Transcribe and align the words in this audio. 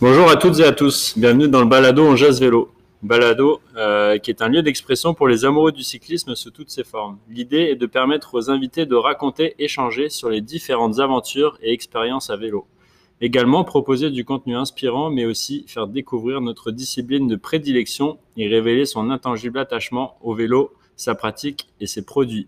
Bonjour 0.00 0.30
à 0.30 0.36
toutes 0.36 0.60
et 0.60 0.64
à 0.64 0.72
tous, 0.72 1.18
bienvenue 1.18 1.48
dans 1.48 1.60
le 1.60 1.66
Balado 1.66 2.06
en 2.06 2.16
Jazz 2.16 2.40
Vélo. 2.40 2.72
Balado, 3.02 3.60
euh, 3.76 4.16
qui 4.18 4.30
est 4.30 4.40
un 4.40 4.48
lieu 4.48 4.62
d'expression 4.62 5.12
pour 5.12 5.28
les 5.28 5.44
amoureux 5.44 5.72
du 5.72 5.82
cyclisme 5.82 6.34
sous 6.34 6.50
toutes 6.50 6.70
ses 6.70 6.84
formes. 6.84 7.18
L'idée 7.28 7.68
est 7.70 7.76
de 7.76 7.86
permettre 7.86 8.34
aux 8.34 8.50
invités 8.50 8.86
de 8.86 8.94
raconter, 8.94 9.54
échanger 9.58 10.08
sur 10.08 10.30
les 10.30 10.40
différentes 10.40 10.98
aventures 10.98 11.58
et 11.60 11.72
expériences 11.72 12.30
à 12.30 12.36
vélo. 12.36 12.66
Également 13.20 13.64
proposer 13.64 14.10
du 14.10 14.24
contenu 14.24 14.56
inspirant, 14.56 15.08
mais 15.10 15.24
aussi 15.24 15.64
faire 15.68 15.86
découvrir 15.86 16.40
notre 16.42 16.70
discipline 16.70 17.26
de 17.28 17.36
prédilection 17.36 18.18
et 18.36 18.46
révéler 18.46 18.84
son 18.84 19.08
intangible 19.10 19.58
attachement 19.58 20.18
au 20.20 20.34
vélo, 20.34 20.74
sa 20.96 21.14
pratique 21.14 21.68
et 21.80 21.86
ses 21.86 22.04
produits. 22.04 22.46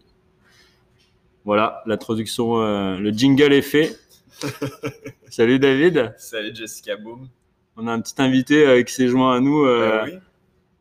Voilà, 1.47 1.83
l'introduction, 1.87 2.61
euh, 2.61 2.99
le 2.99 3.11
jingle 3.11 3.55
est 3.55 3.63
fait. 3.63 3.99
Salut 5.31 5.59
David. 5.59 6.15
Salut 6.19 6.55
Jessica 6.55 6.97
Boom. 6.97 7.29
On 7.77 7.87
a 7.87 7.93
un 7.93 8.01
petit 8.01 8.15
invité 8.19 8.67
euh, 8.67 8.83
qui 8.83 8.93
s'est 8.93 9.09
joint 9.09 9.37
à 9.37 9.41
nous 9.41 9.65
euh, 9.65 10.05
Ben 10.05 10.11
oui. 10.13 10.19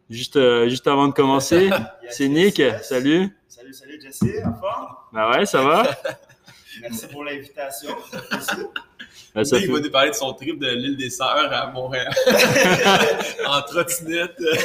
juste, 0.10 0.36
euh, 0.36 0.68
juste 0.68 0.88
avant 0.88 1.08
de 1.08 1.14
commencer. 1.14 1.70
C'est 2.10 2.28
Nick. 2.28 2.58
yes. 2.58 2.90
Salut. 2.90 3.30
Salut, 3.48 3.74
salut 3.74 4.00
Jesse, 4.02 4.24
en 4.46 4.54
forme? 4.54 4.88
Bah 5.14 5.32
ouais, 5.32 5.46
ça 5.46 5.64
va. 5.64 5.84
Merci 6.82 7.08
pour 7.08 7.24
l'invitation. 7.24 7.96
Ça 9.36 9.42
Nick 9.58 9.68
fait- 9.68 9.72
va 9.72 9.80
nous 9.80 9.92
parler 9.92 10.10
de 10.10 10.16
son 10.16 10.34
trip 10.34 10.60
de 10.60 10.68
l'île 10.68 10.98
des 10.98 11.12
Sœurs 11.12 11.50
à 11.54 11.68
Montréal. 11.72 12.12
en 13.46 13.62
trottinette. 13.62 14.34
Ouais, 14.40 14.58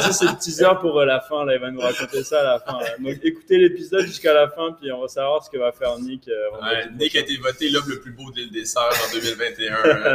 ça 0.00 0.12
c'est 0.12 0.26
le 0.26 0.36
teaser 0.38 0.66
pour 0.80 1.00
euh, 1.00 1.04
la 1.06 1.20
fin. 1.20 1.44
Là, 1.44 1.54
il 1.54 1.60
va 1.60 1.70
nous 1.70 1.80
raconter 1.80 2.22
ça 2.22 2.40
à 2.40 2.44
la 2.44 2.60
fin. 2.60 2.78
là. 2.80 2.86
Donc 2.98 3.16
écoutez 3.22 3.58
l'épisode 3.58 4.04
jusqu'à 4.06 4.32
la 4.34 4.48
fin, 4.48 4.72
puis 4.80 4.90
on 4.92 5.00
va 5.00 5.08
savoir 5.08 5.42
ce 5.44 5.50
que 5.50 5.58
va 5.58 5.72
faire 5.72 5.98
Nick. 5.98 6.28
euh, 6.28 6.50
Ouais, 6.62 6.86
Nick 6.98 7.16
a 7.16 7.20
été 7.20 7.36
voté 7.38 7.68
l'homme 7.70 7.88
le 7.88 8.00
plus 8.00 8.12
beau 8.12 8.30
de 8.30 8.36
l'île 8.36 8.52
des 8.52 8.64
Sœurs 8.66 8.92
en 8.92 9.12
2021. 9.12 9.76
prochain. 9.76 10.14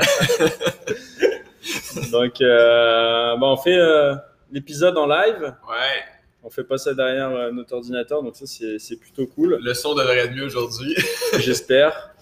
Donc 2.12 2.42
euh, 2.42 3.36
bon, 3.38 3.54
on 3.54 3.58
fait 3.58 3.78
euh, 3.78 4.16
l'épisode 4.52 4.98
en 4.98 5.08
live. 5.08 5.42
ouais, 5.42 6.04
On 6.46 6.50
fait 6.50 6.64
pas 6.64 6.78
ça 6.78 6.94
derrière 6.94 7.32
euh, 7.32 7.52
notre 7.52 7.74
ordinateur, 7.74 8.22
donc 8.24 8.36
ça 8.36 8.46
c'est 8.46 8.96
plutôt 8.98 9.26
cool. 9.28 9.60
le 9.62 9.74
son 9.74 9.96
devrait 9.96 10.20
être 10.20 10.34
mieux 10.34 10.46
aujourd'hui. 10.46 10.96
J'espère. 11.40 12.14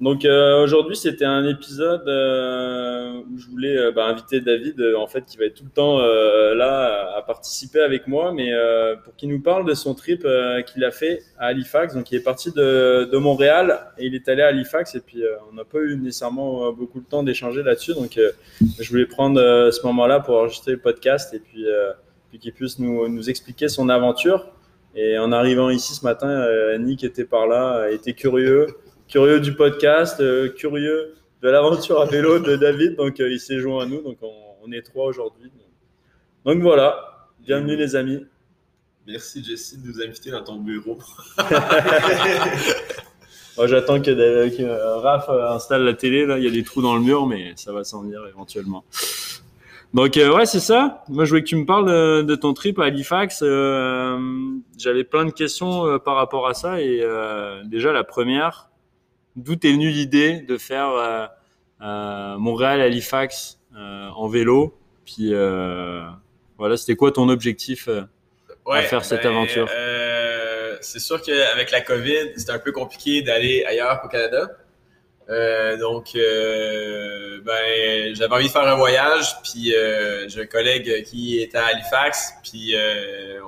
Donc 0.00 0.24
euh, 0.24 0.62
aujourd'hui 0.62 0.96
c'était 0.96 1.26
un 1.26 1.46
épisode 1.46 2.08
euh, 2.08 3.20
où 3.30 3.38
je 3.38 3.46
voulais 3.48 3.76
euh, 3.76 3.92
bah, 3.92 4.06
inviter 4.06 4.40
David 4.40 4.82
en 4.96 5.06
fait 5.06 5.26
qui 5.26 5.36
va 5.36 5.44
être 5.44 5.56
tout 5.56 5.64
le 5.64 5.70
temps 5.70 5.98
là 5.98 7.16
à, 7.16 7.22
participer 7.22 7.80
avec 7.80 8.06
moi, 8.06 8.32
mais 8.32 8.50
pour 9.04 9.14
qu'il 9.14 9.28
nous 9.28 9.40
parle 9.40 9.66
de 9.66 9.74
son 9.74 9.94
trip 9.94 10.26
qu'il 10.66 10.84
a 10.84 10.90
fait 10.90 11.22
à 11.38 11.46
Halifax. 11.46 11.94
Donc 11.94 12.10
il 12.10 12.16
est 12.16 12.22
parti 12.22 12.50
de, 12.50 13.08
de 13.12 13.18
Montréal 13.18 13.92
et 13.98 14.06
il 14.06 14.14
est 14.14 14.28
allé 14.28 14.42
à 14.42 14.46
Halifax 14.46 14.94
et 14.94 15.00
puis 15.00 15.22
on 15.50 15.54
n'a 15.54 15.64
pas 15.64 15.78
eu 15.78 15.96
nécessairement 15.96 16.72
beaucoup 16.72 17.00
de 17.00 17.06
temps 17.06 17.22
d'échanger 17.22 17.62
là-dessus. 17.62 17.94
Donc 17.94 18.18
je 18.60 18.90
voulais 18.90 19.06
prendre 19.06 19.38
ce 19.70 19.86
moment-là 19.86 20.20
pour 20.20 20.36
enregistrer 20.36 20.72
le 20.72 20.78
podcast 20.78 21.34
et 21.34 21.40
puis, 21.40 21.66
puis 22.30 22.38
qu'il 22.38 22.52
puisse 22.52 22.78
nous, 22.78 23.06
nous 23.08 23.28
expliquer 23.28 23.68
son 23.68 23.90
aventure. 23.90 24.46
Et 24.94 25.18
en 25.18 25.32
arrivant 25.32 25.68
ici 25.70 25.94
ce 25.94 26.04
matin, 26.04 26.28
euh, 26.28 26.78
Nick 26.78 27.04
était 27.04 27.24
par 27.24 27.46
là, 27.46 27.76
euh, 27.76 27.92
était 27.92 28.14
curieux, 28.14 28.66
curieux 29.08 29.40
du 29.40 29.54
podcast, 29.54 30.20
euh, 30.20 30.48
curieux 30.48 31.14
de 31.42 31.48
l'aventure 31.48 32.00
à 32.00 32.06
vélo 32.06 32.38
de 32.38 32.56
David. 32.56 32.96
Donc 32.96 33.18
il 33.18 33.38
s'est 33.38 33.58
joint 33.58 33.84
à 33.84 33.86
nous. 33.86 34.00
Donc 34.02 34.18
on, 34.22 34.32
on 34.62 34.72
est 34.72 34.82
trois 34.82 35.06
aujourd'hui. 35.06 35.50
Donc 36.44 36.60
voilà, 36.62 37.28
bienvenue 37.40 37.76
les 37.76 37.94
amis. 37.96 38.24
Merci 39.06 39.44
Jessie 39.44 39.78
de 39.78 39.86
nous 39.86 40.00
inviter 40.02 40.30
dans 40.30 40.44
ton 40.44 40.56
bureau. 40.56 40.98
Moi, 43.56 43.66
J'attends 43.66 44.00
que, 44.00 44.48
que, 44.56 45.00
Raph 45.00 45.28
installe 45.28 45.82
la 45.84 45.94
télé. 45.94 46.24
Là, 46.24 46.38
il 46.38 46.44
y 46.44 46.46
a 46.46 46.50
des 46.50 46.62
trous 46.62 46.80
dans 46.80 46.94
le 46.94 47.02
mur, 47.02 47.26
mais 47.26 47.52
ça 47.56 47.72
va 47.72 47.84
s'en 47.84 48.02
venir 48.02 48.26
éventuellement. 48.26 48.84
Donc 49.92 50.16
euh, 50.16 50.32
ouais, 50.32 50.46
c'est 50.46 50.60
ça. 50.60 51.02
Moi, 51.08 51.24
je 51.24 51.30
voulais 51.30 51.42
que 51.42 51.48
tu 51.48 51.56
me 51.56 51.66
parles 51.66 51.88
euh, 51.88 52.22
de 52.22 52.34
ton 52.36 52.54
trip 52.54 52.78
à 52.78 52.84
Halifax. 52.84 53.40
Euh, 53.42 54.18
J'avais 54.78 55.02
plein 55.04 55.24
de 55.24 55.32
questions 55.32 55.84
euh, 55.86 55.98
par 55.98 56.14
rapport 56.14 56.46
à 56.46 56.54
ça. 56.54 56.80
Et 56.80 57.04
déjà, 57.64 57.92
la 57.92 58.04
première, 58.04 58.70
d'où 59.36 59.56
t'es 59.56 59.72
venue 59.72 59.90
l'idée 59.90 60.40
de 60.40 60.56
faire 60.58 61.30
Montréal-Halifax 61.80 63.58
en 63.74 64.28
vélo? 64.28 64.76
Puis 65.04 65.32
voilà, 66.58 66.76
c'était 66.76 66.96
quoi 66.96 67.10
ton 67.10 67.28
objectif 67.28 67.88
à 68.70 68.82
faire 68.82 69.04
cette 69.04 69.26
aventure? 69.26 69.68
euh, 69.70 70.76
c'est 70.80 71.00
sûr 71.00 71.20
qu'avec 71.20 71.70
la 71.72 71.80
COVID, 71.80 72.32
c'était 72.36 72.52
un 72.52 72.58
peu 72.58 72.72
compliqué 72.72 73.22
d'aller 73.22 73.64
ailleurs 73.66 74.00
qu'au 74.00 74.08
Canada. 74.08 74.50
Euh, 75.30 75.76
donc, 75.76 76.16
euh, 76.16 77.40
ben, 77.44 78.14
j'avais 78.14 78.34
envie 78.34 78.46
de 78.46 78.50
faire 78.50 78.66
un 78.66 78.74
voyage, 78.74 79.40
puis 79.42 79.74
euh, 79.74 80.28
j'ai 80.28 80.42
un 80.42 80.46
collègue 80.46 81.04
qui 81.04 81.40
était 81.40 81.58
à 81.58 81.66
Halifax, 81.66 82.34
puis 82.42 82.74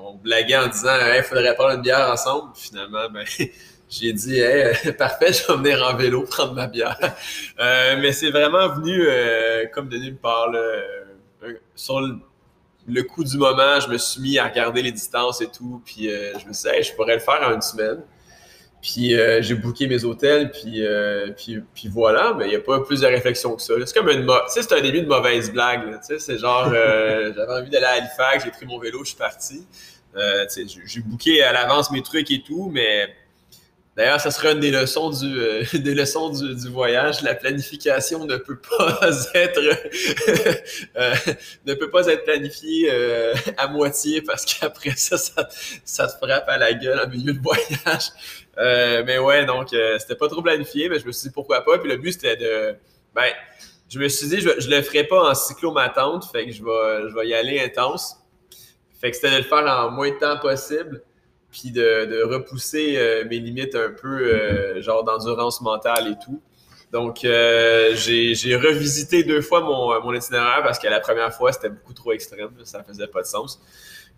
on 0.01 0.15
blaguait 0.15 0.57
en 0.57 0.69
disant 0.69 0.95
«il 1.17 1.23
faudrait 1.23 1.55
prendre 1.55 1.75
une 1.75 1.83
bière 1.83 2.09
ensemble». 2.09 2.53
Finalement, 2.55 3.09
ben, 3.11 3.25
j'ai 3.91 4.13
dit 4.13 4.41
parfait, 4.97 5.33
je 5.33 5.47
vais 5.49 5.59
venir 5.59 5.83
en 5.83 5.97
vélo 5.97 6.23
prendre 6.23 6.55
ma 6.55 6.69
bière». 6.69 6.99
Mais 7.59 8.13
c'est 8.13 8.31
vraiment 8.31 8.69
venu 8.69 9.05
comme 9.73 9.89
de 9.89 9.99
nulle 9.99 10.17
part. 10.17 10.53
sur 11.75 12.01
le, 12.01 13.03
coup 13.03 13.25
du 13.25 13.39
moment, 13.39 13.81
je 13.81 13.89
me 13.89 13.99
suis 13.99 14.23
mis 14.23 14.39
à 14.39 14.47
regarder 14.47 14.83
les 14.83 14.93
distances 14.93 15.41
et 15.41 15.49
tout, 15.49 15.83
puis 15.85 16.09
je 16.09 16.47
me 16.47 16.53
suis 16.53 16.71
dit 16.71 16.77
hey, 16.77 16.83
je 16.85 16.95
pourrais 16.95 17.15
le 17.15 17.21
faire 17.21 17.43
en 17.43 17.55
une 17.55 17.63
semaine». 17.63 18.03
Puis 18.83 19.15
euh, 19.15 19.41
j'ai 19.43 19.55
booké 19.55 19.87
mes 19.87 20.03
hôtels, 20.03 20.51
puis, 20.51 20.85
euh, 20.85 21.31
puis, 21.37 21.61
puis 21.73 21.87
voilà, 21.87 22.35
mais 22.37 22.47
il 22.47 22.51
n'y 22.51 22.57
a 22.57 22.61
pas 22.61 22.81
plus 22.81 23.01
de 23.01 23.07
réflexion 23.07 23.55
que 23.55 23.63
ça. 23.63 23.75
C'est 23.87 23.95
comme 23.95 24.09
une 24.09 24.29
c'est 24.49 24.73
un 24.73 24.81
début 24.81 25.03
de 25.03 25.07
mauvaise 25.07 25.53
blague. 25.53 26.01
c'est 26.03 26.37
genre, 26.39 26.69
euh, 26.75 27.33
j'avais 27.37 27.53
envie 27.53 27.71
d'aller 27.71 27.87
à 27.87 27.91
Halifax, 27.91 28.45
j'ai 28.45 28.51
pris 28.51 28.67
mon 28.67 28.81
vélo, 28.81 29.05
je 29.05 29.11
suis 29.11 29.17
parti. 29.17 29.65
J'ai- 30.17 31.01
booké 31.01 31.43
à 31.45 31.53
l'avance 31.53 31.93
mes 31.93 32.03
trucs 32.03 32.29
et 32.33 32.43
tout, 32.43 32.71
mais 32.75 33.09
d'ailleurs, 33.97 34.21
ça 34.21 34.33
sera 34.33 34.51
une 34.51 34.59
des 34.59 34.73
leçons 34.73 35.11
du, 35.11 35.79
des 35.79 35.95
leçons 35.95 36.31
du, 36.31 36.53
du 36.53 36.69
voyage. 36.69 37.23
La 37.23 37.37
planification 37.37 38.27
ne 38.27 38.37
peut 38.37 38.59
pas 38.59 38.99
être 39.35 39.61
ne 41.65 41.75
peut 41.75 41.89
pas 41.89 42.09
être 42.09 42.25
planifiée 42.25 42.91
à 43.57 43.69
moitié 43.69 44.23
parce 44.23 44.45
qu'après 44.45 44.95
ça, 44.97 45.17
ça, 45.19 45.49
ça 45.85 46.09
te 46.09 46.17
frappe 46.17 46.49
à 46.49 46.59
la 46.59 46.75
gueule 46.75 46.99
en 46.99 47.09
milieu 47.09 47.33
de 47.33 47.41
voyage. 47.41 48.11
Euh, 48.59 49.03
mais 49.07 49.19
ouais, 49.19 49.47
donc 49.47 49.73
euh, 49.73 49.99
c'était 49.99 50.15
pas 50.15 50.29
trop 50.29 50.43
planifié, 50.43 50.89
mais 50.89 50.99
je 50.99 51.07
me 51.07 51.13
suis 51.13 51.29
dit 51.29 51.35
pourquoi 51.35 51.63
pas. 51.63 51.79
Puis 51.79 51.91
le 51.91 51.97
but 51.97 52.13
c'était 52.13 52.37
de. 52.37 52.77
Ben, 53.15 53.31
je 53.89 53.99
me 53.99 54.09
suis 54.09 54.29
dit, 54.29 54.41
je, 54.41 54.51
je 54.59 54.71
le 54.71 54.81
ferai 54.83 55.05
pas 55.05 55.31
en 55.31 55.35
cyclo-matante, 55.35 56.25
fait 56.33 56.47
que 56.47 56.53
je 56.53 56.65
vais, 56.65 57.11
je 57.11 57.15
vais 57.15 57.29
y 57.29 57.35
aller 57.35 57.61
intense. 57.61 58.17
Fait 59.01 59.11
que 59.11 59.17
c'était 59.17 59.33
de 59.33 59.37
le 59.39 59.43
faire 59.43 59.67
en 59.67 59.91
moins 59.91 60.11
de 60.11 60.19
temps 60.19 60.39
possible, 60.39 61.03
puis 61.51 61.71
de, 61.71 62.23
repousser 62.25 62.95
euh, 62.97 63.25
mes 63.29 63.39
limites 63.39 63.75
un 63.75 63.91
peu, 63.91 64.81
genre 64.81 65.05
d'endurance 65.05 65.61
mentale 65.61 66.09
et 66.09 66.25
tout. 66.25 66.41
Donc, 66.91 67.21
j'ai 67.23 68.35
j'ai 68.35 68.57
revisité 68.57 69.25
deux 69.25 69.41
fois 69.43 69.61
mon, 69.61 70.01
mon 70.03 70.15
itinéraire 70.15 70.63
parce 70.63 70.79
que 70.79 70.89
la 70.89 71.01
première 71.01 71.35
fois, 71.35 71.53
c'était 71.53 71.71
beaucoup 71.71 71.95
trop 71.95 72.13
extrême, 72.13 72.51
ça 72.65 72.83
faisait 72.83 73.09
pas 73.09 73.23
de 73.23 73.27
sens. 73.27 73.61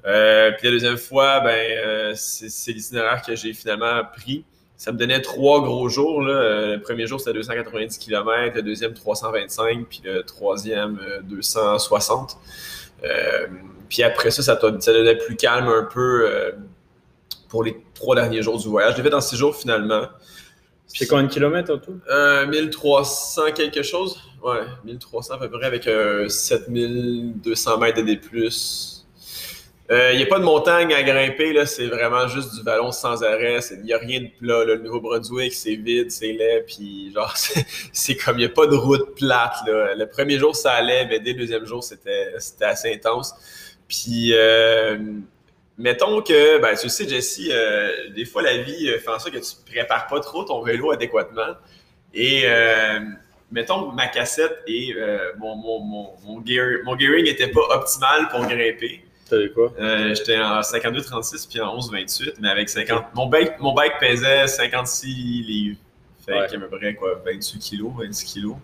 Euh, 0.06 0.52
puis 0.52 0.66
la 0.66 0.72
deuxième 0.72 0.96
fois, 0.98 1.40
ben, 1.40 1.56
euh, 1.86 2.12
c'est 2.14 2.72
l'itinéraire 2.72 3.22
que 3.22 3.34
j'ai 3.34 3.52
finalement 3.52 4.02
pris. 4.16 4.44
Ça 4.76 4.92
me 4.92 4.98
donnait 4.98 5.20
trois 5.20 5.62
gros 5.62 5.88
jours. 5.88 6.20
Là. 6.22 6.34
Euh, 6.34 6.76
Le 6.76 6.82
premier 6.82 7.06
jour, 7.06 7.18
c'était 7.20 7.32
290 7.32 7.98
km, 7.98 8.56
le 8.56 8.62
deuxième, 8.62 8.92
325, 8.92 9.86
puis 9.88 10.02
le 10.04 10.22
troisième, 10.22 11.00
euh, 11.02 11.20
260. 11.22 12.36
Euh, 13.04 13.46
puis 13.88 14.02
après 14.02 14.30
ça, 14.30 14.42
ça, 14.42 14.58
ça 14.60 14.92
donnait 14.92 15.16
plus 15.16 15.36
calme 15.36 15.68
un 15.68 15.84
peu 15.84 16.52
pour 17.48 17.62
les 17.62 17.76
trois 17.94 18.16
derniers 18.16 18.42
jours 18.42 18.58
du 18.58 18.68
voyage. 18.68 18.92
Je 18.92 18.96
l'ai 18.98 19.04
fait 19.04 19.10
dans 19.10 19.20
six 19.20 19.36
jours 19.36 19.54
finalement. 19.54 20.08
C'est 20.86 21.06
combien 21.06 21.24
de 21.24 21.32
kilomètres 21.32 21.72
en 21.72 21.78
tout? 21.78 21.98
Euh, 22.08 22.46
1300 22.46 23.52
quelque 23.54 23.82
chose. 23.82 24.20
Ouais, 24.42 24.60
1300 24.84 25.34
à 25.34 25.38
peu 25.38 25.50
près 25.50 25.66
avec 25.66 25.86
euh, 25.86 26.28
7200 26.28 27.78
mètres 27.78 28.00
de 28.00 28.02
D+. 28.02 28.20
Il 29.90 30.16
n'y 30.16 30.22
a 30.22 30.26
pas 30.26 30.38
de 30.38 30.44
montagne 30.44 30.94
à 30.94 31.02
grimper, 31.02 31.52
là, 31.52 31.66
c'est 31.66 31.86
vraiment 31.86 32.26
juste 32.26 32.54
du 32.54 32.62
vallon 32.62 32.90
sans 32.90 33.22
arrêt. 33.22 33.58
Il 33.72 33.82
n'y 33.82 33.92
a 33.92 33.98
rien 33.98 34.20
de 34.22 34.28
plat. 34.40 34.64
Le 34.64 34.76
Nouveau-Brunswick, 34.78 35.52
c'est 35.52 35.74
vide, 35.76 36.10
c'est 36.10 36.32
laid, 36.32 36.62
puis 36.66 37.12
genre, 37.14 37.36
c'est- 37.92 38.16
comme, 38.16 38.36
il 38.38 38.40
n'y 38.40 38.44
a 38.46 38.48
pas 38.48 38.66
de 38.66 38.76
route 38.76 39.14
plate. 39.16 39.56
Le 39.66 40.06
premier 40.06 40.38
jour, 40.38 40.56
ça 40.56 40.72
allait, 40.72 41.06
mais 41.06 41.20
dès 41.20 41.32
le 41.32 41.40
deuxième 41.40 41.66
jour, 41.66 41.84
c'était 41.84 42.32
assez 42.62 42.94
intense. 42.94 43.34
Puis, 43.86 44.30
euh, 44.32 44.96
mettons 45.78 46.22
que, 46.22 46.58
ben, 46.60 46.74
tu 46.76 46.88
sais, 46.88 47.06
Jesse, 47.08 47.40
euh, 47.50 48.08
des 48.14 48.24
fois, 48.24 48.42
la 48.42 48.56
vie 48.58 48.88
euh, 48.88 48.98
fait 48.98 49.10
en 49.10 49.18
sorte 49.18 49.32
que 49.34 49.38
tu 49.38 49.52
prépares 49.70 50.06
pas 50.06 50.20
trop 50.20 50.44
ton 50.44 50.62
vélo 50.62 50.92
adéquatement. 50.92 51.56
Et 52.14 52.42
euh, 52.46 53.00
mettons 53.52 53.92
ma 53.92 54.08
cassette 54.08 54.58
et 54.66 54.94
euh, 54.96 55.32
mon, 55.38 55.56
mon 55.56 56.44
gearing 56.44 57.24
n'était 57.24 57.48
pas 57.48 57.62
optimal 57.70 58.28
pour 58.30 58.40
grimper. 58.46 59.03
T'avais 59.28 59.48
quoi? 59.50 59.72
Euh, 59.80 60.14
J'étais 60.14 60.36
en 60.38 60.60
52-36 60.60 61.48
puis 61.48 61.60
en 61.60 61.76
11-28, 61.78 62.34
mais 62.40 62.48
avec 62.50 62.68
50. 62.68 63.06
Mon 63.14 63.26
bike, 63.26 63.58
mon 63.58 63.72
bike 63.72 63.94
pesait 63.98 64.46
56 64.46 65.06
livres. 65.08 65.78
Fait 66.26 66.32
Ouais. 66.32 66.46
qu'à 66.50 66.58
peu 66.58 66.68
près 66.68 66.94
quoi, 66.94 67.20
28 67.24 67.58
kilos, 67.58 67.92
26 67.98 68.24
kilos. 68.24 68.56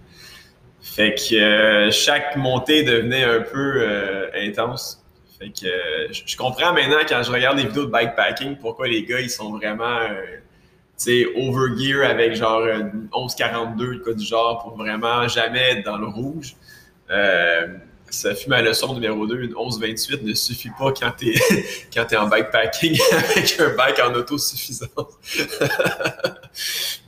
Fait 0.83 1.15
que 1.15 1.35
euh, 1.35 1.91
chaque 1.91 2.37
montée 2.37 2.83
devenait 2.83 3.25
un 3.25 3.41
peu 3.41 3.75
euh, 3.83 4.29
intense. 4.35 5.05
Fait 5.39 5.49
que 5.51 5.67
je 6.12 6.37
comprends 6.37 6.73
maintenant 6.75 6.99
quand 7.09 7.23
je 7.23 7.31
regarde 7.31 7.57
les 7.59 7.65
vidéos 7.67 7.87
de 7.87 7.91
bikepacking 7.91 8.57
pourquoi 8.59 8.89
les 8.89 9.05
gars 9.05 9.21
ils 9.21 9.31
sont 9.31 9.51
vraiment 9.57 10.01
tu 10.99 11.05
sais 11.25 11.27
overgear 11.35 12.11
avec 12.11 12.35
genre 12.35 12.61
euh, 12.61 12.83
11-42 13.12 14.01
quoi 14.03 14.12
du 14.12 14.25
genre 14.25 14.62
pour 14.62 14.77
vraiment 14.77 15.27
jamais 15.29 15.73
être 15.79 15.85
dans 15.85 15.97
le 15.97 16.07
rouge. 16.09 16.57
Euh, 17.11 17.69
ça 18.15 18.35
fut 18.35 18.49
ma 18.49 18.62
leçon 18.62 18.95
numéro 18.95 19.27
2, 19.27 19.43
une 19.43 19.53
11-28 19.53 20.23
ne 20.23 20.35
suffit 20.35 20.71
pas 20.79 20.93
quand 20.93 21.12
t'es 21.12 21.35
quand 21.95 22.05
t'es 22.05 22.17
en 22.17 22.27
bikepacking 22.27 22.99
avec 23.12 23.61
un 23.61 23.75
bike 23.75 23.99
en 24.01 24.15
autosuffisance. 24.15 24.91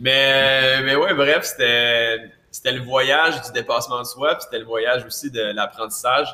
mais, 0.01 0.83
mais 0.83 0.97
ouais, 0.97 1.15
bref, 1.15 1.45
c'était, 1.45 2.19
c'était 2.51 2.73
le 2.73 2.83
voyage 2.83 3.41
du 3.43 3.53
dépassement 3.53 4.01
de 4.01 4.07
soi, 4.07 4.35
puis 4.35 4.45
c'était 4.45 4.59
le 4.59 4.67
voyage 4.67 5.05
aussi 5.07 5.31
de 5.31 5.43
l'apprentissage. 5.55 6.29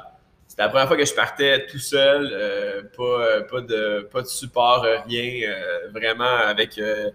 C'était 0.47 0.63
la 0.63 0.69
première 0.71 0.89
fois 0.89 0.97
que 0.97 1.05
je 1.05 1.15
partais 1.15 1.67
tout 1.67 1.79
seul, 1.79 2.31
euh, 2.33 2.83
pas, 2.97 3.43
pas, 3.43 3.61
de, 3.61 4.09
pas 4.11 4.23
de 4.23 4.27
support, 4.27 4.85
euh, 4.85 4.97
rien, 5.07 5.49
euh, 5.49 5.91
vraiment 5.93 6.25
avec 6.25 6.79
euh, 6.79 7.11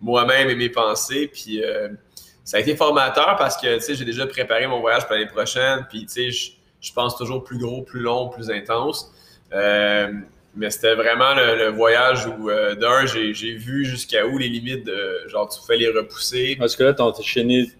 moi-même 0.00 0.50
et 0.50 0.54
mes 0.54 0.68
pensées. 0.68 1.30
Puis 1.32 1.62
euh, 1.62 1.88
ça 2.44 2.56
a 2.56 2.60
été 2.60 2.76
formateur 2.76 3.36
parce 3.36 3.56
que 3.56 3.84
tu 3.84 3.94
j'ai 3.94 4.04
déjà 4.04 4.26
préparé 4.26 4.66
mon 4.66 4.80
voyage 4.80 5.06
pour 5.06 5.12
l'année 5.12 5.26
prochaine, 5.26 5.86
puis 5.88 6.06
tu 6.06 6.32
sais, 6.32 6.52
je, 6.88 6.92
pense 6.92 7.16
toujours 7.16 7.44
plus 7.44 7.58
gros, 7.58 7.82
plus 7.82 8.00
long, 8.00 8.28
plus 8.28 8.50
intense. 8.50 9.12
Euh, 9.52 10.12
mais 10.58 10.70
c'était 10.70 10.94
vraiment 10.94 11.34
le, 11.34 11.56
le 11.56 11.68
voyage 11.68 12.26
où, 12.26 12.50
euh, 12.50 12.74
d'un, 12.74 13.06
j'ai, 13.06 13.32
vu 13.32 13.84
jusqu'à 13.84 14.26
où 14.26 14.38
les 14.38 14.48
limites 14.48 14.84
de, 14.84 15.22
genre, 15.28 15.48
tu 15.48 15.60
fais 15.66 15.76
les 15.76 15.88
repousser. 15.88 16.56
Parce 16.58 16.74
que 16.74 16.84
là, 16.84 16.94
t'as 16.94 17.04
enchaîné, 17.04 17.70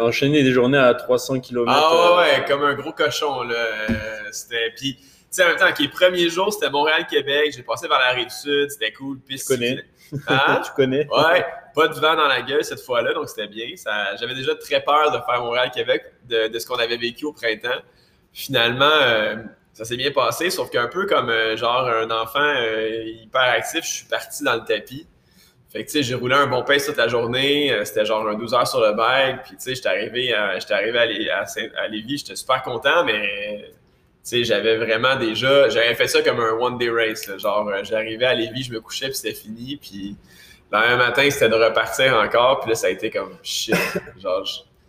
enchaîné 0.00 0.42
des 0.42 0.52
journées 0.52 0.78
à 0.78 0.94
300 0.94 1.40
km. 1.40 1.64
Ah 1.68 2.16
ouais, 2.16 2.38
ouais, 2.38 2.44
comme 2.46 2.62
un 2.62 2.74
gros 2.74 2.92
cochon, 2.92 3.42
là. 3.42 3.56
Euh, 3.56 3.94
c'était, 4.30 4.72
puis, 4.76 4.96
tu 4.96 5.02
sais, 5.30 5.44
en 5.44 5.48
même 5.48 5.56
temps, 5.56 5.66
les 5.78 5.88
premiers 5.88 6.28
jours, 6.28 6.52
c'était 6.52 6.70
Montréal-Québec, 6.70 7.54
j'ai 7.56 7.62
passé 7.62 7.88
vers 7.88 7.98
la 7.98 8.10
Rive-Sud, 8.10 8.70
c'était 8.70 8.92
cool, 8.92 9.18
piste 9.18 9.48
Tu 9.48 9.54
connais. 9.54 9.84
Hein? 10.28 10.60
tu 10.64 10.70
connais? 10.76 11.08
Ouais, 11.08 11.44
pas 11.74 11.88
de 11.88 11.94
vent 11.94 12.14
dans 12.14 12.28
la 12.28 12.42
gueule 12.42 12.64
cette 12.64 12.82
fois-là, 12.82 13.14
donc 13.14 13.28
c'était 13.28 13.48
bien. 13.48 13.66
J'avais 14.20 14.34
déjà 14.34 14.54
très 14.54 14.80
peur 14.80 15.10
de 15.10 15.18
faire 15.28 15.40
Montréal-Québec, 15.42 16.04
de, 16.28 16.48
de 16.48 16.58
ce 16.58 16.66
qu'on 16.66 16.76
avait 16.76 16.98
vécu 16.98 17.24
au 17.24 17.32
printemps. 17.32 17.80
Finalement, 18.34 18.90
euh, 19.02 19.36
ça 19.74 19.86
s'est 19.86 19.96
bien 19.98 20.12
passé, 20.12 20.50
sauf 20.50 20.70
qu'un 20.70 20.88
peu 20.88 21.06
comme 21.06 21.30
euh, 21.30 21.56
genre 21.56 21.88
un 21.88 22.10
enfant 22.10 22.40
euh, 22.40 23.04
hyper 23.22 23.42
actif, 23.42 23.84
je 23.86 23.92
suis 23.92 24.06
parti 24.06 24.44
dans 24.44 24.56
le 24.56 24.64
tapis. 24.64 25.06
Fait 25.70 25.84
que 25.84 25.90
tu 25.90 25.98
sais, 25.98 26.02
j'ai 26.04 26.14
roulé 26.16 26.34
un 26.36 26.46
bon 26.48 26.62
pace 26.64 26.86
toute 26.86 26.96
la 26.98 27.08
journée, 27.08 27.72
euh, 27.72 27.84
c'était 27.84 28.04
genre 28.04 28.28
un 28.28 28.34
12 28.34 28.54
heures 28.54 28.68
sur 28.68 28.80
le 28.80 28.92
bike, 28.94 29.42
puis 29.44 29.56
tu 29.56 29.62
sais, 29.64 29.74
j'étais 29.76 29.88
arrivé 29.88 30.34
à, 30.34 30.58
j'étais 30.58 30.74
arrivé 30.74 30.98
à, 30.98 31.06
Lé- 31.06 31.30
à, 31.30 31.46
Saint- 31.46 31.70
à 31.78 31.88
Lévis, 31.88 32.18
j'étais 32.18 32.36
super 32.36 32.62
content, 32.62 33.04
mais 33.04 33.66
tu 33.68 33.72
sais, 34.22 34.44
j'avais 34.44 34.76
vraiment 34.78 35.16
déjà, 35.16 35.68
j'avais 35.68 35.94
fait 35.94 36.08
ça 36.08 36.22
comme 36.22 36.40
un 36.40 36.52
one 36.52 36.78
day 36.78 36.90
race, 36.90 37.26
là. 37.28 37.38
genre 37.38 37.70
j'arrivais 37.84 38.26
à 38.26 38.34
Lévis, 38.34 38.64
je 38.64 38.72
me 38.72 38.80
couchais 38.80 39.06
puis 39.06 39.16
c'était 39.16 39.34
fini, 39.34 39.76
puis 39.76 40.16
le 40.72 40.96
matin, 40.96 41.28
c'était 41.30 41.48
de 41.48 41.54
repartir 41.54 42.16
encore, 42.18 42.60
puis 42.60 42.70
là, 42.70 42.74
ça 42.76 42.88
a 42.88 42.90
été 42.90 43.10
comme 43.10 43.36
shit. 43.42 43.76
Genre, 44.22 44.44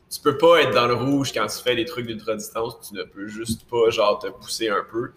tu 0.09 0.19
peux 0.21 0.37
pas 0.37 0.61
être 0.61 0.71
dans 0.71 0.87
le 0.87 0.93
rouge 0.93 1.31
quand 1.33 1.45
tu 1.47 1.57
fais 1.61 1.75
des 1.75 1.83
trucs 1.85 2.05
d'ultra-distance, 2.05 2.77
tu 2.89 2.95
ne 2.95 3.03
peux 3.03 3.27
juste 3.27 3.67
pas, 3.69 3.89
genre, 3.89 4.19
te 4.19 4.27
pousser 4.27 4.69
un 4.69 4.85
peu. 4.89 5.09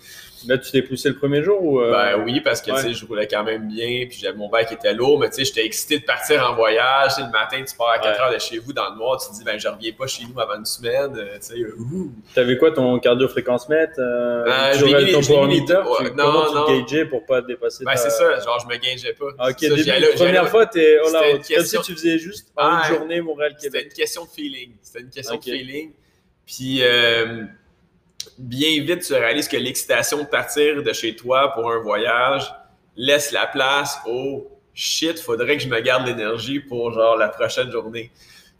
Là, 0.46 0.56
tu 0.56 0.70
t'es 0.70 0.82
poussé 0.82 1.08
le 1.08 1.16
premier 1.16 1.42
jour 1.42 1.60
ou. 1.62 1.80
euh, 1.80 1.90
Ben 1.92 2.22
oui, 2.24 2.40
parce 2.40 2.62
que, 2.62 2.70
ouais. 2.70 2.76
tu 2.82 2.88
sais, 2.88 2.94
je 2.94 3.04
roulais 3.04 3.26
quand 3.26 3.42
même 3.44 3.68
bien, 3.68 4.06
puis 4.08 4.18
j'avais 4.20 4.36
mon 4.36 4.48
bike 4.48 4.70
était 4.72 4.94
lourd, 4.94 5.18
mais 5.18 5.28
tu 5.30 5.36
sais, 5.36 5.44
j'étais 5.44 5.64
excité 5.66 5.98
de 5.98 6.04
partir 6.04 6.48
en 6.48 6.54
voyage. 6.54 7.12
Le 7.18 7.24
matin, 7.30 7.62
tu 7.68 7.76
pars 7.76 7.90
à 7.90 7.98
4 7.98 8.08
Ouais. 8.18 8.24
heures 8.26 8.32
de 8.34 8.38
chez 8.38 8.58
vous 8.58 8.72
dans 8.72 8.88
le 8.90 8.96
noir, 8.96 9.20
tu 9.20 9.28
te 9.30 9.34
dis, 9.36 9.44
ben, 9.44 9.58
je 9.58 9.66
reviens 9.68 9.92
pas 9.98 10.06
chez 10.06 10.24
nous 10.32 10.40
avant 10.40 10.54
une 10.56 10.64
semaine, 10.64 11.12
euh, 11.16 11.34
tu 11.40 11.46
sais. 11.46 11.54
T'avais 12.34 12.56
quoi 12.56 12.70
ton 12.70 12.98
cardio-fréquence-mètre? 13.00 13.94
Euh, 13.98 14.44
Euh, 14.46 14.72
tu 14.78 14.84
mis 14.84 15.12
ton 15.12 15.20
power 15.22 15.46
meter? 15.48 15.66
Tu- 15.66 16.04
ouais. 16.04 16.10
Non, 16.14 16.46
tu 16.48 16.54
non. 16.54 16.66
te 16.66 16.80
gageais 16.82 17.04
pour 17.06 17.26
pas 17.26 17.40
dépasser 17.42 17.84
Ben, 17.84 17.92
ta- 17.92 17.96
c'est 17.98 18.10
ça, 18.10 18.38
genre, 18.40 18.58
je 18.60 18.66
me 18.72 18.80
gageais 18.80 19.12
pas. 19.14 19.26
Ah, 19.38 19.50
ok, 19.50 19.56
Ça, 19.60 19.68
début, 19.68 19.82
j'y 19.82 20.14
première 20.16 20.48
fois, 20.48 20.66
t'es 20.66 20.98
C'était 21.04 21.18
out. 21.18 21.50
une 21.50 21.56
Comme 21.56 21.66
si 21.66 21.78
tu 21.82 21.92
faisais 21.94 22.18
juste 22.18 22.48
en 22.56 22.78
une 22.78 22.84
journée 22.84 23.06
C'était 23.16 23.20
Montréal-Québec. 23.22 23.86
une 23.90 23.92
question 23.92 24.24
de 24.24 24.28
feeling. 24.30 24.70
C'était 24.82 25.00
une 25.00 25.10
question 25.10 25.36
de 25.36 25.42
feeling. 25.42 25.92
Puis, 26.46 26.82
euh, 26.82 27.44
bien 28.38 28.82
vite, 28.82 29.02
tu 29.02 29.12
réalises 29.12 29.48
que 29.48 29.56
l'excitation 29.56 30.22
de 30.22 30.26
partir 30.26 30.82
de 30.82 30.92
chez 30.92 31.14
toi 31.16 31.52
pour 31.52 31.70
un 31.70 31.78
voyage 31.78 32.52
laisse 32.96 33.32
la 33.32 33.46
place 33.46 33.98
au 34.06 34.48
shit, 34.74 35.18
faudrait 35.18 35.56
que 35.56 35.62
je 35.62 35.68
me 35.68 35.80
garde 35.80 36.06
l'énergie 36.06 36.60
pour 36.60 36.92
genre 36.92 37.16
la 37.16 37.28
prochaine 37.28 37.70
journée. 37.70 38.10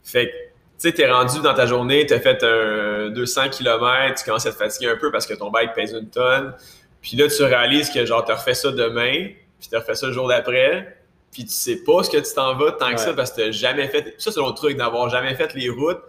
Fait 0.03 0.27
que, 0.27 0.31
tu 0.31 0.89
sais, 0.89 0.91
t'es 0.93 1.09
rendu 1.09 1.41
dans 1.41 1.53
ta 1.53 1.65
journée, 1.65 2.05
t'as 2.05 2.19
fait 2.19 2.43
un 2.43 3.09
200 3.09 3.49
km, 3.49 4.15
tu 4.17 4.25
commences 4.25 4.45
à 4.45 4.51
te 4.51 4.57
fatiguer 4.57 4.89
un 4.89 4.97
peu 4.97 5.11
parce 5.11 5.25
que 5.25 5.33
ton 5.33 5.49
bike 5.49 5.73
pèse 5.73 5.93
une 5.93 6.09
tonne. 6.09 6.53
Puis 7.01 7.15
là, 7.17 7.27
tu 7.27 7.43
réalises 7.43 7.89
que 7.89 8.05
genre, 8.05 8.23
t'as 8.25 8.35
refait 8.35 8.53
ça 8.53 8.71
demain, 8.71 9.29
puis 9.59 9.69
t'as 9.69 9.79
refait 9.79 9.95
ça 9.95 10.07
le 10.07 10.13
jour 10.13 10.27
d'après, 10.27 10.97
puis 11.31 11.45
tu 11.45 11.51
sais 11.51 11.83
pas 11.83 12.03
ce 12.03 12.09
que 12.09 12.17
tu 12.17 12.33
t'en 12.33 12.55
vas 12.55 12.71
tant 12.73 12.91
que 12.91 12.99
ça 12.99 13.13
parce 13.13 13.31
que 13.31 13.41
t'as 13.41 13.51
jamais 13.51 13.87
fait. 13.87 14.15
Ça, 14.17 14.31
c'est 14.31 14.39
l'autre 14.39 14.55
truc, 14.55 14.77
d'avoir 14.77 15.09
jamais 15.09 15.35
fait 15.35 15.53
les 15.53 15.69
routes, 15.69 16.01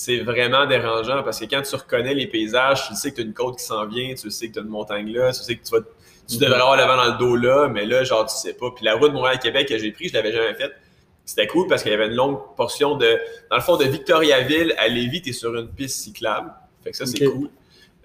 c'est 0.00 0.18
vraiment 0.20 0.64
dérangeant 0.64 1.24
parce 1.24 1.40
que 1.40 1.46
quand 1.46 1.60
tu 1.62 1.74
reconnais 1.74 2.14
les 2.14 2.28
paysages, 2.28 2.86
tu 2.86 2.94
sais 2.94 3.10
que 3.10 3.16
tu 3.16 3.22
as 3.22 3.24
une 3.24 3.34
côte 3.34 3.58
qui 3.58 3.64
s'en 3.64 3.84
vient, 3.86 4.14
tu 4.14 4.30
sais 4.30 4.46
que 4.48 4.52
tu 4.52 4.58
as 4.60 4.62
une 4.62 4.68
montagne 4.68 5.12
là, 5.12 5.32
tu 5.32 5.40
sais 5.42 5.56
que 5.56 5.64
tu 5.64 5.72
vas. 5.72 5.80
Tu 6.28 6.36
Mhm. 6.36 6.40
devrais 6.42 6.60
avoir 6.60 6.76
le 6.76 6.84
vent 6.84 6.96
dans 6.96 7.12
le 7.12 7.18
dos 7.18 7.34
là, 7.36 7.68
mais 7.68 7.84
là, 7.84 8.04
genre, 8.04 8.24
tu 8.26 8.36
sais 8.36 8.52
pas. 8.52 8.70
Puis 8.76 8.84
la 8.84 8.94
route 8.94 9.12
Montréal-Québec 9.12 9.66
que 9.68 9.76
j'ai 9.76 9.90
pris, 9.90 10.08
je 10.08 10.14
l'avais 10.14 10.30
jamais 10.30 10.54
faite. 10.54 10.72
C'était 11.24 11.48
cool 11.48 11.66
parce 11.66 11.82
qu'il 11.82 11.90
y 11.90 11.94
avait 11.96 12.06
une 12.06 12.14
longue 12.14 12.38
portion 12.56 12.96
de. 12.96 13.18
Dans 13.50 13.56
le 13.56 13.62
fond, 13.62 13.76
de 13.76 13.84
Victoriaville 13.86 14.72
à 14.78 14.86
Lévis, 14.88 15.20
tu 15.20 15.30
es 15.30 15.32
sur 15.32 15.52
une 15.56 15.68
piste 15.68 16.00
cyclable. 16.00 16.52
Fait 16.84 16.92
que 16.92 16.96
ça, 16.96 17.04
c'est 17.04 17.24
cool. 17.24 17.48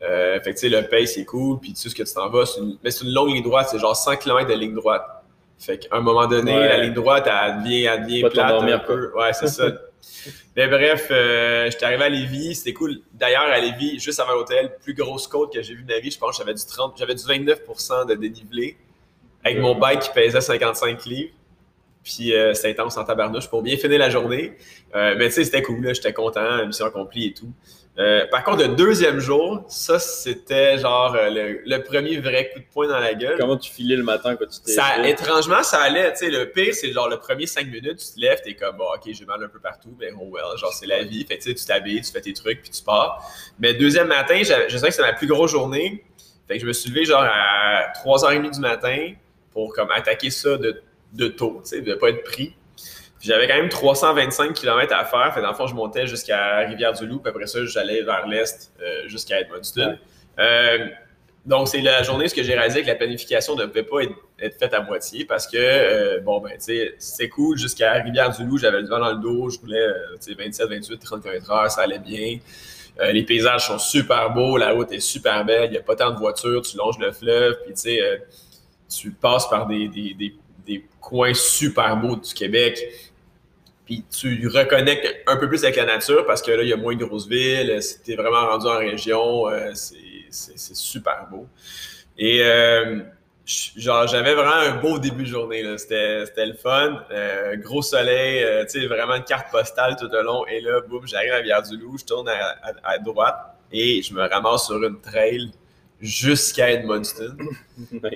Euh, 0.02 0.40
fait 0.42 0.54
que 0.54 0.60
tu 0.60 0.68
sais, 0.68 0.70
le 0.70 0.88
pace, 0.88 1.14
c'est 1.14 1.26
cool. 1.26 1.60
Puis 1.60 1.74
tu 1.74 1.80
sais 1.80 1.90
ce 1.90 1.96
que 1.96 2.04
tu 2.04 2.14
t'en 2.14 2.28
vas. 2.30 2.44
une- 2.58 2.78
Mais 2.84 2.90
c'est 2.92 3.06
une 3.06 3.14
longue 3.14 3.30
ligne 3.30 3.44
droite. 3.44 3.68
C'est 3.70 3.78
genre 3.80 3.96
100 3.96 4.16
km 4.18 4.50
de 4.50 4.56
ligne 4.56 4.74
droite. 4.74 5.04
Fait 5.60 5.78
qu'à 5.78 5.96
un 5.96 6.02
moment 6.02 6.26
donné, 6.28 6.54
Ouais. 6.58 6.68
la 6.70 6.78
ligne 6.80 6.94
droite, 6.94 7.28
elle 7.30 7.62
devient, 7.64 7.84
elle 7.84 8.02
devient 8.04 8.24
plate 8.30 8.52
un 8.64 8.80
peu. 8.80 9.12
Ouais, 9.16 9.32
c'est 9.34 9.48
ça. 9.48 9.68
Mais 10.56 10.68
bref, 10.68 11.08
euh, 11.12 11.70
j'étais 11.70 11.86
arrivé 11.86 12.04
à 12.04 12.10
Lévis, 12.10 12.56
c'était 12.56 12.74
cool. 12.74 13.02
D'ailleurs, 13.14 13.44
à 13.44 13.60
Lévis, 13.60 14.00
juste 14.00 14.20
avant 14.20 14.34
l'hôtel, 14.34 14.78
plus 14.82 14.94
grosse 14.94 15.28
côte 15.28 15.54
que 15.54 15.62
j'ai 15.62 15.74
vue 15.74 15.84
de 15.84 15.94
ma 15.94 16.00
vie, 16.00 16.12
je 16.12 16.18
pense 16.18 16.38
que 16.38 16.44
j'avais 16.44 16.54
du 16.54 16.66
30, 16.66 16.96
j'avais 16.98 17.16
du 17.16 17.24
29% 17.24 18.08
de 18.08 18.16
dénivelé 18.16 18.78
avec 19.44 19.60
mon 19.60 19.76
bike 19.76 20.02
qui 20.02 20.10
pesait 20.12 20.42
55 20.42 21.06
livres. 21.06 21.32
Puis 22.04 22.36
euh, 22.36 22.54
c'était 22.54 22.72
intense 22.72 22.98
en 22.98 23.06
tabarnouche 23.06 23.48
pour 23.48 23.62
bien 23.62 23.78
finir 23.78 24.00
la 24.00 24.10
journée. 24.10 24.58
Euh, 24.96 25.16
mais 25.18 25.28
tu 25.30 25.36
sais, 25.36 25.46
c'était 25.46 25.62
cool, 25.62 25.94
j'étais 25.94 26.14
content, 26.14 26.66
mission 26.66 26.86
accomplie 26.86 27.28
et 27.28 27.34
tout. 27.34 27.52
Euh, 28.00 28.26
par 28.32 28.44
contre, 28.44 28.64
le 28.64 28.70
deuxième 28.70 29.20
jour, 29.20 29.64
ça, 29.68 30.00
c'était 30.00 30.80
genre 30.80 31.14
euh, 31.14 31.30
le, 31.30 31.62
le 31.64 31.84
premier 31.84 32.20
vrai 32.20 32.50
coup 32.52 32.60
de 32.60 32.66
poing 32.74 32.88
dans 32.88 33.00
la 33.00 33.14
gueule. 33.14 33.38
Comment 33.38 33.58
tu 33.58 33.72
filais 33.72 33.96
le 33.96 34.04
matin 34.04 34.36
quand 34.36 34.48
tu 34.48 34.62
t'es. 34.62 34.72
Ça, 34.72 35.08
étrangement, 35.08 35.62
ça 35.62 35.80
allait. 35.80 36.12
Tu 36.14 36.20
sais, 36.20 36.30
le 36.32 36.50
pire, 36.50 36.74
c'est 36.74 36.92
genre 36.92 37.08
le 37.08 37.18
premier 37.18 37.46
cinq 37.46 37.68
minutes, 37.68 38.00
tu 38.00 38.16
te 38.16 38.20
lèves, 38.20 38.42
t'es 38.44 38.56
comme, 38.56 38.78
bon, 38.78 38.86
ok, 38.96 39.14
j'ai 39.14 39.26
mal 39.26 39.44
un 39.44 39.48
peu 39.48 39.60
partout, 39.60 39.96
mais 40.00 40.10
oh 40.20 40.28
well, 40.32 40.58
genre, 40.58 40.74
c'est 40.74 40.88
la 40.88 41.04
vie. 41.04 41.24
Fait 41.26 41.38
tu 41.38 41.54
t'habilles, 41.54 42.02
tu 42.02 42.12
fais 42.12 42.22
tes 42.22 42.34
trucs, 42.34 42.62
puis 42.64 42.72
tu 42.72 42.82
pars. 42.84 43.24
Mais 43.60 43.76
deuxième 43.76 44.08
matin, 44.08 44.40
je 44.42 44.78
sais 44.78 44.88
que 44.88 44.92
c'était 44.92 45.08
ma 45.08 45.14
plus 45.14 45.28
grosse 45.28 45.52
journée. 45.52 46.04
Fait 46.48 46.56
que 46.56 46.62
je 46.62 46.68
me 46.68 46.74
suis 46.74 46.90
levé 46.90 47.06
genre 47.06 47.24
à 47.24 47.92
3h30 48.04 48.56
du 48.56 48.60
matin 48.60 49.14
pour 49.52 49.72
comme 49.74 49.92
attaquer 49.92 50.32
ça 50.32 50.58
de, 50.58 50.82
de 51.14 51.28
tôt, 51.28 51.62
tu 51.64 51.70
sais, 51.70 51.82
de 51.82 51.94
pas 51.94 52.10
être 52.10 52.24
pris. 52.24 52.56
J'avais 53.24 53.48
quand 53.48 53.56
même 53.56 53.70
325 53.70 54.54
km 54.54 54.94
à 54.94 55.06
faire. 55.06 55.34
Fait 55.34 55.40
que 55.40 55.46
dans 55.46 55.52
le 55.52 55.56
fond, 55.56 55.68
je 55.68 55.76
montais 55.76 56.08
jusqu'à 56.08 56.58
Rivière-du-Loup, 56.60 57.20
puis 57.20 57.30
après 57.30 57.48
ça, 57.48 57.66
j'allais 57.66 58.02
vers 58.02 58.28
l'est 58.28 58.72
euh, 58.82 59.08
jusqu'à 59.08 59.40
Edmundston. 59.40 59.98
Euh, 60.40 60.88
donc, 61.46 61.68
c'est 61.68 61.82
la 61.82 62.04
journée 62.04 62.26
où 62.26 62.30
j'ai 62.36 62.54
réalisé 62.54 62.84
que 62.84 62.88
la 62.88 62.96
planification 62.96 63.56
ne 63.56 63.66
pouvait 63.66 63.84
pas 63.84 64.02
être, 64.04 64.14
être 64.40 64.58
faite 64.58 64.74
à 64.74 64.82
moitié 64.82 65.26
parce 65.26 65.48
que, 65.48 65.58
euh, 65.58 66.20
bon, 66.22 66.40
ben, 66.40 66.52
tu 66.52 66.58
sais, 66.60 66.96
c'est 67.00 67.28
cool. 67.30 67.58
Jusqu'à 67.58 67.94
Rivière-du-Loup, 67.94 68.58
j'avais 68.58 68.82
le 68.82 68.88
vent 68.88 69.00
dans 69.00 69.12
le 69.12 69.20
dos, 69.20 69.50
je 69.50 69.60
roulais, 69.60 69.80
euh, 69.80 70.16
tu 70.22 70.32
sais, 70.32 70.42
27, 70.42 70.70
28, 70.70 71.00
30 71.00 71.24
km/h, 71.24 71.70
ça 71.70 71.82
allait 71.82 72.00
bien. 72.00 72.40
Euh, 73.00 73.12
les 73.12 73.24
paysages 73.24 73.68
sont 73.68 73.80
super 73.80 74.32
beaux, 74.32 74.58
la 74.58 74.72
route 74.72 74.92
est 74.92 75.00
super 75.00 75.44
belle, 75.44 75.70
il 75.70 75.72
n'y 75.72 75.78
a 75.78 75.82
pas 75.82 75.96
tant 75.96 76.12
de 76.12 76.18
voitures, 76.18 76.62
tu 76.62 76.78
longes 76.78 77.00
le 77.00 77.12
fleuve, 77.12 77.58
puis 77.66 77.74
tu 77.74 77.82
sais, 77.82 78.02
euh, 78.02 78.18
tu 78.88 79.12
passes 79.12 79.50
par 79.50 79.66
des, 79.66 79.88
des, 79.88 80.14
des, 80.14 80.36
des 80.66 80.86
coins 81.02 81.34
super 81.34 81.98
beaux 81.98 82.16
du 82.16 82.34
Québec, 82.34 82.80
puis 84.02 84.40
tu 84.40 84.48
reconnectes 84.48 85.24
un 85.28 85.38
peu 85.38 85.48
plus 85.48 85.64
avec 85.64 85.76
la 85.76 85.86
nature 85.86 86.26
parce 86.26 86.42
que 86.42 86.52
là, 86.52 86.64
il 86.64 86.70
y 86.70 86.74
a 86.74 86.78
moins 86.78 86.96
de 86.96 87.04
grosses 87.06 87.28
villes, 87.28 87.80
tu 88.04 88.12
es 88.12 88.16
vraiment 88.16 88.48
rendu 88.48 88.68
en 88.68 88.78
région, 88.78 89.50
euh, 89.50 89.72
c'est 89.76 90.76
super 90.76 91.28
beau. 91.30 91.48
Et 92.18 92.42
euh, 92.44 93.00
genre, 93.46 94.08
j'avais 94.08 94.34
vraiment 94.36 94.54
un 94.54 94.76
beau 94.76 95.00
début 95.00 95.24
de 95.24 95.28
journée. 95.30 95.64
C'était 95.78 96.46
le 96.46 96.54
fun. 96.54 97.04
Euh, 97.12 97.56
gros 97.58 97.82
soleil, 97.82 98.44
euh, 98.44 98.64
tu 98.66 98.82
sais, 98.82 98.88
vraiment 98.88 99.16
une 99.16 99.24
carte 99.24 99.52
postale 99.52 99.96
tout 100.00 100.06
au 100.14 100.22
long. 100.22 100.46
Et 100.48 100.62
là, 100.62 100.82
boum, 100.82 101.08
j'arrive 101.08 101.34
à 101.34 101.42
Bière-du-Loup, 101.42 101.98
je 102.00 102.06
tourne 102.06 102.30
à, 102.30 102.34
à- 102.64 102.92
à 102.94 102.98
droite 103.00 103.36
et 103.72 104.02
je 104.04 104.14
me 104.14 104.22
ramasse 104.28 104.68
sur 104.68 104.82
une 104.84 105.00
trail 105.02 105.52
jusqu'à 106.00 106.72
Edmundston. 106.72 107.36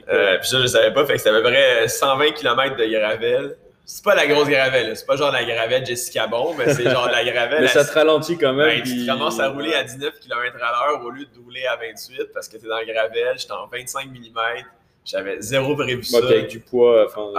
Euh, 0.10 0.38
puis 0.39 0.48
ça, 0.48 0.62
je 0.62 0.67
savais 0.67 0.93
pas. 0.93 1.05
Fait 1.05 1.13
que 1.13 1.17
c'était 1.19 1.31
à 1.31 1.34
peu 1.34 1.43
près 1.43 1.88
120 1.88 2.31
km 2.34 2.75
de 2.77 2.86
gravel. 2.86 3.57
C'est 3.89 4.03
pas 4.03 4.15
la 4.15 4.27
grosse 4.27 4.50
gravel, 4.50 4.89
là. 4.89 4.96
c'est 4.96 5.06
pas 5.06 5.15
genre 5.15 5.32
la 5.32 5.46
gravel 5.46 5.86
Jessica 5.86 6.27
Bon, 6.27 6.53
mais 6.56 6.74
c'est 6.74 6.84
genre 6.84 7.08
la 7.08 7.24
gravel. 7.24 7.62
Mais 7.62 7.67
ça 7.70 7.86
te 7.86 7.94
ralentit 7.94 8.38
quand 8.38 8.51
même. 8.51 8.67
ben, 8.67 8.84
tu 8.84 8.91
puis- 8.91 9.08
commences 9.08 9.39
à 9.39 9.48
rouler 9.48 9.74
à 9.74 9.84
19 9.84 10.20
km 10.20 10.58
à 10.62 10.72
l'heure 10.72 11.06
au 11.06 11.10
lieu 11.10 11.24
de 11.24 11.39
rouler 11.41 11.65
à 11.65 11.77
28 11.77 12.34
parce 12.34 12.50
que 12.50 12.58
tu 12.58 12.65
es 12.65 12.67
dans 12.67 12.79
le 12.79 12.86
gravel. 12.86 13.38
J'étais 13.38 13.53
en 13.53 13.65
25 13.67 14.08
mm. 14.08 14.65
J'avais 15.09 15.37
zéro 15.41 15.73
prévu 15.75 16.03
ça. 16.03 16.19
Puis 16.19 16.33
avec 16.33 16.49
du 16.49 16.59
poids, 16.59 17.05
enfin, 17.05 17.31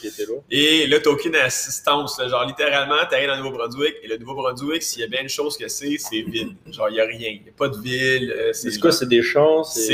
qui 0.00 0.06
était. 0.08 0.24
Et 0.50 0.86
là, 0.86 1.00
t'as 1.00 1.08
aucune 1.08 1.34
assistance. 1.34 2.18
là. 2.18 2.28
Genre, 2.28 2.44
littéralement, 2.44 2.96
t'arrives 3.08 3.28
dans 3.28 3.36
le 3.36 3.42
Nouveau-Brunswick 3.42 3.94
et 4.02 4.06
le 4.08 4.18
Nouveau-Brunswick, 4.18 4.82
s'il 4.82 5.00
y 5.00 5.04
a 5.04 5.06
bien 5.06 5.22
une 5.22 5.30
chose 5.30 5.56
que 5.56 5.66
c'est, 5.68 5.96
c'est 5.98 6.20
vide. 6.20 6.50
Genre, 6.70 6.90
il 6.90 6.96
y 6.96 7.00
a 7.00 7.06
rien. 7.06 7.30
Il 7.30 7.42
n'y 7.42 7.48
a 7.48 7.52
pas 7.56 7.68
de 7.68 7.78
ville. 7.78 8.30
euh, 8.36 8.52
C'est 8.52 8.70
c'est 8.70 8.80
quoi 8.80 8.92
C'est 8.92 9.08
des 9.08 9.22
champs 9.22 9.64
c'est 9.64 9.88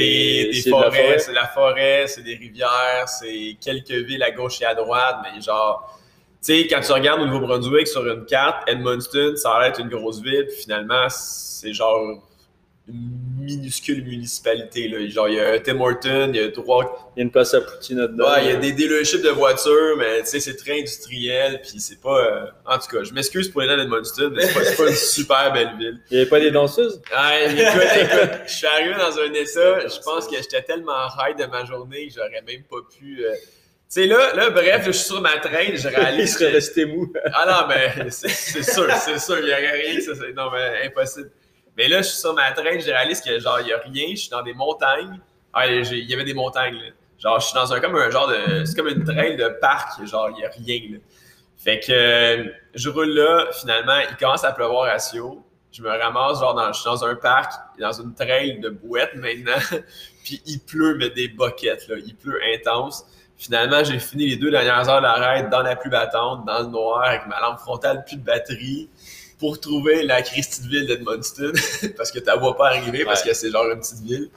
des 0.52 0.64
forêts, 0.68 0.90
forêt? 0.90 1.18
c'est 1.20 1.30
de 1.30 1.36
la 1.36 1.46
forêt, 1.46 2.04
c'est 2.08 2.22
des 2.22 2.34
rivières, 2.34 3.08
c'est 3.08 3.56
quelques 3.60 3.90
villes 3.92 4.24
à 4.24 4.32
gauche 4.32 4.60
et 4.60 4.64
à 4.64 4.74
droite, 4.74 5.18
mais 5.22 5.40
genre, 5.40 5.96
tu 6.44 6.54
sais, 6.60 6.66
quand 6.66 6.80
tu 6.80 6.90
regardes 6.90 7.20
au 7.20 7.26
Nouveau-Brunswick 7.26 7.86
sur 7.86 8.04
une 8.04 8.24
carte, 8.26 8.68
Edmundston, 8.68 9.36
ça 9.36 9.52
a 9.52 9.60
l'air 9.60 9.70
d'être 9.70 9.80
une 9.80 9.90
grosse 9.90 10.20
ville, 10.20 10.46
puis 10.48 10.56
finalement, 10.62 11.06
c'est 11.08 11.72
genre 11.72 12.00
une 12.88 13.29
minuscule 13.40 14.04
municipalité, 14.04 14.88
là. 14.88 15.06
Genre, 15.08 15.28
il 15.28 15.34
y 15.36 15.40
a 15.40 15.58
Tim 15.60 15.80
Horton, 15.80 16.30
il 16.32 16.40
y 16.40 16.44
a 16.44 16.50
trois 16.50 17.12
Il 17.16 17.20
y 17.20 17.22
a 17.22 17.24
une 17.24 17.30
place 17.30 17.52
à 17.54 17.60
Poutine 17.60 17.98
là-dedans. 17.98 18.30
Ouais, 18.30 18.44
il 18.44 18.50
y 18.50 18.52
a 18.52 18.56
des 18.56 18.72
dealerships 18.72 19.22
de 19.22 19.30
voitures, 19.30 19.96
mais 19.98 20.20
tu 20.20 20.26
sais, 20.26 20.40
c'est 20.40 20.56
très 20.56 20.78
industriel, 20.80 21.60
puis 21.62 21.80
c'est 21.80 22.00
pas. 22.00 22.18
euh, 22.24 22.46
En 22.66 22.78
tout 22.78 22.88
cas, 22.96 23.02
je 23.02 23.12
m'excuse 23.12 23.48
pour 23.48 23.60
les 23.62 23.68
gens 23.68 23.76
d'Edmundston, 23.76 24.30
mais 24.34 24.42
c'est 24.46 24.76
pas, 24.76 24.84
pas 24.84 24.90
une 24.90 24.96
super 24.96 25.52
belle 25.52 25.70
ville. 25.78 26.00
Il 26.10 26.14
n'y 26.14 26.20
avait 26.22 26.30
pas 26.30 26.40
des 26.40 26.50
danseuses? 26.50 27.00
Ouais, 27.10 27.46
écoute, 27.46 27.82
écoute, 28.02 28.30
je 28.46 28.52
suis 28.52 28.66
arrivé 28.66 28.94
dans 28.94 29.18
un 29.18 29.32
état, 29.32 29.88
je 29.88 30.00
pense 30.04 30.26
que 30.28 30.36
j'étais 30.36 30.62
tellement 30.62 31.06
high 31.18 31.36
de 31.38 31.46
ma 31.46 31.64
journée 31.64 32.08
que 32.08 32.14
j'aurais 32.14 32.42
même 32.46 32.62
pas 32.70 32.76
pu. 32.98 33.24
euh, 33.24 33.32
Tu 33.34 34.02
sais, 34.02 34.06
là, 34.06 34.34
là, 34.36 34.50
bref, 34.50 34.82
je 34.86 34.92
suis 34.92 35.06
sur 35.06 35.20
ma 35.20 35.36
traîne, 35.38 35.76
je 35.76 35.88
Il 35.88 35.94
réalise. 35.96 36.34
serait 36.34 36.50
que- 36.50 36.54
resté 36.54 36.84
mou. 36.84 37.12
ah 37.34 37.44
non, 37.46 37.66
mais 37.68 38.10
c'est 38.10 38.28
sûr, 38.62 38.86
c'est 39.04 39.18
sûr, 39.18 39.38
il 39.40 39.46
n'y 39.46 39.50
aurait 39.52 39.70
rien 39.82 39.96
que 39.96 40.02
ça. 40.02 40.12
c'est- 40.14 40.32
Non, 40.32 40.48
mais 40.52 40.86
impossible. 40.86 41.30
Mais 41.80 41.88
là, 41.88 42.02
je 42.02 42.08
suis 42.08 42.18
sur 42.18 42.34
ma 42.34 42.52
traîne, 42.52 42.78
je 42.78 42.90
réalise 42.90 43.22
que 43.22 43.38
genre, 43.38 43.58
il 43.60 43.64
n'y 43.64 43.72
a 43.72 43.78
rien, 43.78 44.08
je 44.10 44.16
suis 44.16 44.28
dans 44.28 44.42
des 44.42 44.52
montagnes. 44.52 45.18
Ah, 45.54 45.66
il 45.66 46.10
y 46.10 46.12
avait 46.12 46.24
des 46.24 46.34
montagnes, 46.34 46.74
là. 46.74 46.90
Genre, 47.18 47.40
je 47.40 47.46
suis 47.46 47.54
dans 47.54 47.72
un 47.72 47.80
comme 47.80 47.96
un 47.96 48.10
genre 48.10 48.28
de. 48.28 48.66
C'est 48.66 48.76
comme 48.76 48.88
une 48.88 49.02
trail 49.02 49.38
de 49.38 49.48
parc, 49.62 50.04
genre, 50.04 50.28
il 50.28 50.34
n'y 50.34 50.44
a 50.44 50.50
rien, 50.50 50.92
là. 50.92 50.98
Fait 51.56 51.80
que 51.80 52.52
je 52.74 52.90
roule 52.90 53.14
là, 53.14 53.46
finalement, 53.58 53.98
il 54.10 54.14
commence 54.18 54.44
à 54.44 54.52
pleuvoir 54.52 54.90
à 54.90 54.98
Sio. 54.98 55.42
Je 55.72 55.82
me 55.82 55.88
ramasse, 55.88 56.40
genre, 56.40 56.54
dans, 56.54 56.70
je 56.70 56.80
suis 56.80 56.84
dans 56.84 57.02
un 57.02 57.14
parc, 57.14 57.50
dans 57.78 57.92
une 57.92 58.12
trail 58.12 58.60
de 58.60 58.68
bouette 58.68 59.14
maintenant. 59.14 59.62
Puis 60.22 60.42
il 60.44 60.60
pleut, 60.60 60.96
mais 60.98 61.08
des 61.08 61.28
boquettes, 61.28 61.88
là. 61.88 61.96
Il 61.96 62.14
pleut 62.14 62.42
intense. 62.54 63.06
Finalement, 63.38 63.82
j'ai 63.84 63.98
fini 63.98 64.26
les 64.26 64.36
deux 64.36 64.50
dernières 64.50 64.86
heures 64.90 65.00
d'arrêt 65.00 65.48
dans 65.50 65.62
la 65.62 65.76
pluie 65.76 65.88
battante, 65.88 66.44
dans 66.44 66.58
le 66.58 66.66
noir, 66.66 67.04
avec 67.04 67.26
ma 67.26 67.40
lampe 67.40 67.58
frontale, 67.58 68.04
plus 68.04 68.18
de 68.18 68.22
batterie, 68.22 68.90
pour 69.40 69.58
trouver 69.58 70.02
la 70.04 70.22
Christie 70.22 70.62
de 70.62 70.68
ville 70.68 70.86
d'Edmundston, 70.86 71.52
parce 71.96 72.12
que 72.12 72.18
tu 72.20 72.26
la 72.26 72.36
vois 72.36 72.56
pas 72.56 72.68
arriver, 72.68 73.04
parce 73.04 73.22
que 73.22 73.32
c'est 73.34 73.50
genre 73.50 73.68
une 73.70 73.80
petite 73.80 74.02
ville. 74.02 74.30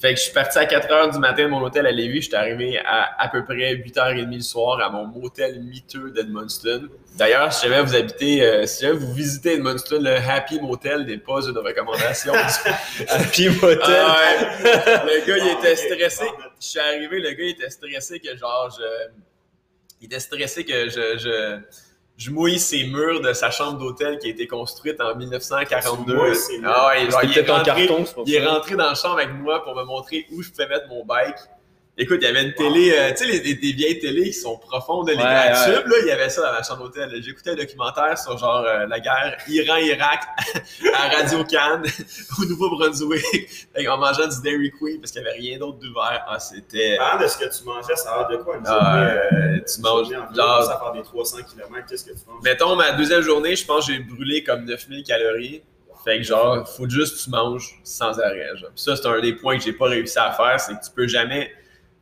Fait 0.00 0.14
que 0.14 0.18
je 0.18 0.24
suis 0.24 0.32
parti 0.32 0.56
à 0.58 0.64
4 0.64 0.88
h 0.88 1.12
du 1.12 1.18
matin 1.18 1.42
de 1.44 1.48
mon 1.48 1.60
hôtel 1.62 1.84
à 1.86 1.90
Lévis. 1.90 2.22
Je 2.22 2.28
suis 2.28 2.34
arrivé 2.34 2.78
à 2.86 3.10
à 3.22 3.28
peu 3.28 3.44
près 3.44 3.74
8h30 3.74 4.34
le 4.34 4.40
soir 4.40 4.80
à 4.80 4.88
mon 4.88 5.04
motel 5.04 5.60
miteux 5.60 6.10
d'Edmundston. 6.10 6.88
D'ailleurs, 7.18 7.52
si 7.52 7.66
jamais 7.68 7.82
vous 7.82 7.94
habitez, 7.94 8.42
euh, 8.42 8.64
si 8.64 8.80
jamais 8.80 8.94
vous 8.96 9.12
visitez 9.12 9.56
Edmundston, 9.56 10.00
le 10.00 10.16
Happy 10.16 10.58
Motel 10.58 11.04
n'est 11.04 11.18
pas 11.18 11.42
une 11.46 11.58
recommandation. 11.58 12.32
Happy 13.08 13.50
Motel. 13.50 13.78
Ah 13.82 14.16
ouais. 14.16 14.40
Le 15.20 15.26
gars, 15.26 15.36
il 15.36 15.54
Ah, 15.54 15.58
était 15.58 15.76
stressé. 15.76 16.24
parle 16.24 16.38
de- 16.38 16.50
Je 16.62 16.66
suis 16.66 16.80
arrivé, 16.80 17.18
le 17.20 17.30
gars, 17.32 17.44
il 17.44 17.50
était 17.50 17.68
stressé 17.68 18.20
que 18.20 18.34
genre, 18.38 18.74
je. 18.78 19.10
Il 20.00 20.06
était 20.06 20.20
stressé 20.20 20.64
que 20.64 20.88
je. 20.88 21.18
je... 21.18 21.58
Je 22.20 22.30
mouille 22.30 22.58
ses 22.58 22.84
murs 22.84 23.22
de 23.22 23.32
sa 23.32 23.50
chambre 23.50 23.78
d'hôtel 23.78 24.18
qui 24.18 24.26
a 24.26 24.30
été 24.30 24.46
construite 24.46 25.00
en 25.00 25.16
1942. 25.16 26.12
Tu 26.12 26.18
mouilles 26.18 26.34
ses 26.36 26.58
murs. 26.58 26.70
Ah 26.74 26.88
ouais, 26.88 27.10
genre, 27.10 27.20
il 27.24 27.30
est 27.30 27.34
peut-être 27.34 27.50
en 27.50 27.56
rentré- 27.56 27.86
carton, 27.86 28.22
il 28.26 28.34
est 28.34 28.46
rentré 28.46 28.76
dans 28.76 28.88
la 28.90 28.94
chambre 28.94 29.14
avec 29.18 29.32
moi 29.32 29.62
pour 29.64 29.74
me 29.74 29.84
montrer 29.84 30.26
où 30.30 30.42
je 30.42 30.50
pouvais 30.50 30.68
mettre 30.68 30.86
mon 30.88 31.02
bike. 31.06 31.34
Écoute, 32.02 32.18
il 32.22 32.24
y 32.24 32.28
avait 32.28 32.42
une 32.44 32.54
télé, 32.54 32.92
euh, 32.96 33.10
tu 33.10 33.26
sais, 33.30 33.40
des 33.40 33.72
vieilles 33.72 33.98
télés 33.98 34.24
qui 34.30 34.32
sont 34.32 34.56
profondes, 34.56 35.08
les 35.10 35.16
Ouais, 35.16 35.22
grands 35.22 35.64
tubes, 35.66 35.86
là, 35.86 35.96
il 36.00 36.06
y 36.06 36.10
avait 36.10 36.30
ça 36.30 36.40
dans 36.40 36.52
ma 36.52 36.62
chambre 36.62 36.84
d'hôtel. 36.84 37.22
J'écoutais 37.22 37.50
un 37.50 37.56
documentaire 37.56 38.16
sur 38.16 38.38
genre 38.38 38.64
euh, 38.66 38.86
la 38.86 39.00
guerre 39.00 39.36
Iran-Irak 39.46 40.22
à 40.94 41.08
Radio 41.14 41.44
Cannes 41.44 41.84
au 42.40 42.44
Nouveau-Brunswick, 42.46 43.68
en 43.88 43.98
mangeant 43.98 44.28
du 44.28 44.40
Dairy 44.42 44.72
Queen 44.80 44.98
parce 44.98 45.12
qu'il 45.12 45.20
n'y 45.20 45.28
avait 45.28 45.36
rien 45.38 45.58
d'autre 45.58 45.78
d'ouvert. 45.78 46.24
Ah, 46.26 46.38
c'était. 46.40 46.96
Parlant 46.96 47.22
de 47.22 47.28
ce 47.28 47.36
que 47.36 47.44
tu 47.58 47.64
mangeais, 47.64 47.94
ça 47.96 48.12
a 48.12 48.18
l'air 48.30 48.38
de 48.38 48.42
quoi 48.44 48.56
une 48.56 48.62
Ah, 48.66 49.20
journée, 49.30 49.56
euh, 49.56 49.58
tu 49.74 49.80
manges, 49.82 50.08
genre- 50.34 50.64
Ça 50.64 50.80
faire 50.82 50.92
des 50.92 51.02
300 51.02 51.36
km, 51.42 51.86
qu'est-ce 51.86 52.04
que 52.04 52.12
tu 52.12 52.20
manges? 52.26 52.42
Mettons, 52.42 52.76
ma 52.76 52.92
deuxième 52.92 53.20
journée, 53.20 53.54
je 53.56 53.66
pense 53.66 53.86
que 53.86 53.92
j'ai 53.92 53.98
brûlé 53.98 54.42
comme 54.42 54.64
9000 54.64 55.04
calories. 55.04 55.62
Fait 56.02 56.16
que 56.16 56.22
genre, 56.22 56.66
faut 56.66 56.88
juste 56.88 57.18
que 57.18 57.24
tu 57.24 57.28
manges 57.30 57.78
sans 57.84 58.18
arrêt. 58.18 58.56
Genre. 58.56 58.70
Ça, 58.74 58.96
c'est 58.96 59.06
un 59.06 59.20
des 59.20 59.34
points 59.34 59.58
que 59.58 59.64
j'ai 59.64 59.74
pas 59.74 59.84
réussi 59.84 60.18
à 60.18 60.30
faire, 60.32 60.58
c'est 60.58 60.72
que 60.72 60.82
tu 60.82 60.90
peux 60.96 61.06
jamais. 61.06 61.52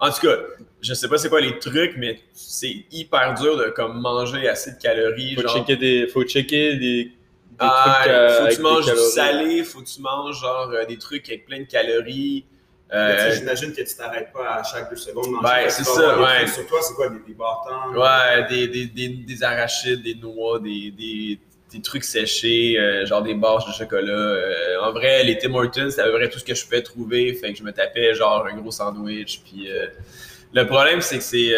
En 0.01 0.11
tout 0.11 0.21
cas, 0.27 0.37
je 0.81 0.95
sais 0.95 1.09
pas 1.09 1.19
c'est 1.19 1.29
quoi 1.29 1.41
les 1.41 1.59
trucs, 1.59 1.97
mais 1.97 2.21
c'est 2.33 2.85
hyper 2.93 3.35
dur 3.35 3.57
de 3.57 3.65
comme 3.71 4.01
manger 4.01 4.49
assez 4.49 4.73
de 4.73 4.79
calories. 4.79 5.35
Faut 5.35 5.43
genre. 5.43 5.55
checker 5.57 5.77
des, 5.77 6.07
faut 6.07 6.23
checker 6.25 6.77
des, 6.77 7.05
des 7.05 7.13
Ah, 7.59 8.01
trucs. 8.03 8.13
euh, 8.13 8.41
faut 8.41 8.47
que 8.49 8.55
tu 8.55 8.61
manges 8.63 8.87
du 8.93 8.99
salé, 8.99 9.65
faut 9.65 9.81
que 9.81 9.87
tu 9.89 10.01
manges 10.01 10.41
genre 10.41 10.71
euh, 10.73 10.85
des 10.85 10.99
trucs 10.99 11.29
avec 11.29 11.47
plein 11.47 11.61
de 11.61 11.65
calories. 11.67 12.45
Euh, 12.91 13.35
J'imagine 13.35 13.73
que 13.75 13.83
tu 13.83 13.95
t'arrêtes 13.97 14.33
pas 14.33 14.55
à 14.55 14.63
chaque 14.63 14.89
deux 14.89 14.97
secondes. 14.97 15.27
manger, 15.43 15.65
Ben, 15.65 15.69
c'est 15.69 15.85
ça, 15.85 16.19
ouais. 16.21 16.47
trucs 16.47 16.47
Sur 16.47 16.67
toi, 16.67 16.79
c'est 16.81 16.95
quoi, 16.95 17.09
des, 17.11 17.19
des 17.19 17.35
bâtons? 17.35 17.95
Ouais, 18.01 18.47
des, 18.49 18.69
des, 18.69 18.87
des, 18.87 19.09
des 19.09 19.43
arachides, 19.43 20.03
des 20.03 20.15
noix, 20.15 20.59
des, 20.59 20.91
des, 20.93 21.39
des 21.73 21.83
trucs 21.83 22.05
séchés, 22.05 22.79
euh, 22.79 23.05
genre 23.05 23.23
des 23.23 23.35
barres 23.35 23.67
de 23.67 23.73
chocolat. 23.73 24.13
Euh, 24.13 24.81
en 24.83 24.93
vrai, 24.93 25.25
les 25.25 25.37
Tim 25.39 25.55
Hortons, 25.55 25.91
c'est 25.91 26.01
à 26.01 26.05
peu 26.05 26.13
près 26.13 26.29
tout 26.29 26.39
ce 26.39 26.45
que 26.45 26.55
je 26.55 26.65
pouvais 26.65 26.83
trouver. 26.83 27.35
Fait 27.35 27.53
que 27.53 27.59
je 27.59 27.63
me 27.63 27.73
tapais 27.73 28.15
genre 28.15 28.47
un 28.47 28.57
gros 28.57 28.71
sandwich. 28.71 29.41
Puis 29.45 29.71
euh, 29.71 29.87
le 30.53 30.67
problème, 30.67 31.01
c'est 31.01 31.19
que 31.19 31.25
c'est 31.25 31.53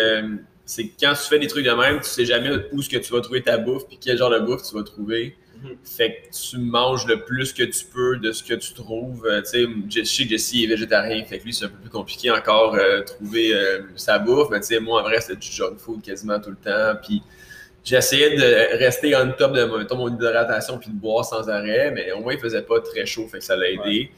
c'est 0.65 0.85
quand 1.01 1.15
tu 1.15 1.29
fais 1.29 1.41
des 1.41 1.49
trucs 1.49 1.65
de 1.65 1.73
même, 1.73 1.99
tu 1.99 2.09
sais 2.09 2.25
jamais 2.25 2.51
où 2.71 2.81
ce 2.81 2.89
que 2.89 2.97
tu 2.97 3.13
vas 3.13 3.21
trouver 3.21 3.43
ta 3.43 3.59
bouffe, 3.59 3.89
puis 3.89 3.99
quel 4.01 4.17
genre 4.17 4.31
de 4.31 4.39
bouffe 4.39 4.63
tu 4.63 4.77
vas 4.77 4.85
trouver. 4.85 5.37
Mhm. 5.63 5.77
Fait 5.83 6.23
que 6.31 6.37
tu 6.37 6.59
manges 6.59 7.07
le 7.07 7.25
plus 7.25 7.53
que 7.53 7.65
tu 7.65 7.85
peux 7.93 8.19
de 8.19 8.31
ce 8.31 8.45
que 8.45 8.55
tu 8.55 8.73
trouves. 8.75 9.29
Tu 9.43 9.51
sais, 9.51 9.67
je 9.89 10.05
sais 10.05 10.25
que 10.25 10.31
Jesse 10.31 10.55
est 10.55 10.67
végétarien, 10.67 11.25
fait 11.25 11.41
que 11.41 11.45
lui, 11.45 11.53
c'est 11.53 11.65
un 11.65 11.69
peu 11.69 11.79
plus 11.81 11.91
compliqué 11.91 12.31
encore 12.31 12.79
trouver 13.05 13.53
sa 13.97 14.19
bouffe. 14.21 14.49
Mais 14.51 14.61
tu 14.61 14.67
sais, 14.67 14.81
moi, 14.81 15.01
en 15.01 15.05
vrai, 15.05 15.21
c'était 15.21 15.37
du 15.37 15.51
junk 15.51 15.77
food 15.79 16.03
quasiment 16.03 16.39
tout 16.39 16.51
le 16.51 16.57
temps. 16.57 16.99
Puis 17.03 17.21
j'essayais 17.85 18.37
de 18.37 18.79
rester 18.79 19.15
on 19.17 19.33
top 19.33 19.53
de 19.53 19.65
mettons, 19.65 19.97
mon 19.97 20.09
hydratation 20.15 20.79
puis 20.79 20.91
de 20.91 20.95
boire 20.97 21.25
sans 21.25 21.49
arrêt, 21.49 21.91
mais 21.93 22.13
au 22.13 22.21
moins, 22.21 22.35
il 22.35 22.39
faisait 22.41 22.63
pas 22.63 22.81
très 22.81 23.07
chaud, 23.07 23.27
fait 23.31 23.39
que 23.39 23.45
ça 23.45 23.57
l'a 23.57 23.71
aidé. 23.71 24.11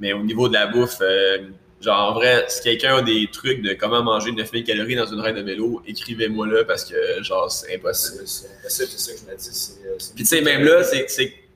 Mais 0.00 0.12
au 0.12 0.22
niveau 0.22 0.48
de 0.48 0.54
la 0.54 0.66
bouffe, 0.66 0.98
euh, 1.02 1.38
genre, 1.80 2.10
en 2.10 2.14
vrai, 2.14 2.44
si 2.48 2.62
quelqu'un 2.62 2.96
a 2.96 3.02
des 3.02 3.28
trucs 3.30 3.60
de 3.62 3.74
comment 3.74 4.02
manger 4.02 4.32
9000 4.32 4.64
calories 4.64 4.96
dans 4.96 5.06
une 5.06 5.20
raide 5.20 5.36
de 5.36 5.42
vélo, 5.42 5.82
écrivez-moi 5.86 6.46
là 6.46 6.64
parce 6.64 6.84
que, 6.84 7.22
genre, 7.22 7.50
c'est 7.50 7.74
impossible. 7.74 8.22
C'est 8.26 8.46
c'est 8.68 8.84
impossible, 8.84 8.88
c'est 8.88 8.98
ça 8.98 9.12
que 9.12 9.18
je 9.18 9.32
me 9.32 9.36
dis. 9.36 9.78
euh, 9.86 9.96
Puis 10.14 10.24
tu 10.24 10.28
sais, 10.28 10.40
même 10.40 10.64
là, 10.64 10.82
c'est 10.82 11.06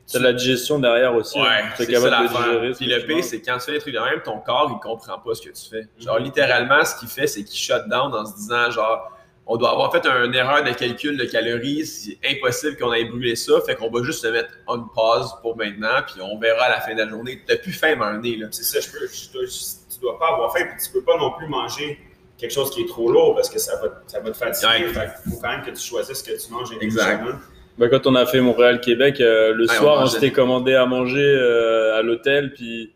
c'est 0.06 0.18
la 0.20 0.34
digestion 0.34 0.78
derrière 0.78 1.14
aussi. 1.14 1.38
Ouais, 1.40 1.46
hein. 1.48 1.68
c'est 1.78 1.86
ça 1.86 1.92
capable 1.92 2.04
de 2.28 2.34
l'affaire. 2.34 2.76
Puis 2.76 2.86
le 2.86 3.06
pire, 3.06 3.24
c'est 3.24 3.40
que 3.40 3.46
quand 3.46 3.56
tu 3.56 3.64
fais 3.64 3.72
des 3.72 3.78
trucs 3.78 3.94
de 3.94 3.98
même, 4.00 4.20
ton 4.22 4.38
corps, 4.40 4.70
il 4.70 4.78
comprend 4.86 5.18
pas 5.18 5.34
ce 5.34 5.40
que 5.40 5.48
tu 5.48 5.70
fais. 5.70 5.86
Genre, 5.98 6.18
Mhm. 6.18 6.24
littéralement, 6.26 6.84
ce 6.84 6.94
qu'il 6.98 7.08
fait, 7.08 7.26
c'est 7.26 7.42
qu'il 7.42 7.58
shut 7.58 7.88
down 7.88 8.12
en 8.14 8.26
se 8.26 8.34
disant, 8.36 8.70
genre, 8.70 9.10
on 9.46 9.56
doit 9.56 9.70
avoir 9.72 9.92
fait 9.92 10.06
une 10.06 10.34
erreur 10.34 10.64
de 10.64 10.70
calcul 10.70 11.16
de 11.16 11.24
calories, 11.24 11.84
c'est 11.84 12.18
impossible 12.26 12.76
qu'on 12.78 12.90
aille 12.90 13.04
brûler 13.08 13.36
ça, 13.36 13.60
fait 13.66 13.74
qu'on 13.74 13.90
va 13.90 14.02
juste 14.02 14.22
se 14.22 14.28
mettre 14.28 14.50
on 14.66 14.80
pause 14.84 15.34
pour 15.42 15.56
maintenant, 15.56 16.00
puis 16.06 16.16
on 16.22 16.38
verra 16.38 16.64
à 16.64 16.70
la 16.70 16.80
fin 16.80 16.94
de 16.94 16.98
la 17.02 17.08
journée. 17.08 17.42
T'as 17.46 17.56
plus 17.56 17.72
faim, 17.72 18.00
à 18.00 18.06
un 18.06 18.20
nez, 18.20 18.36
là. 18.36 18.46
C'est 18.50 18.62
ça, 18.64 18.80
je 18.80 18.90
peux, 18.90 19.06
je 19.06 19.94
tu 19.94 20.00
dois 20.00 20.18
pas 20.18 20.28
avoir 20.32 20.52
faim, 20.56 20.64
puis 20.66 20.84
tu 20.84 20.90
peux 20.92 21.02
pas 21.02 21.16
non 21.18 21.32
plus 21.32 21.46
manger 21.46 21.98
quelque 22.38 22.52
chose 22.52 22.70
qui 22.70 22.82
est 22.82 22.88
trop 22.88 23.10
lourd 23.10 23.34
parce 23.34 23.48
que 23.50 23.58
ça 23.58 23.76
va, 23.80 24.02
ça 24.06 24.20
va 24.20 24.30
te 24.30 24.36
fatiguer. 24.36 24.86
Ouais. 24.86 24.92
Fait 24.92 25.10
qu'il 25.22 25.32
faut 25.32 25.38
quand 25.40 25.50
même 25.50 25.62
que 25.62 25.70
tu 25.70 25.80
choisisses 25.80 26.18
ce 26.18 26.24
que 26.24 26.46
tu 26.46 26.52
manges 26.52 26.70
Exact. 26.80 27.02
intelligemment. 27.14 27.38
Bah, 27.78 27.88
quand 27.88 28.06
on 28.06 28.14
a 28.14 28.24
fait 28.26 28.40
Montréal-Québec, 28.40 29.20
euh, 29.20 29.52
le 29.54 29.66
Ouais, 29.68 29.74
soir, 29.74 30.00
on, 30.02 30.06
s'était 30.06 30.30
commandé 30.32 30.74
à 30.74 30.86
manger 30.86 31.20
euh, 31.22 31.98
à 31.98 32.02
l'hôtel, 32.02 32.52
puis 32.54 32.92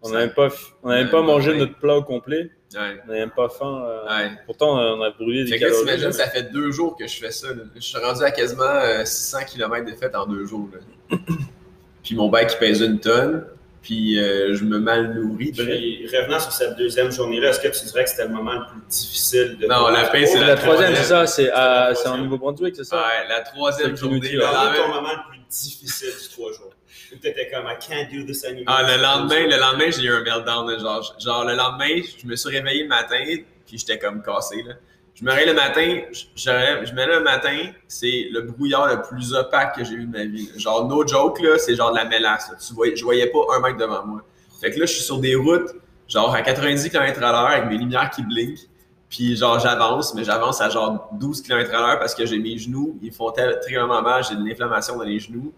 on 0.00 0.08
Ça- 0.08 0.14
n'a 0.14 0.18
même 0.20 0.32
pas, 0.34 0.48
on 0.82 0.88
Ouais, 0.90 1.06
pas 1.10 1.22
mangé 1.22 1.54
notre 1.54 1.76
plat 1.78 1.96
au 1.96 2.02
complet. 2.02 2.50
Ouais. 2.74 3.00
On 3.06 3.12
n'a 3.12 3.18
même 3.18 3.30
pas 3.30 3.48
faim. 3.48 3.84
euh, 3.86 4.04
Ouais. 4.06 4.30
Pourtant, 4.46 4.78
euh, 4.78 4.94
on 4.96 5.02
a 5.02 5.10
brûlé 5.10 5.44
des 5.44 5.50
Fait 5.52 5.58
que 5.58 5.64
là, 5.64 5.70
calories. 5.70 5.84
t'imagines, 5.86 6.12
ça 6.12 6.28
fait 6.28 6.44
deux 6.52 6.70
jours 6.72 6.96
que 6.96 7.06
je 7.06 7.16
fais 7.18 7.30
ça. 7.30 7.48
là. 7.48 7.62
Je 7.74 7.80
suis 7.80 7.98
rendu 7.98 8.22
à 8.22 8.30
quasiment 8.30 8.62
euh, 8.64 9.04
600 9.04 9.38
km 9.52 9.84
de 9.90 9.94
fête 9.96 10.14
en 10.14 10.26
deux 10.26 10.44
jours. 10.46 10.68
là. 10.72 11.18
Puis 12.02 12.14
mon 12.16 12.28
bike, 12.28 12.50
il 12.54 12.58
pèse 12.58 12.80
une 12.80 12.98
tonne. 12.98 13.44
puis 13.82 14.18
euh, 14.18 14.54
je 14.54 14.64
me 14.64 14.78
mal 14.78 15.12
nourris. 15.14 15.52
Puis, 15.52 16.06
revenant 16.06 16.38
sur 16.40 16.52
cette 16.52 16.76
deuxième 16.76 17.10
journée-là, 17.12 17.50
est-ce 17.50 17.60
que 17.60 17.68
tu 17.68 17.84
dirais 17.86 18.04
que 18.04 18.10
c'était 18.10 18.24
le 18.26 18.34
moment 18.34 18.52
le 18.54 18.66
plus 18.66 18.80
difficile 18.88 19.56
de 19.60 19.66
Non, 19.66 19.88
la 19.88 20.04
paix, 20.08 20.24
c'est 20.26 20.38
La, 20.40 20.46
la 20.48 20.54
troisième, 20.56 20.92
troisième. 20.94 20.94
c'est 20.94 21.08
ça, 21.08 21.26
c'est 21.26 21.46
la 21.48 21.94
c'est 21.94 22.08
en. 22.08 22.18
Nouveau-Brunswick, 22.18 22.74
c'est 22.76 22.84
ça? 22.84 22.96
Ouais, 22.96 23.28
la 23.28 23.40
troisième 23.40 23.96
journée. 23.96 24.20
dit, 24.20 24.32
le 24.32 24.38
là. 24.40 24.72
Est 24.74 24.76
ton 24.82 24.88
moment 24.88 25.08
le 25.12 25.30
plus 25.30 25.40
difficile 25.50 26.10
du 26.22 26.28
trois 26.28 26.52
jours? 26.52 26.70
Ou 27.14 27.18
t'étais 27.18 27.50
comme, 27.52 27.66
I 27.66 27.76
can't 27.78 28.08
do 28.12 28.24
this 28.24 28.44
anymore. 28.44 28.64
Ah, 28.78 28.82
le 28.82 29.02
lendemain, 29.02 29.46
le 29.46 29.58
lendemain, 29.58 29.90
j'ai 29.90 30.02
eu 30.04 30.12
un 30.12 30.22
meltdown. 30.22 30.78
Genre, 30.80 31.14
genre, 31.20 31.44
le 31.44 31.54
lendemain, 31.54 32.00
je 32.20 32.26
me 32.26 32.36
suis 32.36 32.48
réveillé 32.50 32.82
le 32.84 32.88
matin, 32.88 33.22
puis 33.66 33.78
j'étais 33.78 33.98
comme 33.98 34.22
cassé. 34.22 34.62
Là. 34.62 34.74
Je 35.14 35.24
me 35.24 35.30
réveille 35.30 35.48
le 35.48 35.54
matin, 35.54 36.00
je, 36.10 36.22
je, 36.34 36.86
je 36.86 36.92
me 36.92 36.96
lève 36.96 37.10
le 37.18 37.20
matin, 37.22 37.56
c'est 37.86 38.28
le 38.32 38.40
brouillard 38.42 38.86
le 38.88 39.02
plus 39.02 39.34
opaque 39.34 39.76
que 39.76 39.84
j'ai 39.84 39.92
eu 39.94 40.06
de 40.06 40.10
ma 40.16 40.24
vie. 40.24 40.48
Genre, 40.56 40.88
no 40.88 41.06
joke, 41.06 41.40
là, 41.42 41.58
c'est 41.58 41.76
genre 41.76 41.90
de 41.92 41.96
la 41.96 42.06
mélasse. 42.06 42.50
là. 42.50 42.56
Tu 42.56 42.72
voyais, 42.72 42.96
je 42.96 43.04
voyais 43.04 43.26
pas 43.26 43.40
un 43.54 43.60
mètre 43.60 43.76
devant 43.76 44.04
moi. 44.06 44.22
Fait 44.60 44.70
que 44.70 44.80
là, 44.80 44.86
je 44.86 44.92
suis 44.94 45.02
sur 45.04 45.18
des 45.18 45.34
routes, 45.34 45.70
genre 46.08 46.34
à 46.34 46.40
90 46.40 46.88
km 46.88 47.22
à 47.22 47.32
l'heure, 47.32 47.46
avec 47.46 47.66
mes 47.66 47.76
lumières 47.76 48.08
qui 48.10 48.22
blinkent. 48.22 48.68
Puis 49.10 49.36
genre, 49.36 49.58
j'avance, 49.58 50.14
mais 50.14 50.24
j'avance 50.24 50.62
à 50.62 50.70
genre 50.70 51.10
12 51.12 51.42
km 51.42 51.74
à 51.74 51.78
l'heure 51.86 51.98
parce 51.98 52.14
que 52.14 52.24
j'ai 52.24 52.38
mes 52.38 52.56
genoux, 52.56 52.98
ils 53.02 53.12
font 53.12 53.30
tel- 53.32 53.58
très 53.60 53.74
vraiment 53.76 54.00
mal, 54.00 54.24
j'ai 54.24 54.34
de 54.34 54.42
l'inflammation 54.42 54.96
dans 54.96 55.02
les 55.04 55.18
genoux. 55.18 55.52